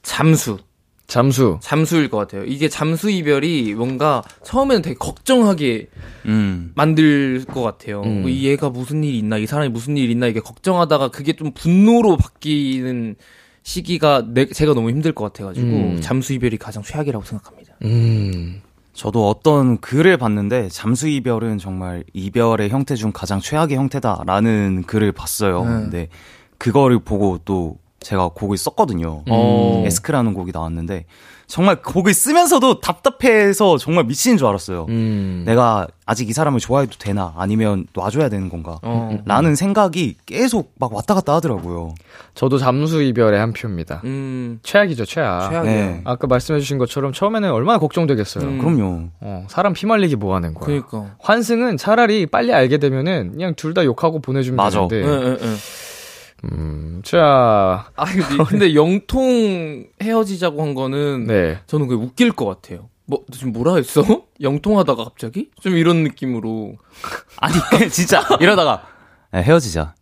잠수. 0.02 0.58
잠수. 1.06 1.60
잠수일 1.62 2.10
것 2.10 2.16
같아요. 2.16 2.42
이게 2.42 2.68
잠수 2.68 3.08
이별이 3.08 3.74
뭔가 3.74 4.24
처음에는 4.42 4.82
되게 4.82 4.96
걱정하게 4.98 5.90
음. 6.26 6.72
만들 6.74 7.44
것 7.44 7.62
같아요. 7.62 8.02
음. 8.02 8.22
뭐이 8.22 8.42
얘가 8.42 8.68
무슨 8.68 9.04
일이 9.04 9.18
있나, 9.18 9.38
이 9.38 9.46
사람이 9.46 9.68
무슨 9.68 9.96
일이 9.96 10.10
있나, 10.10 10.26
이게 10.26 10.40
걱정하다가 10.40 11.10
그게 11.12 11.34
좀 11.34 11.52
분노로 11.52 12.16
바뀌는 12.16 13.14
시기가 13.62 14.24
내, 14.26 14.46
제가 14.46 14.74
너무 14.74 14.90
힘들 14.90 15.12
것 15.12 15.22
같아가지고 15.22 15.68
음. 15.68 16.00
잠수 16.00 16.32
이별이 16.32 16.56
가장 16.56 16.82
최악이라고 16.82 17.24
생각합니다. 17.24 17.76
음. 17.84 18.60
저도 18.94 19.28
어떤 19.28 19.78
글을 19.78 20.16
봤는데 20.16 20.68
잠수 20.68 21.08
이별은 21.08 21.58
정말 21.58 22.04
이별의 22.12 22.70
형태 22.70 22.94
중 22.94 23.10
가장 23.12 23.40
최악의 23.40 23.76
형태다라는 23.76 24.84
글을 24.86 25.12
봤어요. 25.12 25.64
네. 25.64 25.68
근데 25.68 26.08
그거를 26.58 27.00
보고 27.00 27.38
또 27.44 27.76
제가 28.00 28.28
곡을 28.28 28.56
썼거든요. 28.56 29.24
어. 29.28 29.82
에스크라는 29.84 30.32
곡이 30.32 30.52
나왔는데 30.54 31.06
정말 31.54 31.80
곡을 31.80 32.12
쓰면서도 32.14 32.80
답답해서 32.80 33.78
정말 33.78 34.02
미치는 34.06 34.38
줄 34.38 34.48
알았어요. 34.48 34.86
음. 34.88 35.44
내가 35.46 35.86
아직 36.04 36.28
이 36.28 36.32
사람을 36.32 36.58
좋아해도 36.58 36.96
되나 36.98 37.32
아니면 37.36 37.86
놔줘야 37.92 38.28
되는 38.28 38.48
건가 38.48 38.80
어. 38.82 39.16
라는 39.24 39.54
생각이 39.54 40.16
계속 40.26 40.72
막 40.80 40.92
왔다 40.92 41.14
갔다 41.14 41.32
하더라고요. 41.36 41.94
저도 42.34 42.58
잠수 42.58 43.00
이별의 43.02 43.38
한 43.38 43.52
표입니다. 43.52 44.00
음, 44.02 44.58
최악이죠, 44.64 45.04
최악. 45.04 45.48
최악이에요. 45.50 45.76
네. 45.76 46.00
아까 46.04 46.26
말씀해주신 46.26 46.78
것처럼 46.78 47.12
처음에는 47.12 47.48
얼마나 47.52 47.78
걱정되겠어요. 47.78 48.44
음. 48.44 48.58
그럼요. 48.58 49.08
어, 49.20 49.46
사람 49.48 49.74
피 49.74 49.86
말리기 49.86 50.16
뭐 50.16 50.34
하는 50.34 50.54
거야. 50.54 50.66
그니까. 50.66 51.14
환승은 51.20 51.76
차라리 51.76 52.26
빨리 52.26 52.52
알게 52.52 52.78
되면은 52.78 53.30
그냥 53.34 53.54
둘 53.54 53.74
다 53.74 53.84
욕하고 53.84 54.18
보내주면 54.20 54.56
맞아. 54.56 54.88
되는데. 54.88 55.08
예, 55.08 55.30
예, 55.30 55.38
예. 55.52 55.54
음, 56.52 57.02
자, 57.04 57.90
아, 57.96 58.04
근데, 58.04 58.44
근데 58.44 58.74
영통 58.74 59.86
헤어지자고 60.02 60.62
한 60.62 60.74
거는 60.74 61.26
네. 61.26 61.58
저는 61.66 61.86
그게 61.86 62.02
웃길 62.02 62.32
것 62.32 62.46
같아요. 62.46 62.88
뭐, 63.06 63.24
너 63.28 63.36
지금 63.36 63.52
뭐라 63.52 63.76
했어? 63.76 64.02
영통하다가 64.40 65.04
갑자기? 65.04 65.50
좀 65.60 65.76
이런 65.76 66.02
느낌으로. 66.04 66.76
아니 67.38 67.54
진짜 67.90 68.22
이러다가 68.40 68.86
야, 69.34 69.40
헤어지자. 69.40 69.94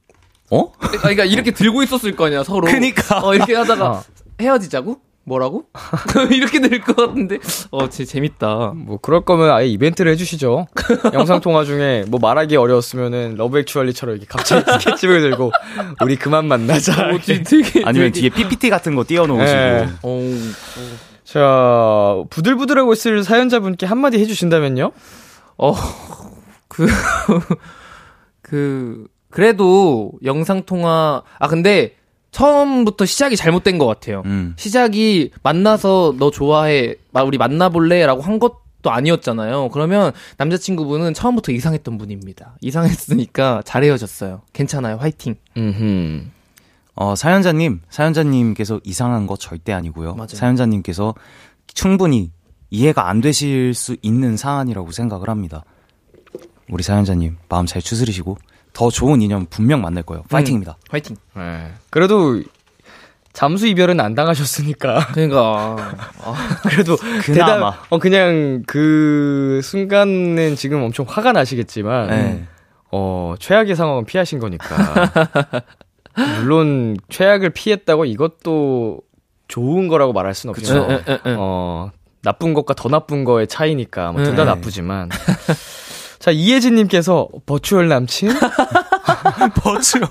어? 0.51 0.72
아, 0.78 0.88
그러니까 0.88 1.24
이렇게 1.24 1.51
들고 1.51 1.82
있었을 1.82 2.14
거 2.14 2.26
아니야, 2.26 2.45
서로. 2.45 2.66
그니까. 2.66 3.24
어, 3.26 3.34
이렇게 3.34 3.55
하다가 3.55 3.90
어. 3.90 4.03
헤어지자고? 4.40 5.01
뭐라고? 5.25 5.64
이렇게 6.33 6.61
될 6.61 6.81
것 6.81 6.97
같은데. 6.97 7.39
어, 7.70 7.89
제 7.89 8.05
재밌다. 8.05 8.73
뭐 8.75 8.99
그럴 9.01 9.20
거면 9.25 9.51
아예 9.51 9.66
이벤트를 9.68 10.11
해주시죠. 10.12 10.66
영상 11.12 11.41
통화 11.41 11.64
중에 11.64 12.05
뭐 12.09 12.18
말하기 12.20 12.57
어려웠으면은 12.57 13.37
Love 13.37 13.59
Actually처럼 13.61 14.16
이렇게 14.16 14.27
갑자기 14.29 14.64
스케치북을 14.81 15.20
들고 15.20 15.53
우리 16.03 16.16
그만 16.16 16.47
만나자. 16.47 17.11
어, 17.11 17.18
되게, 17.25 17.43
되게 17.43 17.83
아니면 17.85 18.11
되게- 18.12 18.29
뒤에 18.29 18.31
PPT 18.31 18.68
같은 18.70 18.97
거 18.97 19.05
띄워놓으시고 19.07 19.59
네. 19.59 19.89
어, 20.03 20.20
자, 21.25 22.16
부들부들하고 22.31 22.93
있을 22.93 23.23
사연자분께 23.23 23.87
한마디 23.87 24.18
해주신다면요? 24.18 24.91
어, 25.59 25.73
그, 26.68 26.87
그, 28.43 29.07
그래도 29.31 30.12
영상통화, 30.25 31.23
아, 31.39 31.49
근데 31.49 31.95
처음부터 32.33 33.05
시작이 33.07 33.37
잘못된 33.37 33.78
것 33.78 33.87
같아요. 33.87 34.22
음. 34.24 34.55
시작이 34.57 35.30
만나서 35.43 36.16
너 36.18 36.30
좋아해, 36.30 36.97
마- 37.12 37.22
우리 37.22 37.39
만나볼래? 37.39 38.05
라고 38.07 38.22
한 38.22 38.39
것도 38.39 38.91
아니었잖아요. 38.91 39.68
그러면 39.68 40.12
남자친구분은 40.39 41.14
처음부터 41.14 41.53
이상했던 41.53 41.99
분입니다. 41.99 42.57
이상했으니까 42.62 43.62
잘 43.64 43.85
헤어졌어요. 43.85 44.43
괜찮아요. 44.55 44.97
화이팅. 44.97 45.37
음, 45.59 46.33
어, 46.95 47.14
사연자님, 47.14 47.83
사연자님께서 47.91 48.80
이상한 48.83 49.26
거 49.26 49.37
절대 49.37 49.72
아니고요. 49.72 50.14
맞아요. 50.14 50.28
사연자님께서 50.28 51.14
충분히 51.74 52.33
이해가 52.70 53.09
안 53.09 53.20
되실 53.20 53.74
수 53.74 53.97
있는 54.03 54.37
사안이라고 54.39 54.91
생각을 54.91 55.28
합니다. 55.28 55.64
우리 56.70 56.83
사연자님 56.83 57.37
마음 57.51 57.66
잘 57.66 57.83
추스리시고 57.83 58.39
더 58.73 58.91
좋은 58.91 59.20
인연 59.23 59.47
분명 59.47 59.81
만날 59.83 60.03
거예요. 60.03 60.23
파이팅입니다. 60.31 60.77
화이팅. 60.91 61.16
네. 61.37 61.73
그래도 61.91 62.43
잠수 63.33 63.66
이별은 63.66 63.99
안 64.01 64.14
당하셨으니까 64.14 65.09
그러니까 65.12 65.77
그래도 66.68 66.97
그나마. 67.23 67.70
대답, 67.70 67.93
어 67.93 67.99
그냥 67.99 68.62
그 68.66 69.61
순간은 69.62 70.55
지금 70.57 70.83
엄청 70.83 71.07
화가 71.09 71.33
나시겠지만 71.33 72.09
네. 72.09 72.45
어 72.91 73.35
최악의 73.39 73.75
상황은 73.75 74.05
피하신 74.05 74.39
거니까 74.39 74.77
물론 76.39 76.97
최악을 77.09 77.51
피했다고 77.51 78.05
이것도 78.05 79.01
좋은 79.49 79.89
거라고 79.89 80.12
말할 80.12 80.35
수는 80.35 80.51
없죠. 80.51 80.77
에, 80.91 80.95
에, 80.95 81.12
에, 81.12 81.12
에. 81.14 81.37
어 81.39 81.91
나쁜 82.23 82.53
것과 82.55 82.75
더 82.75 82.89
나쁜 82.91 83.25
거의 83.25 83.47
차이니까 83.47 84.12
뭐 84.12 84.23
둘다 84.23 84.45
네. 84.45 84.51
나쁘지만 84.51 85.09
자 86.23 86.31
이혜진님께서 86.31 87.27
버추얼 87.47 87.89
남친 87.89 88.31
버추얼. 89.61 90.09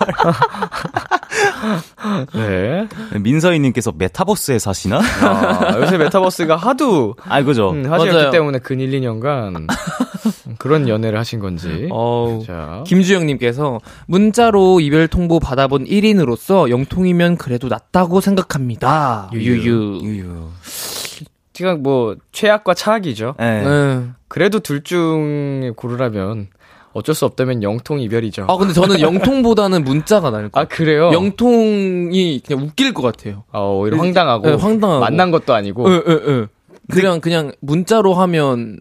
네 2.36 2.86
민서희님께서 3.18 3.94
메타버스에 3.98 4.60
사시나? 4.60 5.00
아, 5.00 5.78
요새 5.78 5.98
메타버스가 5.98 6.58
하도 6.58 7.16
아, 7.24 7.42
그죠. 7.44 7.70
음, 7.72 7.90
하셨기 7.90 8.12
맞아요. 8.12 8.30
때문에 8.32 8.60
근 8.60 8.82
1, 8.82 8.92
2년간 8.92 9.68
그런 10.60 10.90
연애를 10.90 11.18
하신 11.18 11.40
건지. 11.40 11.88
어우. 11.90 12.44
자, 12.46 12.84
김주영님께서 12.88 13.80
문자로 14.08 14.82
이별 14.82 15.08
통보 15.08 15.40
받아본 15.40 15.86
1인으로서 15.86 16.70
영통이면 16.70 17.38
그래도 17.38 17.70
낫다고 17.70 18.20
생각합니다. 18.20 19.30
유유. 19.32 20.02
유유. 20.04 20.50
지금 21.62 21.84
뭐 21.84 22.16
최악과 22.32 22.74
차악이죠. 22.74 23.36
네. 23.38 23.62
네. 23.64 24.08
그래도 24.28 24.60
둘 24.62 24.84
중에 24.84 25.74
고르라면 25.76 26.48
어쩔 26.94 27.14
수 27.14 27.26
없다면 27.26 27.62
영통 27.62 28.00
이별이죠. 28.00 28.48
아 28.50 28.58
근데 28.58 28.74
저는 28.74 29.00
영통보다는 29.00 29.84
문자가 29.84 30.32
나을 30.32 30.50
것 30.50 30.60
아, 30.60 30.64
같아요. 30.64 30.76
그래요? 30.76 31.12
영통이 31.14 32.42
그냥 32.44 32.64
웃길 32.66 32.96
것 32.96 33.04
같아요. 33.04 33.44
아, 33.52 33.60
오히려 33.60 33.98
황당하고, 33.98 34.48
네, 34.50 34.54
황당하고. 34.56 35.02
만난 35.02 35.30
것도 35.30 35.54
아니고 35.54 35.88
예, 35.92 36.02
예, 36.08 36.12
예. 36.14 36.48
그냥 36.90 37.22
그냥 37.22 37.52
문자로 37.60 38.16
하면 38.16 38.80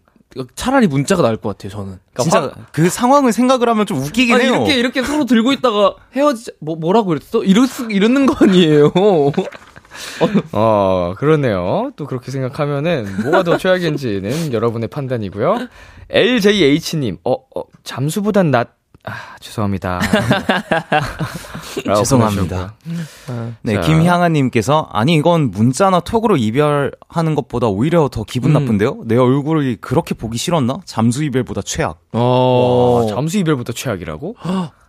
차라리 0.55 0.87
문자가 0.87 1.21
나을 1.23 1.37
것 1.37 1.51
같아요. 1.51 1.71
저는. 1.71 1.99
진짜 2.19 2.51
그 2.73 2.89
상황을 2.89 3.35
생각을 3.35 3.69
하면 3.69 3.85
좀 3.85 3.99
웃기긴 3.99 4.37
아니, 4.37 4.45
해요. 4.45 4.55
이렇게 4.55 4.75
이렇게 4.77 5.03
서로 5.03 5.27
들고 5.27 5.53
있다가 5.53 5.97
헤어지 6.17 6.53
뭐 6.61 6.77
뭐라고 6.77 7.09
그랬어? 7.09 7.45
이럴 7.45 7.67
수 7.67 7.89
이러는 7.91 8.25
거 8.25 8.35
아니에요. 8.43 8.91
어, 10.53 11.15
그러네요. 11.17 11.93
또 11.97 12.07
그렇게 12.07 12.31
생각하면은 12.31 13.23
뭐가 13.23 13.43
더 13.43 13.57
최악인지는 13.57 14.53
여러분의 14.55 14.89
판단이고요. 14.89 15.69
LJH님, 16.11 17.19
어, 17.25 17.33
어, 17.33 17.63
잠수보단 17.85 18.51
낫, 18.51 18.81
아, 19.05 19.13
죄송합니다. 19.41 20.01
죄송합니다. 21.97 22.75
보내주셨고요. 22.85 23.55
네, 23.63 23.75
자. 23.75 23.81
김향아님께서 23.81 24.89
아니 24.93 25.15
이건 25.15 25.51
문자나 25.51 26.01
톡으로 26.01 26.37
이별하는 26.37 27.35
것보다 27.35 27.69
오히려 27.69 28.09
더 28.09 28.25
기분 28.25 28.51
음. 28.51 28.61
나쁜데요? 28.61 29.05
내 29.07 29.17
얼굴이 29.17 29.77
그렇게 29.77 30.15
보기 30.15 30.37
싫었나? 30.37 30.81
잠수 30.85 31.25
이별보다 31.25 31.63
최악. 31.63 32.01
어. 32.13 33.01
와, 33.01 33.15
잠수 33.15 33.39
이별보다 33.39 33.73
최악이라고? 33.73 34.37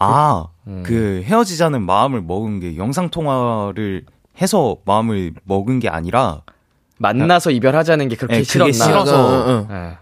아, 0.00 0.46
음. 0.66 0.82
그 0.86 1.22
헤어지자는 1.24 1.82
마음을 1.82 2.22
먹은 2.22 2.60
게 2.60 2.76
영상 2.76 3.10
통화를 3.10 4.04
해서 4.40 4.76
마음을 4.84 5.32
먹은 5.44 5.78
게 5.80 5.88
아니라 5.88 6.42
만나서 6.98 7.50
이별하자는 7.50 8.08
게 8.08 8.16
그렇게 8.16 8.38
네, 8.38 8.42
싫었나? 8.42 8.72
싫어서. 8.72 9.30
응, 9.30 9.44
응, 9.48 9.66
응. 9.70 9.76
예. 9.92 9.98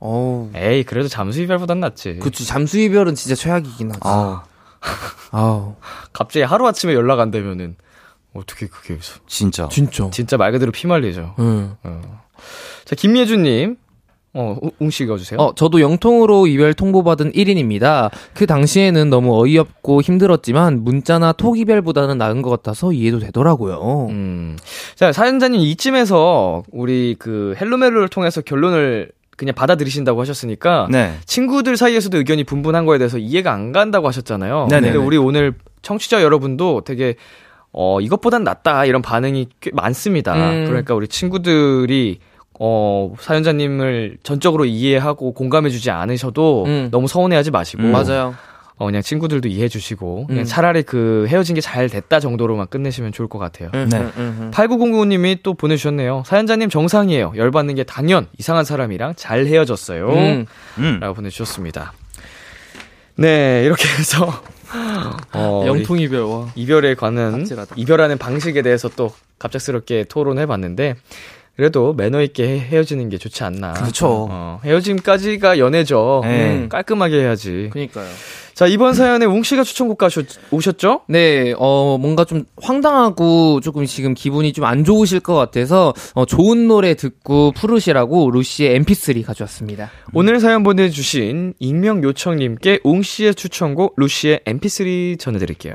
어우. 0.00 0.50
에이, 0.54 0.84
그래도 0.84 1.08
잠수 1.08 1.40
이별보단 1.42 1.80
낫지. 1.80 2.18
그치 2.22 2.46
잠수 2.46 2.78
이별은 2.78 3.14
진짜 3.14 3.34
최악이긴 3.34 3.90
하지. 3.90 4.00
아, 4.04 4.44
아우. 5.32 5.74
갑자기 6.12 6.44
하루 6.44 6.66
아침에 6.66 6.94
연락 6.94 7.20
안 7.20 7.30
되면은, 7.30 7.76
어떻게 8.32 8.66
그게, 8.68 8.98
진짜. 9.26 9.68
진짜. 9.68 10.08
진짜 10.10 10.36
말 10.36 10.52
그대로 10.52 10.70
피말리죠. 10.70 11.34
응. 11.40 11.76
자, 12.84 12.94
김예준님, 12.96 13.76
어, 14.34 14.56
우- 14.60 14.70
웅씨 14.78 15.04
읽어주세요. 15.04 15.40
어, 15.40 15.54
저도 15.54 15.80
영통으로 15.80 16.46
이별 16.46 16.74
통보받은 16.74 17.32
1인입니다. 17.32 18.10
그 18.34 18.46
당시에는 18.46 19.08
너무 19.10 19.40
어이없고 19.42 20.02
힘들었지만 20.02 20.84
문자나 20.84 21.32
톡 21.32 21.58
이별보다는 21.58 22.18
나은 22.18 22.42
것 22.42 22.50
같아서 22.50 22.92
이해도 22.92 23.18
되더라고요. 23.20 24.06
음. 24.10 24.56
자, 24.94 25.12
사연자님 25.12 25.60
이쯤에서 25.60 26.62
우리 26.70 27.16
그 27.18 27.54
헬로멜로를 27.60 28.08
통해서 28.08 28.40
결론을 28.42 29.10
그냥 29.36 29.54
받아들이신다고 29.54 30.20
하셨으니까 30.20 30.88
네. 30.90 31.14
친구들 31.24 31.76
사이에서도 31.76 32.18
의견이 32.18 32.44
분분한 32.44 32.84
거에 32.86 32.98
대해서 32.98 33.18
이해가 33.18 33.52
안 33.52 33.72
간다고 33.72 34.08
하셨잖아요. 34.08 34.66
네네네. 34.68 34.92
근데 34.92 35.04
우리 35.06 35.16
오늘 35.16 35.54
청취자 35.82 36.22
여러분도 36.22 36.82
되게 36.84 37.14
어 37.72 38.00
이것보단 38.00 38.42
낫다 38.42 38.84
이런 38.84 39.00
반응이 39.00 39.48
꽤 39.60 39.70
많습니다. 39.72 40.34
음. 40.34 40.64
그러니까 40.66 40.94
우리 40.94 41.06
친구들이 41.06 42.18
어 42.60 43.14
사연자님을 43.20 44.18
전적으로 44.22 44.64
이해하고 44.64 45.32
공감해주지 45.32 45.90
않으셔도 45.90 46.64
음. 46.66 46.88
너무 46.90 47.06
서운해하지 47.08 47.50
마시고 47.50 47.82
음. 47.84 47.92
맞아요. 47.92 48.34
어 48.76 48.86
그냥 48.86 49.02
친구들도 49.02 49.48
이해해주시고 49.48 50.26
그냥 50.28 50.42
음. 50.42 50.44
차라리 50.44 50.82
그 50.84 51.26
헤어진 51.28 51.54
게 51.56 51.60
잘 51.60 51.88
됐다 51.88 52.20
정도로만 52.20 52.68
끝내시면 52.68 53.10
좋을 53.12 53.28
것 53.28 53.38
같아요. 53.38 53.70
응, 53.74 53.88
네. 53.88 53.98
응, 53.98 54.12
응, 54.16 54.36
응. 54.40 54.50
8909님이 54.52 55.40
또 55.42 55.54
보내주셨네요. 55.54 56.22
사연자님 56.26 56.68
정상이에요. 56.70 57.32
열받는 57.36 57.74
게 57.74 57.82
당연. 57.84 58.26
이상한 58.38 58.64
사람이랑 58.64 59.14
잘 59.16 59.46
헤어졌어요. 59.46 60.08
음. 60.10 60.46
음. 60.78 60.98
라고 61.00 61.14
보내주셨습니다. 61.14 61.92
네, 63.16 63.62
이렇게 63.64 63.88
해서, 63.88 64.30
어, 65.34 65.64
영통 65.66 65.98
이별 65.98 66.20
와. 66.22 66.46
이별에 66.54 66.94
관한, 66.94 67.42
아찔하다. 67.42 67.74
이별하는 67.76 68.16
방식에 68.16 68.62
대해서 68.62 68.88
또 68.88 69.12
갑작스럽게 69.40 70.04
토론해 70.08 70.46
봤는데, 70.46 70.94
그래도 71.58 71.92
매너 71.92 72.22
있게 72.22 72.44
헤- 72.46 72.58
헤어지는 72.60 73.08
게 73.08 73.18
좋지 73.18 73.42
않나. 73.42 73.72
그렇죠. 73.72 74.28
어, 74.30 74.60
헤어짐까지가 74.64 75.58
연애죠. 75.58 76.20
네. 76.22 76.52
음, 76.54 76.68
깔끔하게 76.68 77.18
해야지. 77.20 77.70
그니까요. 77.72 78.06
자, 78.54 78.68
이번 78.68 78.94
사연에 78.94 79.24
웅 79.26 79.42
씨가 79.42 79.64
추천곡 79.64 79.98
가셨, 79.98 80.26
오셨죠? 80.52 81.00
네, 81.08 81.54
어, 81.58 81.98
뭔가 82.00 82.24
좀 82.24 82.44
황당하고 82.62 83.58
조금 83.60 83.86
지금 83.86 84.14
기분이 84.14 84.52
좀 84.52 84.64
안 84.68 84.84
좋으실 84.84 85.18
것 85.18 85.34
같아서, 85.34 85.94
어, 86.14 86.24
좋은 86.26 86.68
노래 86.68 86.94
듣고 86.94 87.50
푸르시라고 87.52 88.30
루시의 88.30 88.78
mp3 88.80 89.24
가져왔습니다. 89.24 89.90
오늘 90.14 90.38
사연 90.38 90.62
보내주신 90.62 91.54
익명 91.58 92.04
요청님께 92.04 92.80
웅 92.84 93.02
씨의 93.02 93.34
추천곡 93.34 93.94
루시의 93.96 94.40
mp3 94.44 95.18
전해드릴게요. 95.18 95.74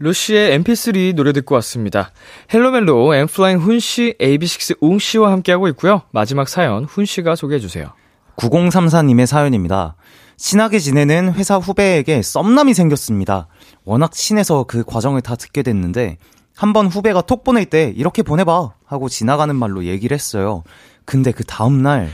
루시의 0.00 0.58
mp3 0.60 1.14
노래 1.14 1.32
듣고 1.32 1.54
왔습니다. 1.56 2.12
헬로멜로 2.52 3.14
엠플라잉 3.14 3.58
훈씨, 3.58 4.14
AB6 4.20 4.78
웅씨와 4.80 5.32
함께하고 5.32 5.68
있고요. 5.68 6.02
마지막 6.12 6.48
사연 6.48 6.84
훈씨가 6.84 7.34
소개해주세요. 7.34 7.92
9034님의 8.36 9.26
사연입니다. 9.26 9.96
친하게 10.36 10.78
지내는 10.78 11.32
회사 11.32 11.56
후배에게 11.56 12.22
썸남이 12.22 12.74
생겼습니다. 12.74 13.48
워낙 13.84 14.12
친해서 14.12 14.62
그 14.64 14.84
과정을 14.84 15.20
다 15.20 15.34
듣게 15.34 15.62
됐는데 15.62 16.18
한 16.54 16.72
번 16.72 16.86
후배가 16.86 17.22
톡 17.22 17.44
보낼 17.44 17.64
때 17.66 17.92
이렇게 17.96 18.22
보내봐 18.22 18.72
하고 18.84 19.08
지나가는 19.08 19.54
말로 19.54 19.84
얘기를 19.84 20.14
했어요. 20.14 20.62
근데 21.04 21.32
그 21.32 21.42
다음날 21.44 22.10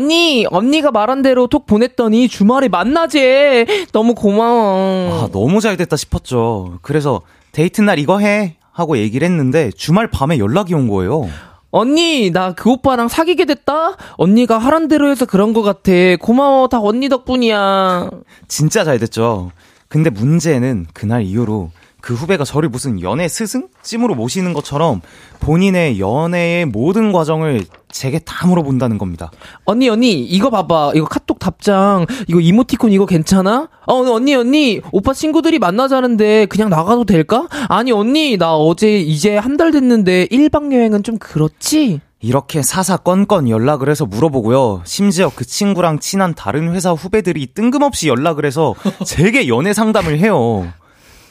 언니, 0.00 0.46
언니가 0.48 0.92
말한 0.92 1.20
대로 1.22 1.48
톡 1.48 1.66
보냈더니 1.66 2.28
주말에 2.28 2.68
만나재. 2.68 3.66
너무 3.90 4.14
고마워. 4.14 5.24
아, 5.24 5.28
너무 5.32 5.60
잘 5.60 5.76
됐다 5.76 5.96
싶었죠. 5.96 6.78
그래서 6.80 7.22
데이트 7.50 7.80
날 7.80 7.98
이거 7.98 8.20
해 8.20 8.54
하고 8.70 8.96
얘기를 8.98 9.26
했는데 9.26 9.72
주말 9.72 10.06
밤에 10.08 10.38
연락이 10.38 10.74
온 10.74 10.86
거예요. 10.86 11.28
언니, 11.72 12.30
나 12.30 12.52
그 12.56 12.70
오빠랑 12.70 13.08
사귀게 13.08 13.46
됐다? 13.46 13.96
언니가 14.16 14.58
하란 14.58 14.86
대로 14.86 15.10
해서 15.10 15.26
그런 15.26 15.52
것 15.52 15.62
같아. 15.62 15.90
고마워. 16.20 16.68
다 16.68 16.78
언니 16.80 17.08
덕분이야. 17.08 18.10
진짜 18.46 18.84
잘 18.84 19.00
됐죠. 19.00 19.50
근데 19.88 20.08
문제는 20.08 20.86
그날 20.94 21.24
이후로 21.24 21.72
그 22.00 22.14
후배가 22.14 22.44
저를 22.44 22.68
무슨 22.68 23.00
연애 23.02 23.26
스승? 23.26 23.66
찜으로 23.82 24.14
모시는 24.14 24.52
것처럼 24.52 25.00
본인의 25.40 25.98
연애의 25.98 26.66
모든 26.66 27.10
과정을 27.10 27.64
제게 27.92 28.18
다 28.20 28.46
물어본다는 28.46 28.98
겁니다. 28.98 29.30
언니, 29.64 29.88
언니, 29.88 30.22
이거 30.22 30.50
봐봐. 30.50 30.92
이거 30.94 31.06
카톡 31.06 31.38
답장. 31.38 32.06
이거 32.28 32.40
이모티콘 32.40 32.92
이거 32.92 33.06
괜찮아? 33.06 33.68
어, 33.86 33.94
언니, 33.94 34.34
언니. 34.34 34.80
오빠 34.92 35.12
친구들이 35.12 35.58
만나자는데 35.58 36.46
그냥 36.46 36.70
나가도 36.70 37.04
될까? 37.04 37.48
아니, 37.68 37.92
언니. 37.92 38.36
나 38.36 38.54
어제 38.56 38.98
이제 39.00 39.36
한 39.36 39.56
달 39.56 39.72
됐는데 39.72 40.26
1박 40.28 40.72
여행은 40.72 41.02
좀 41.02 41.18
그렇지? 41.18 42.00
이렇게 42.22 42.62
사사건건 42.62 43.48
연락을 43.48 43.88
해서 43.90 44.06
물어보고요. 44.06 44.82
심지어 44.84 45.30
그 45.34 45.44
친구랑 45.44 45.98
친한 46.00 46.34
다른 46.34 46.72
회사 46.74 46.92
후배들이 46.92 47.48
뜬금없이 47.54 48.08
연락을 48.08 48.44
해서 48.46 48.74
제게 49.04 49.48
연애 49.48 49.72
상담을 49.74 50.18
해요. 50.18 50.70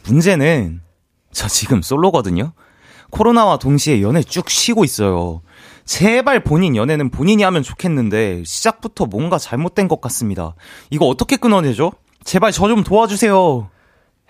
문제는 0.06 0.82
저 1.32 1.48
지금 1.48 1.82
솔로거든요. 1.82 2.54
코로나와 3.12 3.58
동시에 3.58 4.02
연애 4.02 4.22
쭉 4.22 4.50
쉬고 4.50 4.84
있어요. 4.84 5.42
제발 5.90 6.44
본인 6.44 6.76
연애는 6.76 7.10
본인이 7.10 7.42
하면 7.42 7.64
좋겠는데 7.64 8.44
시작부터 8.46 9.08
뭔가 9.08 9.40
잘못된 9.40 9.88
것 9.88 10.00
같습니다. 10.02 10.54
이거 10.92 11.08
어떻게 11.08 11.36
끊어내죠? 11.36 11.94
제발 12.24 12.52
저 12.52 12.68
좀 12.68 12.84
도와주세요. 12.84 13.68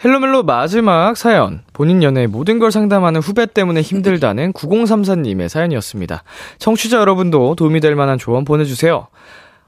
헬로멜로 0.01 0.43
마지막 0.43 1.17
사연. 1.17 1.63
본인 1.73 2.01
연애의 2.01 2.27
모든 2.27 2.59
걸 2.59 2.71
상담하는 2.71 3.19
후배 3.19 3.45
때문에 3.45 3.81
힘들다는 3.81 4.53
9034님의 4.53 5.49
사연이었습니다. 5.49 6.23
청취자 6.59 6.97
여러분도 6.97 7.55
도움이 7.55 7.81
될 7.81 7.93
만한 7.93 8.17
조언 8.17 8.45
보내주세요. 8.45 9.07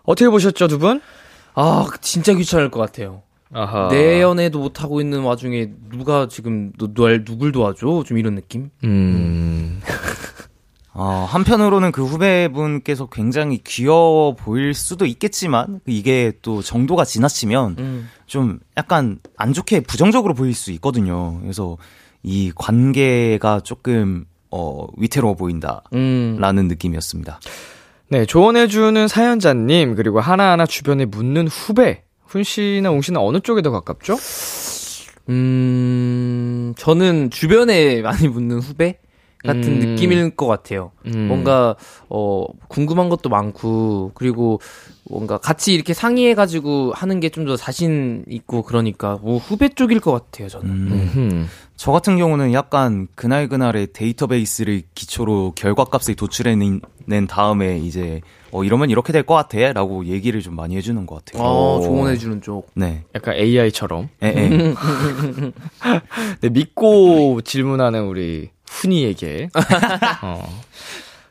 어떻게 0.04 0.30
보셨죠, 0.30 0.70
두 0.70 0.80
분? 0.80 1.02
아, 1.56 1.88
진짜 2.00 2.34
귀찮을 2.34 2.72
것 2.72 2.80
같아요. 2.80 3.24
아하. 3.54 3.90
내 3.90 4.22
연애도 4.22 4.60
못 4.60 4.82
하고 4.82 5.02
있는 5.02 5.24
와중에 5.24 5.72
누가 5.90 6.30
지금 6.30 6.72
너, 6.80 6.88
널 6.94 7.26
누굴 7.26 7.52
도와줘? 7.52 8.06
좀 8.08 8.18
이런 8.18 8.36
느낌? 8.36 8.70
음. 8.86 9.82
어, 11.04 11.26
한편으로는 11.28 11.92
그 11.92 12.06
후배분께서 12.06 13.08
굉장히 13.08 13.60
귀여워 13.64 14.36
보일 14.36 14.76
수도 14.76 15.08
있겠지만 15.08 15.80
이게 15.88 16.32
또 16.44 16.62
정도가 16.62 17.06
지나치면 17.06 17.76
음. 17.80 18.10
좀 18.28 18.60
약간 18.78 19.18
안 19.36 19.52
좋게 19.52 19.80
부정적으로 19.80 20.36
보일 20.36 20.54
수 20.54 20.72
있거든요. 20.74 21.40
그래서 21.42 21.78
이 22.22 22.52
관계가 22.54 23.62
조금 23.62 24.26
어, 24.52 24.86
위태로워 24.96 25.34
보인다라는 25.34 25.84
음. 25.96 26.68
느낌이었습니다. 26.68 27.40
네, 28.10 28.28
조언해주는 28.28 29.08
사연자님, 29.08 29.96
그리고 29.96 30.20
하나하나 30.20 30.68
주변에 30.68 31.06
묻는 31.06 31.48
후배. 31.48 32.04
훈 32.28 32.44
씨나 32.44 32.92
웅 32.92 33.02
씨는 33.02 33.20
어느 33.20 33.40
쪽에 33.40 33.64
더 33.64 33.72
가깝죠? 33.72 34.18
음, 35.30 36.76
저는 36.78 37.32
주변에 37.32 38.04
많이 38.04 38.28
묻는 38.28 38.60
후배 38.60 39.00
같은 39.44 39.64
음. 39.64 39.80
느낌일 39.80 40.32
것 40.36 40.46
같아요. 40.48 40.92
음. 41.08 41.28
뭔가, 41.28 41.76
어, 42.10 42.46
궁금한 42.68 43.10
것도 43.10 43.30
많고, 43.30 44.12
그리고 44.14 44.60
뭔가 45.10 45.38
같이 45.38 45.74
이렇게 45.74 45.94
상의해 45.94 46.34
가지고 46.36 46.92
하는 46.94 47.20
게 47.20 47.30
좀 47.30 47.46
더 47.46 47.56
자신 47.56 48.24
있고 48.30 48.62
그러니까, 48.62 49.18
뭐 49.22 49.38
후배 49.38 49.70
쪽일 49.70 50.00
것 50.00 50.12
같아요, 50.12 50.48
저는. 50.48 50.70
음. 50.70 51.12
음. 51.16 51.48
저 51.76 51.92
같은 51.92 52.16
경우는 52.18 52.54
약간 52.54 53.08
그날 53.16 53.48
그날의 53.50 53.88
데이터베이스를 53.94 54.84
기초로 54.94 55.54
결과값을 55.56 56.14
도출해낸 56.16 56.80
다음에 57.28 57.80
이제 57.80 58.22
어 58.52 58.64
이러면 58.64 58.92
이렇게 58.92 59.12
될 59.12 59.24
것 59.24 59.34
같아라고 59.34 60.06
얘기를 60.06 60.42
좀 60.42 60.56
많이 60.56 60.76
해주는 60.78 61.04
것 61.08 61.26
같아요. 61.26 61.42
어, 61.44 61.82
조언해 61.82 62.18
주는 62.18 62.40
쪽. 62.44 62.68
네. 62.76 63.04
약간 63.16 63.34
AI처럼. 63.36 64.10
예, 64.22 64.28
예. 64.28 64.76
네, 66.42 66.50
믿고 66.50 67.42
질문하는 67.42 68.04
우리 68.06 68.50
훈이에게. 68.82 69.50
어. 70.24 70.62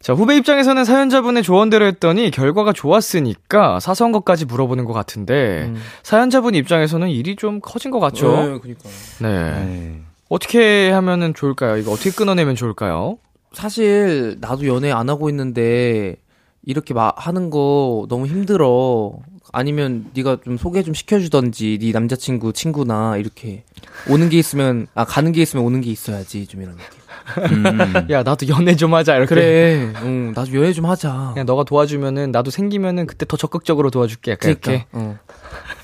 자, 0.00 0.14
후배 0.14 0.36
입장에서는 0.36 0.84
사연자분의 0.84 1.42
조언대로 1.42 1.84
했더니 1.84 2.30
결과가 2.30 2.72
좋았으니까 2.72 3.80
사소한 3.80 4.12
것까지 4.12 4.46
물어보는 4.46 4.86
것 4.86 4.94
같은데, 4.94 5.64
음. 5.66 5.76
사연자분 6.02 6.54
입장에서는 6.54 7.08
일이 7.10 7.36
좀 7.36 7.60
커진 7.60 7.90
것 7.90 8.00
같죠? 8.00 8.34
네, 8.34 8.58
그니까. 8.60 8.88
네. 9.20 9.28
네. 9.28 10.00
어떻게 10.30 10.90
하면은 10.90 11.34
좋을까요? 11.34 11.76
이거 11.76 11.92
어떻게 11.92 12.10
끊어내면 12.10 12.54
좋을까요? 12.54 13.18
사실, 13.52 14.38
나도 14.40 14.66
연애 14.68 14.90
안 14.90 15.10
하고 15.10 15.28
있는데, 15.28 16.16
이렇게 16.64 16.94
막 16.94 17.14
하는 17.18 17.50
거 17.50 18.06
너무 18.08 18.26
힘들어. 18.26 19.12
아니면 19.52 20.10
네가 20.14 20.38
좀 20.44 20.56
소개 20.56 20.82
좀 20.82 20.94
시켜주던지, 20.94 21.78
네 21.80 21.90
남자친구, 21.92 22.52
친구나, 22.52 23.16
이렇게. 23.18 23.64
오는 24.08 24.28
게 24.30 24.38
있으면, 24.38 24.86
아, 24.94 25.04
가는 25.04 25.32
게 25.32 25.42
있으면 25.42 25.64
오는 25.64 25.80
게 25.80 25.90
있어야지. 25.90 26.46
좀 26.46 26.62
이런 26.62 26.76
느낌. 26.76 26.99
음. 27.38 28.06
야, 28.10 28.22
나도 28.22 28.48
연애 28.48 28.76
좀 28.76 28.94
하자, 28.94 29.16
이렇게. 29.16 29.34
그래, 29.34 29.92
응, 30.02 30.32
나도 30.34 30.52
연애 30.54 30.72
좀 30.72 30.86
하자. 30.86 31.30
그냥 31.34 31.46
너가 31.46 31.64
도와주면은, 31.64 32.32
나도 32.32 32.50
생기면은 32.50 33.06
그때 33.06 33.26
더 33.26 33.36
적극적으로 33.36 33.90
도와줄게. 33.90 34.32
약간 34.32 34.56
그러니까, 34.56 34.72
이렇게. 34.72 34.86
어. 34.92 35.18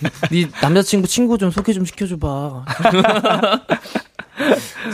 네 0.31 0.49
남자친구, 0.63 1.09
친구 1.09 1.39
좀 1.39 1.51
소개 1.51 1.73
좀 1.73 1.85
시켜줘봐. 1.85 2.65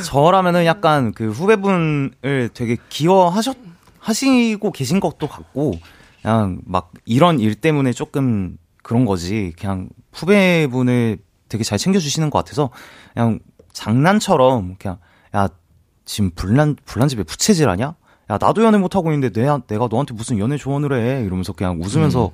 저라면은 0.07 0.65
약간 0.65 1.13
그 1.13 1.31
후배분을 1.31 2.51
되게 2.55 2.77
기여하셨 2.89 3.57
하시고 3.99 4.73
계신 4.73 5.01
것도 5.01 5.29
같고 5.29 5.79
그냥 6.21 6.61
막 6.65 6.93
이런 7.05 7.41
일 7.41 7.55
때문에 7.55 7.93
조금 7.93 8.57
그런 8.83 9.05
거지 9.05 9.53
그냥 9.59 9.89
후배분을 10.13 11.19
되게 11.49 11.65
잘 11.65 11.79
챙겨주시는 11.79 12.31
것 12.31 12.39
같아서 12.39 12.71
그냥 13.15 13.41
장난처럼 13.73 14.77
그냥 14.79 14.99
야 15.35 15.49
지금 16.05 16.31
불난 16.35 16.77
불난 16.85 17.09
집에 17.09 17.23
부채질하냐? 17.23 17.85
야 18.31 18.39
나도 18.41 18.65
연애 18.65 18.79
못 18.79 18.95
하고 18.97 19.13
있는데 19.13 19.41
내가 19.41 19.61
내가 19.67 19.89
너한테 19.91 20.15
무슨 20.15 20.39
연애 20.39 20.57
조언을 20.57 20.93
해 20.95 21.25
이러면서 21.25 21.53
그냥 21.53 21.81
웃으면서 21.81 22.33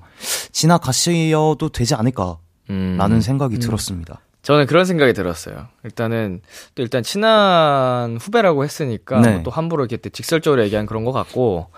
지나가셔도 0.53 1.69
되지 1.73 1.95
않을까 1.95 2.39
라는 2.69 3.17
음. 3.17 3.21
생각이 3.21 3.59
들었습니다. 3.59 4.21
저는 4.43 4.67
그런 4.67 4.85
생각이 4.85 5.13
들었어요. 5.15 5.67
일단은 5.85 6.41
또 6.75 6.83
일단 6.83 7.03
친한 7.03 8.17
후배라고 8.19 8.65
했으니까 8.65 9.21
네. 9.21 9.31
뭐 9.33 9.43
또 9.43 9.51
함부로 9.51 9.83
이렇게 9.83 9.97
또 9.97 10.11
직설적으로 10.11 10.63
얘기한 10.63 10.87
그런 10.87 11.05
것 11.05 11.13
같고 11.13 11.69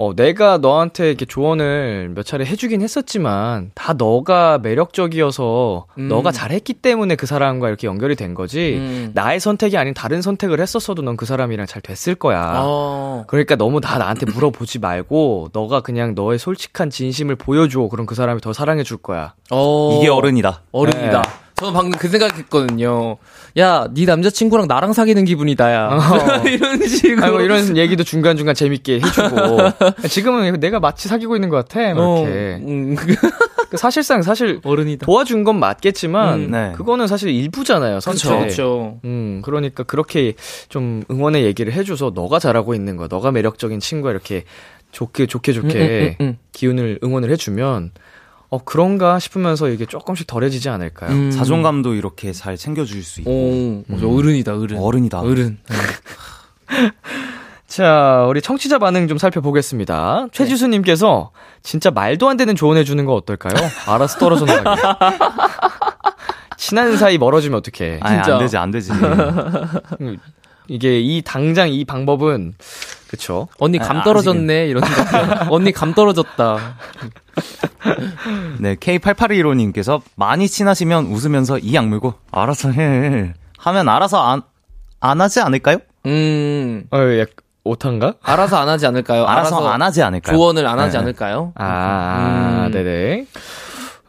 어 0.00 0.14
내가 0.14 0.58
너한테 0.58 1.08
이렇게 1.08 1.24
조언을 1.26 2.12
몇 2.14 2.24
차례 2.24 2.44
해주긴 2.44 2.82
했었지만 2.82 3.72
다 3.74 3.94
너가 3.94 4.58
매력적이어서 4.58 5.86
음. 5.98 6.06
너가 6.06 6.30
잘했기 6.30 6.74
때문에 6.74 7.16
그 7.16 7.26
사람과 7.26 7.66
이렇게 7.66 7.88
연결이 7.88 8.14
된 8.14 8.32
거지 8.32 8.76
음. 8.76 9.10
나의 9.12 9.40
선택이 9.40 9.76
아닌 9.76 9.94
다른 9.94 10.22
선택을 10.22 10.60
했었어도 10.60 11.02
넌 11.02 11.18
그 11.18 11.26
사람이랑 11.26 11.66
잘 11.66 11.82
됐을 11.82 12.14
거야. 12.14 12.60
어. 12.62 13.24
그러니까 13.26 13.56
너무 13.56 13.80
다 13.80 13.98
나한테 13.98 14.26
물어보지 14.26 14.78
말고 14.78 15.48
너가 15.52 15.80
그냥 15.80 16.14
너의 16.14 16.38
솔직한 16.38 16.90
진심을 16.90 17.34
보여줘. 17.34 17.88
그럼 17.88 18.06
그 18.06 18.14
사람이 18.14 18.40
더 18.40 18.52
사랑해 18.52 18.84
줄 18.84 18.98
거야. 18.98 19.34
어. 19.50 19.98
이게 19.98 20.08
어른이다. 20.08 20.62
어른이다. 20.70 21.22
네. 21.22 21.28
저는 21.56 21.74
방금 21.74 21.98
그 21.98 22.08
생각했거든요. 22.08 23.16
야, 23.58 23.88
네 23.92 24.04
남자친구랑 24.04 24.68
나랑 24.68 24.92
사귀는 24.92 25.24
기분이다, 25.24 25.72
야. 25.72 25.88
어. 25.88 25.98
이런 26.48 26.86
식으로. 26.86 27.24
아이고 27.24 27.40
이런 27.40 27.76
얘기도 27.76 28.04
중간 28.04 28.36
중간 28.36 28.54
재밌게 28.54 29.00
해주고 29.00 30.06
지금은 30.08 30.60
내가 30.60 30.78
마치 30.80 31.08
사귀고 31.08 31.36
있는 31.36 31.48
것 31.48 31.56
같아. 31.68 31.94
막 31.94 32.00
어, 32.02 32.18
이렇게 32.22 32.64
음, 32.64 32.96
그 33.70 33.76
사실상 33.76 34.22
사실 34.22 34.60
어른이다. 34.64 35.06
도와준 35.06 35.44
건 35.44 35.58
맞겠지만 35.58 36.34
음, 36.40 36.50
네. 36.50 36.72
그거는 36.76 37.06
사실 37.06 37.30
일부잖아요. 37.30 38.00
선택. 38.00 38.28
그렇죠. 38.28 38.98
음 39.04 39.42
그러니까 39.44 39.82
그렇게 39.82 40.34
좀 40.68 41.02
응원의 41.10 41.44
얘기를 41.44 41.72
해줘서 41.72 42.12
너가 42.14 42.38
잘하고 42.38 42.74
있는 42.74 42.96
거야. 42.96 43.08
너가 43.10 43.30
매력적인 43.30 43.80
친구야 43.80 44.12
이렇게 44.12 44.44
좋게 44.92 45.26
좋게 45.26 45.52
좋게 45.52 46.16
음, 46.20 46.24
음, 46.24 46.26
음, 46.28 46.38
기운을 46.52 47.00
응원을 47.02 47.30
해주면 47.32 47.90
어 48.50 48.58
그런가 48.64 49.18
싶으면서 49.18 49.68
이게 49.68 49.84
조금씩 49.84 50.26
덜해지지 50.26 50.68
않을까요? 50.70 51.10
음. 51.10 51.30
자존감도 51.30 51.94
이렇게 51.94 52.32
잘 52.32 52.56
챙겨줄 52.56 53.02
수 53.02 53.20
있고 53.20 53.30
오, 53.30 53.84
맞아, 53.86 54.06
어른이다, 54.06 54.56
어른. 54.56 54.78
어른이다. 54.78 55.20
어른. 55.20 55.58
자, 57.66 58.24
우리 58.28 58.40
청취자 58.40 58.78
반응 58.78 59.06
좀 59.08 59.18
살펴보겠습니다. 59.18 60.28
최지수님께서 60.32 61.30
진짜 61.62 61.90
말도 61.90 62.26
안 62.28 62.38
되는 62.38 62.56
조언해주는 62.56 63.04
거 63.04 63.14
어떨까요? 63.14 63.52
알아서 63.86 64.18
떨어져 64.18 64.46
나가게. 64.46 64.80
친한 66.56 66.96
사이 66.96 67.18
멀어지면 67.18 67.58
어떡해. 67.58 68.00
아니, 68.02 68.16
진짜. 68.16 68.34
안 68.34 68.38
되지, 68.40 68.56
안 68.56 68.70
되지. 68.70 68.90
이게 70.68 71.00
이 71.00 71.22
당장 71.22 71.68
이 71.70 71.84
방법은 71.84 72.54
그쵸. 73.08 73.48
언니 73.58 73.78
아, 73.80 73.82
감 73.82 74.02
떨어졌네, 74.04 74.66
이런 74.68 74.82
거. 74.84 74.88
언니 75.50 75.72
감 75.72 75.94
떨어졌다. 75.94 76.58
네, 78.58 78.74
K8815님께서 78.76 80.02
많이 80.14 80.46
친하시면 80.48 81.06
웃으면서 81.06 81.58
이 81.58 81.76
악물고 81.76 82.14
알아서 82.30 82.70
해. 82.72 83.32
하면 83.58 83.88
알아서 83.88 84.22
안, 84.22 84.42
안 85.00 85.20
하지 85.20 85.40
않을까요? 85.40 85.78
음, 86.06 86.84
어, 86.92 86.98
약, 87.18 87.30
오탄가? 87.64 88.14
알아서 88.22 88.56
안 88.58 88.68
하지 88.68 88.86
않을까요? 88.86 89.24
알아서, 89.26 89.66
안 89.68 89.82
하지 89.82 90.02
않을까요? 90.02 90.36
조언을 90.36 90.66
안 90.66 90.78
하지 90.78 90.92
네. 90.96 91.02
않을까요? 91.02 91.52
아, 91.56 92.64
음. 92.66 92.72
네네. 92.72 93.26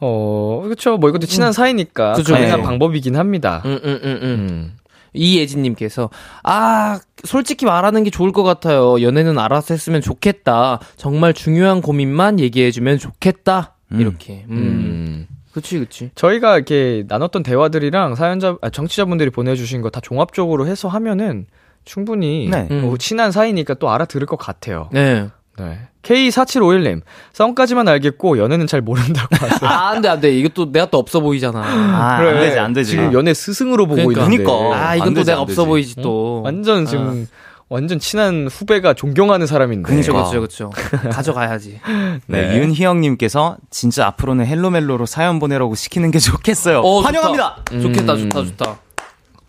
어, 0.01 0.64
그쵸. 0.68 0.97
뭐 0.97 1.10
이것도 1.10 1.26
친한 1.28 1.51
사이니까 1.51 2.14
그죠. 2.14 2.34
가능한 2.34 2.60
네. 2.60 2.66
방법이긴 2.66 3.16
합니다. 3.18 3.62
음, 3.66 3.80
음, 3.84 3.99
음, 4.03 4.20
음. 4.22 4.78
음. 5.10 5.20
이예진님께서 5.20 6.10
아 6.43 6.99
솔직히 7.24 7.66
말하는 7.66 8.03
게 8.03 8.10
좋을 8.10 8.32
것 8.32 8.43
같아요. 8.43 9.01
연애는 9.01 9.38
알아서 9.38 9.74
했으면 9.74 10.01
좋겠다. 10.01 10.80
정말 10.95 11.34
중요한 11.34 11.82
고민만 11.82 12.39
얘기해주면 12.39 12.97
좋겠다. 12.97 13.76
음. 13.91 14.01
이렇게. 14.01 14.45
음. 14.49 14.55
음. 14.57 15.28
그치 15.51 15.80
그치. 15.80 16.12
저희가 16.16 16.55
이렇게 16.55 17.03
나눴던 17.07 17.41
대화들이랑 17.43 18.16
사연자, 18.16 18.55
아, 18.62 18.70
정치자분들이 18.70 19.32
보내주신 19.32 19.82
거 19.82 19.89
다 19.89 19.99
종합적으로 19.99 20.68
해서 20.68 20.88
하면은 20.88 21.47
충분히 21.86 22.47
네. 22.49 22.68
뭐 22.70 22.91
음. 22.91 22.97
친한 22.99 23.32
사이니까 23.32 23.74
또 23.76 23.89
알아들을 23.89 24.28
것 24.28 24.38
같아요. 24.38 24.89
네. 24.93 25.28
네. 25.60 25.80
K4751님, 26.03 27.01
썸까지만 27.34 27.88
알겠고 27.88 28.38
연애는 28.38 28.68
잘 28.68 28.82
모른다고 28.82 29.28
하세요. 29.36 29.70
아 29.70 29.89
안 29.91 30.01
돼 30.01 30.07
안 30.10 30.20
돼 30.22 30.32
이것도 30.38 30.72
내가 30.72 30.86
또 30.88 30.97
없어 30.97 31.20
보이잖아. 31.20 31.60
아, 31.62 32.18
안 32.18 32.39
되지, 32.39 32.60
안 32.60 32.74
되지. 32.74 32.91
지금 32.91 33.14
연애 33.14 33.34
스승으로 33.34 33.86
보고 33.86 33.95
그러니까. 34.07 34.24
있는데. 34.24 34.43
그러니까. 34.43 34.76
아안 34.78 34.97
이건 34.97 35.10
또 35.10 35.20
되지, 35.22 35.26
내가 35.28 35.38
안 35.39 35.43
없어. 35.43 35.66
보이지 35.66 35.95
또. 36.01 36.41
완전 36.43 36.86
지금 36.86 37.28
완전 37.68 37.99
친한 37.99 38.47
후배가 38.49 38.93
존경하는 38.95 39.45
사람인데. 39.45 39.88
그렇죠, 39.91 40.14
그러니까. 40.14 40.32
그렇죠, 40.39 40.70
그렇죠. 40.72 41.10
가져가야지. 41.12 41.80
네, 42.28 42.47
네. 42.47 42.57
윤희영님께서 42.60 43.57
진짜 43.70 44.07
앞으로는 44.07 44.45
헬로멜로로 44.47 45.05
사연 45.05 45.38
보내라고 45.39 45.76
시키는 45.76 46.10
게 46.12 46.18
좋겠어요. 46.20 46.80
어, 46.80 47.01
환영합니다. 47.01 47.57
좋다. 47.70 47.82
좋겠다, 47.82 48.14
음. 48.14 48.30
좋다, 48.30 48.43
좋다. 48.45 48.78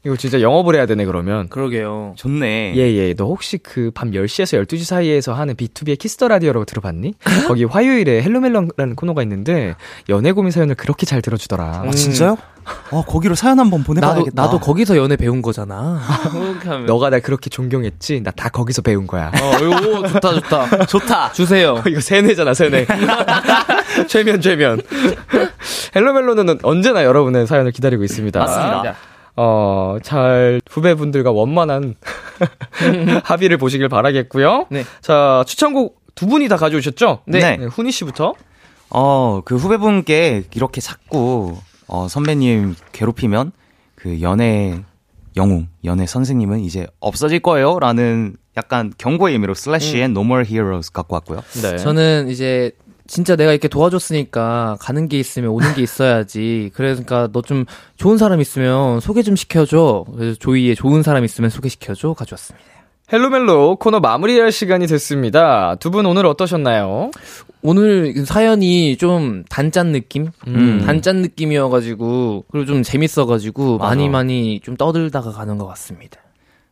이거 0.05 0.17
진짜 0.17 0.41
영업을 0.41 0.75
해야 0.77 0.87
되네, 0.87 1.05
그러면. 1.05 1.49
그러게요. 1.51 2.15
좋네. 2.17 2.73
예, 2.75 2.81
예. 2.81 3.15
너 3.15 3.27
혹시 3.27 3.59
그 3.59 3.91
밤 3.95 4.13
10시에서 4.13 4.63
12시 4.65 4.85
사이에서 4.85 5.35
하는 5.35 5.55
B2B의 5.55 5.99
키스터 5.99 6.29
라디오라고 6.29 6.65
들어봤니? 6.65 7.15
거기 7.47 7.65
화요일에 7.65 8.23
헬로멜로라는 8.23 8.97
코너가 8.97 9.23
있는데 9.25 9.75
연애 10.09 10.33
고민 10.33 10.53
사연을 10.53 10.75
그렇게 10.77 11.05
잘 11.05 11.21
들어주더라. 11.21 11.85
아, 11.87 11.91
진짜요? 11.91 12.39
어, 12.93 13.03
거기로 13.05 13.35
사연 13.35 13.59
한번 13.59 13.81
나도 13.81 13.87
보내봐야겠다. 13.89 14.43
나도 14.43 14.59
거기서 14.61 14.97
연애 14.97 15.17
배운 15.17 15.43
거잖아. 15.43 16.01
그렇게 16.31 16.69
하면. 16.69 16.87
너가 16.87 17.11
날 17.11 17.21
그렇게 17.21 17.51
존경했지? 17.51 18.23
나 18.23 18.31
다 18.31 18.49
거기서 18.49 18.81
배운 18.81 19.07
거야. 19.07 19.29
어, 19.29 19.57
이거 19.63 20.09
좋다, 20.09 20.33
좋다. 20.35 20.87
좋다. 20.87 21.33
주세요. 21.33 21.83
이거 21.89 22.01
세뇌잖아, 22.01 22.55
세뇌. 22.55 22.87
최면, 24.09 24.41
최면. 24.41 24.81
헬로멜로는 25.95 26.61
언제나 26.63 27.05
여러분의 27.05 27.47
사연을 27.47 27.73
기다리고 27.73 28.05
있습니다. 28.05 28.39
맞습니다. 28.39 28.95
어, 29.37 29.99
잘 30.03 30.61
후배분들과 30.69 31.31
원만한 31.31 31.95
합의를 33.25 33.57
보시길 33.57 33.89
바라겠고요. 33.89 34.67
네. 34.71 34.85
자, 35.01 35.45
추천곡 35.47 36.01
두 36.15 36.27
분이 36.27 36.49
다 36.49 36.57
가져오셨죠? 36.57 37.23
네. 37.27 37.57
훈이 37.57 37.93
씨부터. 37.93 38.35
어, 38.91 39.41
그 39.45 39.57
후배분께 39.57 40.45
이렇게 40.55 40.81
자꾸, 40.81 41.57
어, 41.87 42.09
선배님 42.09 42.75
괴롭히면 42.93 43.53
그 43.95 44.21
연애 44.21 44.83
영웅, 45.37 45.69
연애 45.85 46.07
선생님은 46.07 46.61
이제 46.61 46.87
없어질 46.99 47.41
거예요. 47.41 47.79
라는 47.79 48.37
약간 48.57 48.93
경고의 48.99 49.35
의미로 49.35 49.55
슬래시의 49.55 50.05
No 50.07 50.23
More 50.23 50.45
Heroes 50.47 50.91
갖고 50.93 51.15
왔고요. 51.15 51.43
네. 51.63 51.79
저는 51.79 52.29
이제 52.29 52.73
진짜 53.11 53.35
내가 53.35 53.51
이렇게 53.51 53.67
도와줬으니까 53.67 54.77
가는 54.81 55.09
게 55.09 55.19
있으면 55.19 55.51
오는 55.51 55.75
게 55.75 55.83
있어야지. 55.83 56.71
그러니까 56.75 57.29
너 57.33 57.43
좀 57.43 57.65
좋은 57.97 58.17
사람 58.19 58.41
있으면 58.41 59.01
소개 59.01 59.23
좀 59.23 59.35
시켜줘. 59.35 60.05
그래서 60.15 60.39
조이의 60.39 60.77
좋은 60.77 61.03
사람 61.03 61.25
있으면 61.25 61.51
소개시켜줘. 61.51 62.15
가져왔습니다. 62.15 62.65
헬로멜로 63.13 63.77
코너 63.77 63.99
마무리할 63.99 64.53
시간이 64.53 64.87
됐습니다. 64.87 65.75
두 65.81 65.91
분 65.91 66.07
오늘 66.07 66.25
어떠셨나요? 66.27 67.11
오늘 67.63 68.25
사연이 68.27 68.97
좀 68.97 69.43
단짠 69.51 69.91
느낌? 69.91 70.29
음. 70.47 70.83
단짠 70.87 71.17
느낌이어가지고, 71.23 72.45
그리고 72.51 72.65
좀 72.67 72.83
재밌어가지고, 72.85 73.79
맞아. 73.79 73.89
많이 73.89 74.09
많이 74.09 74.61
좀 74.63 74.77
떠들다가 74.77 75.33
가는 75.33 75.59
것 75.59 75.67
같습니다. 75.67 76.21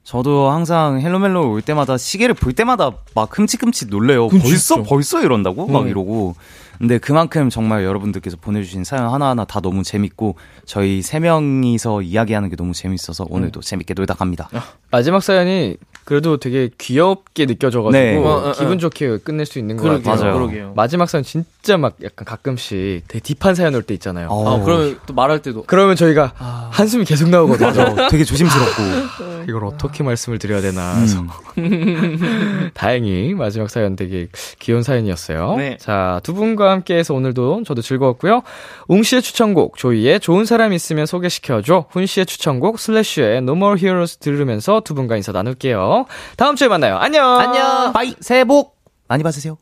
저도 0.08 0.48
항상 0.50 1.02
헬로멜로 1.02 1.52
올 1.52 1.60
때마다 1.60 1.98
시계를 1.98 2.34
볼 2.34 2.54
때마다 2.54 2.92
막 3.14 3.38
흠칫흠칫 3.38 3.90
놀래요. 3.90 4.28
벌써 4.28 4.76
진짜. 4.76 4.82
벌써 4.88 5.22
이런다고 5.22 5.66
막 5.66 5.82
응. 5.82 5.88
이러고. 5.88 6.34
근데 6.78 6.96
그만큼 6.96 7.50
정말 7.50 7.84
여러분들께서 7.84 8.38
보내주신 8.40 8.84
사연 8.84 9.12
하나하나 9.12 9.44
다 9.44 9.60
너무 9.60 9.82
재밌고 9.82 10.36
저희 10.64 11.02
세 11.02 11.20
명이서 11.20 12.00
이야기하는 12.00 12.48
게 12.48 12.56
너무 12.56 12.72
재밌어서 12.72 13.26
오늘도 13.28 13.60
재밌게 13.60 13.92
놀다 13.92 14.14
갑니다. 14.14 14.48
마지막 14.90 15.22
사연이 15.22 15.76
그래도 16.08 16.38
되게 16.38 16.70
귀엽게 16.78 17.44
느껴져가지고 17.44 17.90
네. 18.02 18.16
어, 18.16 18.22
어, 18.22 18.48
어. 18.48 18.52
기분 18.52 18.78
좋게 18.78 19.18
끝낼 19.18 19.44
수 19.44 19.58
있는 19.58 19.76
것 19.76 19.82
그러게요. 19.82 20.02
같아요. 20.02 20.24
맞아요. 20.24 20.38
그러게요. 20.38 20.72
마지막 20.74 21.10
사연 21.10 21.22
진짜 21.22 21.76
막 21.76 21.96
약간 22.02 22.24
가끔씩 22.24 23.04
되게 23.08 23.20
딥한 23.20 23.54
사연 23.54 23.74
올 23.74 23.82
때 23.82 23.92
있잖아요. 23.92 24.28
어, 24.30 24.56
아, 24.58 24.64
그러면 24.64 24.98
또 25.06 25.12
말할 25.12 25.42
때도. 25.42 25.64
그러면 25.66 25.96
저희가 25.96 26.32
한숨이 26.70 27.04
계속 27.04 27.28
나오거든요. 27.28 27.68
맞아. 27.68 28.08
되게 28.08 28.24
조심스럽고. 28.24 29.44
이걸 29.50 29.64
어떻게 29.66 30.02
말씀을 30.02 30.38
드려야 30.38 30.62
되나 30.62 30.94
음. 30.94 32.70
다행히 32.74 33.34
마지막 33.34 33.68
사연 33.70 33.96
되게 33.96 34.28
귀여운 34.58 34.82
사연이었어요. 34.82 35.56
네. 35.56 35.76
자, 35.78 36.20
두 36.22 36.34
분과 36.34 36.70
함께해서 36.70 37.14
오늘도 37.14 37.64
저도 37.64 37.82
즐거웠고요. 37.82 38.42
웅 38.88 39.02
씨의 39.02 39.22
추천곡 39.22 39.76
조이의 39.76 40.20
좋은 40.20 40.44
사람 40.44 40.72
있으면 40.72 41.06
소개시켜줘. 41.06 41.86
훈 41.90 42.06
씨의 42.06 42.26
추천곡 42.26 42.78
Slash의 42.78 43.38
No 43.38 43.52
More 43.52 43.78
Heroes 43.78 44.18
들으면서 44.18 44.80
두 44.84 44.94
분과 44.94 45.16
인사 45.16 45.32
나눌게요. 45.32 45.97
다음 46.36 46.56
주에 46.56 46.68
만나요. 46.68 46.96
안녕. 46.98 47.38
안녕! 47.38 47.92
Bye 47.92 48.14
새해 48.20 48.44
복 48.44 48.76
많이 49.08 49.22
받으세요. 49.22 49.56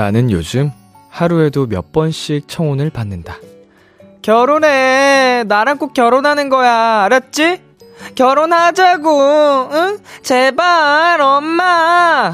나는 0.00 0.30
요즘 0.30 0.72
하루에도 1.10 1.66
몇 1.66 1.92
번씩 1.92 2.48
청혼을 2.48 2.88
받는다. 2.88 3.36
결혼해. 4.22 5.44
나랑 5.46 5.76
꼭 5.76 5.92
결혼하는 5.92 6.48
거야. 6.48 7.02
알았지? 7.02 7.60
결혼하자고. 8.14 9.68
응? 9.72 9.98
제발, 10.22 11.20
엄마. 11.20 12.32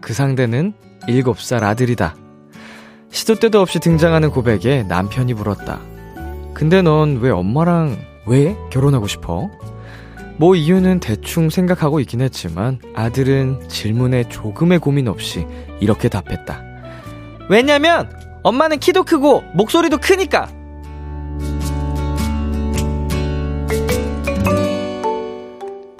그 0.00 0.12
상대는 0.12 0.72
7살 1.06 1.62
아들이다. 1.62 2.16
시도 3.08 3.36
때도 3.36 3.60
없이 3.60 3.78
등장하는 3.78 4.30
고백에 4.30 4.82
남편이 4.82 5.32
물었다. 5.34 5.78
근데 6.54 6.82
넌 6.82 7.18
왜 7.18 7.30
엄마랑 7.30 7.96
왜 8.26 8.56
결혼하고 8.70 9.06
싶어? 9.06 9.48
뭐 10.36 10.56
이유는 10.56 11.00
대충 11.00 11.48
생각하고 11.48 12.00
있긴 12.00 12.20
했지만 12.20 12.80
아들은 12.94 13.68
질문에 13.68 14.24
조금의 14.28 14.80
고민 14.80 15.08
없이 15.08 15.46
이렇게 15.80 16.08
답했다. 16.08 16.62
왜냐면 17.48 18.10
엄마는 18.42 18.78
키도 18.78 19.04
크고 19.04 19.42
목소리도 19.54 19.98
크니까. 19.98 20.48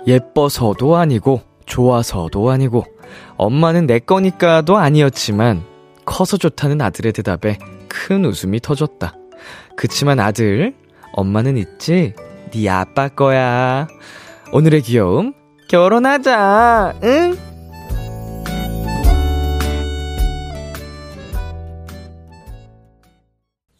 예뻐서도 0.06 0.96
아니고 0.96 1.40
좋아서도 1.64 2.50
아니고 2.50 2.84
엄마는 3.36 3.86
내 3.86 3.98
거니까도 3.98 4.76
아니었지만 4.76 5.62
커서 6.04 6.36
좋다는 6.36 6.80
아들의 6.80 7.12
대답에 7.12 7.58
큰 7.88 8.24
웃음이 8.24 8.60
터졌다. 8.60 9.14
그치만 9.76 10.20
아들, 10.20 10.74
엄마는 11.12 11.56
있지? 11.56 12.14
네 12.50 12.68
아빠 12.68 13.08
거야. 13.08 13.88
오늘의 14.56 14.82
귀여움 14.82 15.34
결혼하자. 15.66 17.00
응? 17.02 17.36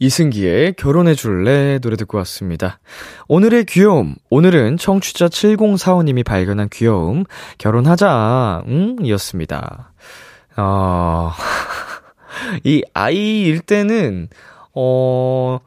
이승기의 0.00 0.72
결혼해 0.72 1.14
줄래 1.14 1.78
노래 1.78 1.94
듣고 1.94 2.18
왔습니다. 2.18 2.80
오늘의 3.28 3.66
귀여움. 3.66 4.16
오늘은 4.30 4.76
청취자 4.78 5.28
7045님이 5.28 6.24
발견한 6.24 6.68
귀여움. 6.72 7.22
결혼하자. 7.58 8.64
응? 8.66 8.96
이었습니다. 9.00 9.92
어, 10.56 11.30
이 12.64 12.82
아이일 12.92 13.60
때는, 13.60 14.28
어, 14.74 15.60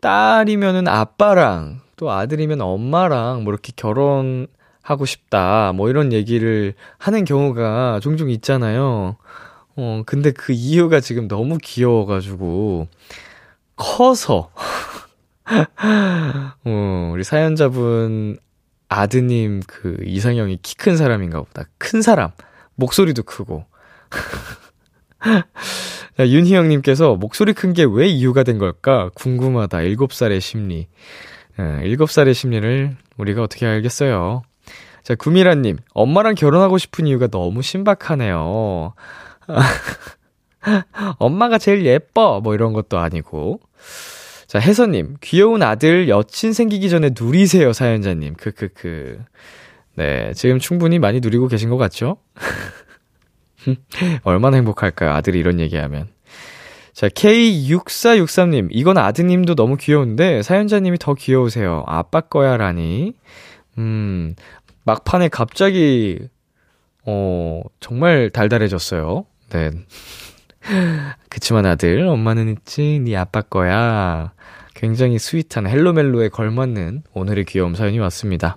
딸이면은 0.00 0.88
아빠랑, 0.88 1.83
또 1.96 2.10
아들이면 2.10 2.60
엄마랑, 2.60 3.44
뭐 3.44 3.52
이렇게 3.52 3.72
결혼하고 3.76 5.04
싶다. 5.06 5.72
뭐 5.74 5.88
이런 5.88 6.12
얘기를 6.12 6.74
하는 6.98 7.24
경우가 7.24 8.00
종종 8.02 8.30
있잖아요. 8.30 9.16
어, 9.76 10.02
근데 10.06 10.30
그 10.30 10.52
이유가 10.52 11.00
지금 11.00 11.28
너무 11.28 11.58
귀여워가지고, 11.62 12.88
커서, 13.76 14.50
어, 16.64 17.10
우리 17.12 17.24
사연자분 17.24 18.38
아드님 18.88 19.60
그 19.66 19.96
이상형이 20.04 20.58
키 20.62 20.76
큰 20.76 20.96
사람인가 20.96 21.42
보다. 21.42 21.64
큰 21.78 22.02
사람. 22.02 22.30
목소리도 22.76 23.22
크고. 23.24 23.64
자, 26.16 26.28
윤희영님께서 26.28 27.16
목소리 27.16 27.52
큰 27.52 27.72
게 27.72 27.84
왜 27.84 28.06
이유가 28.06 28.42
된 28.42 28.58
걸까? 28.58 29.10
궁금하다. 29.14 29.78
7살의 29.78 30.40
심리. 30.40 30.88
예, 31.58 31.62
7살의 31.62 32.34
심리를 32.34 32.96
우리가 33.16 33.42
어떻게 33.42 33.66
알겠어요? 33.66 34.42
자, 35.02 35.14
구미라님, 35.14 35.76
엄마랑 35.92 36.34
결혼하고 36.34 36.78
싶은 36.78 37.06
이유가 37.06 37.26
너무 37.26 37.62
신박하네요. 37.62 38.94
엄마가 41.18 41.58
제일 41.58 41.84
예뻐! 41.84 42.40
뭐 42.40 42.54
이런 42.54 42.72
것도 42.72 42.98
아니고. 42.98 43.60
자, 44.46 44.58
혜선님, 44.58 45.16
귀여운 45.20 45.62
아들 45.62 46.08
여친 46.08 46.52
생기기 46.52 46.88
전에 46.88 47.10
누리세요, 47.18 47.72
사연자님. 47.72 48.34
크크크. 48.34 49.22
네, 49.96 50.32
지금 50.34 50.58
충분히 50.58 50.98
많이 50.98 51.20
누리고 51.20 51.48
계신 51.48 51.70
것 51.70 51.76
같죠? 51.76 52.16
얼마나 54.24 54.56
행복할까요, 54.56 55.10
아들이 55.10 55.38
이런 55.38 55.60
얘기하면. 55.60 56.13
자, 56.94 57.08
K6463님, 57.08 58.68
이건 58.70 58.98
아드님도 58.98 59.56
너무 59.56 59.76
귀여운데, 59.76 60.42
사연자님이 60.42 60.98
더 60.98 61.14
귀여우세요. 61.14 61.82
아빠 61.88 62.20
거야, 62.20 62.56
라니. 62.56 63.14
음, 63.78 64.36
막판에 64.84 65.28
갑자기, 65.28 66.20
어, 67.04 67.62
정말 67.80 68.30
달달해졌어요. 68.30 69.26
네. 69.50 69.70
그치만 71.28 71.66
아들, 71.66 72.06
엄마는 72.06 72.48
있지, 72.58 73.00
네 73.00 73.16
아빠 73.16 73.42
거야. 73.42 74.32
굉장히 74.74 75.18
sweet한 75.18 75.66
헬로멜로에 75.66 76.28
걸맞는 76.28 77.02
오늘의 77.12 77.44
귀여움 77.46 77.74
사연이 77.74 77.98
왔습니다. 77.98 78.56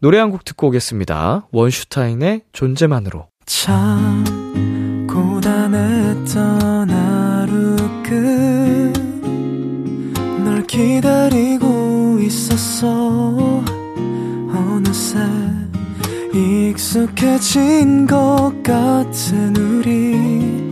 노래 0.00 0.18
한 0.18 0.30
곡 0.30 0.44
듣고 0.44 0.68
오겠습니다. 0.68 1.48
원슈타인의 1.52 2.42
존재만으로. 2.52 3.28
참 3.46 4.24
고단했던 5.08 6.90
하루 6.90 7.76
끝널 10.42 10.66
기다리고 10.66 12.18
있었어 12.20 13.64
어느새 14.52 15.18
익숙해진 16.34 18.06
것 18.06 18.52
같은 18.62 19.56
우리 19.56 20.68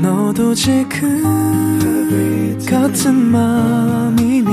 너도 0.00 0.54
지금 0.54 1.22
같은 2.68 3.14
맘이면 3.14 4.52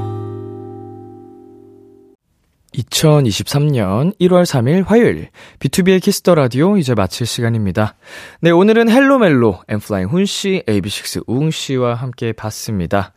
2023년 2.73 4.17
1월 4.19 4.43
3일 4.43 4.85
화요일 4.85 5.29
BTOB의 5.59 6.01
키스 6.01 6.22
더 6.22 6.35
라디오 6.35 6.77
이제 6.77 6.93
마칠 6.93 7.27
시간입니다. 7.27 7.95
네, 8.39 8.51
오늘은 8.51 8.89
헬로 8.89 9.24
멜로 9.24 9.59
엔플라잉 9.67 10.07
훈 10.07 10.25
씨, 10.25 10.63
AB6IX 10.67 11.23
우웅 11.27 11.51
씨와 11.51 11.95
함께 11.95 12.31
봤습니다. 12.31 13.13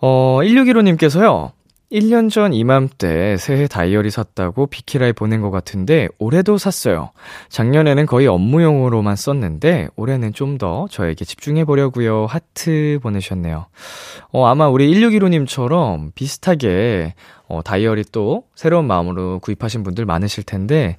어, 0.00 0.40
1615님께서요. 0.42 1.55
1년 1.92 2.30
전 2.30 2.52
이맘때 2.52 3.36
새해 3.36 3.68
다이어리 3.68 4.10
샀다고 4.10 4.66
비키라에 4.66 5.12
보낸 5.12 5.40
것 5.40 5.52
같은데 5.52 6.08
올해도 6.18 6.58
샀어요. 6.58 7.12
작년에는 7.48 8.06
거의 8.06 8.26
업무용으로만 8.26 9.14
썼는데 9.14 9.88
올해는 9.96 10.32
좀 10.32 10.56
더 10.58 10.86
저에게 10.90 11.24
집중해 11.24 11.64
보려고요. 11.64 12.26
하트 12.26 12.98
보내셨네요. 13.02 13.66
어, 14.32 14.46
아마 14.46 14.68
우리 14.68 14.88
1615님처럼 14.90 16.14
비슷하게 16.14 17.14
어, 17.48 17.62
다이어리 17.62 18.04
또 18.10 18.44
새로운 18.54 18.86
마음으로 18.86 19.38
구입하신 19.40 19.82
분들 19.82 20.04
많으실 20.04 20.42
텐데, 20.44 20.96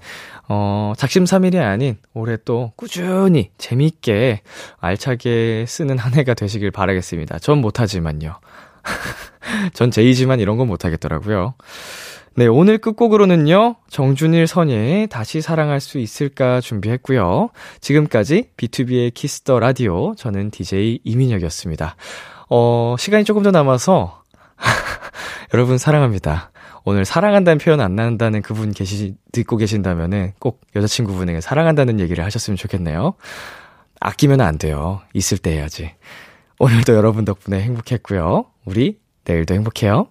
어, 0.47 0.93
작심삼일이 0.95 1.59
아닌 1.59 1.97
올해 2.13 2.37
또 2.45 2.71
꾸준히 2.77 3.49
재미있게 3.57 4.41
알차게 4.79 5.65
쓰는 5.67 5.97
한 5.97 6.13
해가 6.13 6.35
되시길 6.35 6.71
바라겠습니다. 6.71 7.39
전 7.39 7.57
못하지만요. 7.59 8.39
전 9.73 9.91
제이지만 9.91 10.39
이런 10.39 10.57
건 10.57 10.67
못하겠더라고요. 10.67 11.55
네, 12.35 12.45
오늘 12.45 12.77
끝곡으로는요, 12.77 13.77
정준일 13.89 14.45
선예의 14.45 15.07
다시 15.07 15.41
사랑할 15.41 15.79
수 15.79 15.97
있을까 15.97 16.61
준비했고요. 16.61 17.49
지금까지 17.81 18.51
BTOB의 18.57 19.11
키스 19.13 19.42
더 19.42 19.59
라디오, 19.59 20.13
저는 20.13 20.51
DJ 20.51 20.99
이민혁이었습니다. 21.03 21.95
어, 22.49 22.95
시간이 22.99 23.23
조금 23.23 23.41
더 23.41 23.49
남아서, 23.49 24.21
여러분 25.55 25.79
사랑합니다. 25.79 26.51
오늘 26.85 27.05
사랑한다는 27.05 27.57
표현 27.57 27.81
안 27.81 27.95
나온다는 27.95 28.41
그분 28.41 28.71
계시, 28.71 29.15
듣고 29.31 29.57
계신다면은 29.57 30.33
꼭 30.39 30.61
여자친구분에게 30.75 31.41
사랑한다는 31.41 31.99
얘기를 31.99 32.23
하셨으면 32.23 32.55
좋겠네요. 32.55 33.15
아끼면 33.99 34.41
안 34.41 34.57
돼요. 34.57 35.01
있을 35.13 35.37
때 35.37 35.53
해야지. 35.53 35.91
오늘도 36.59 36.93
여러분 36.93 37.25
덕분에 37.25 37.61
행복했고요. 37.61 38.45
우리 38.65 38.99
내일도 39.27 39.53
행복해요. 39.53 40.07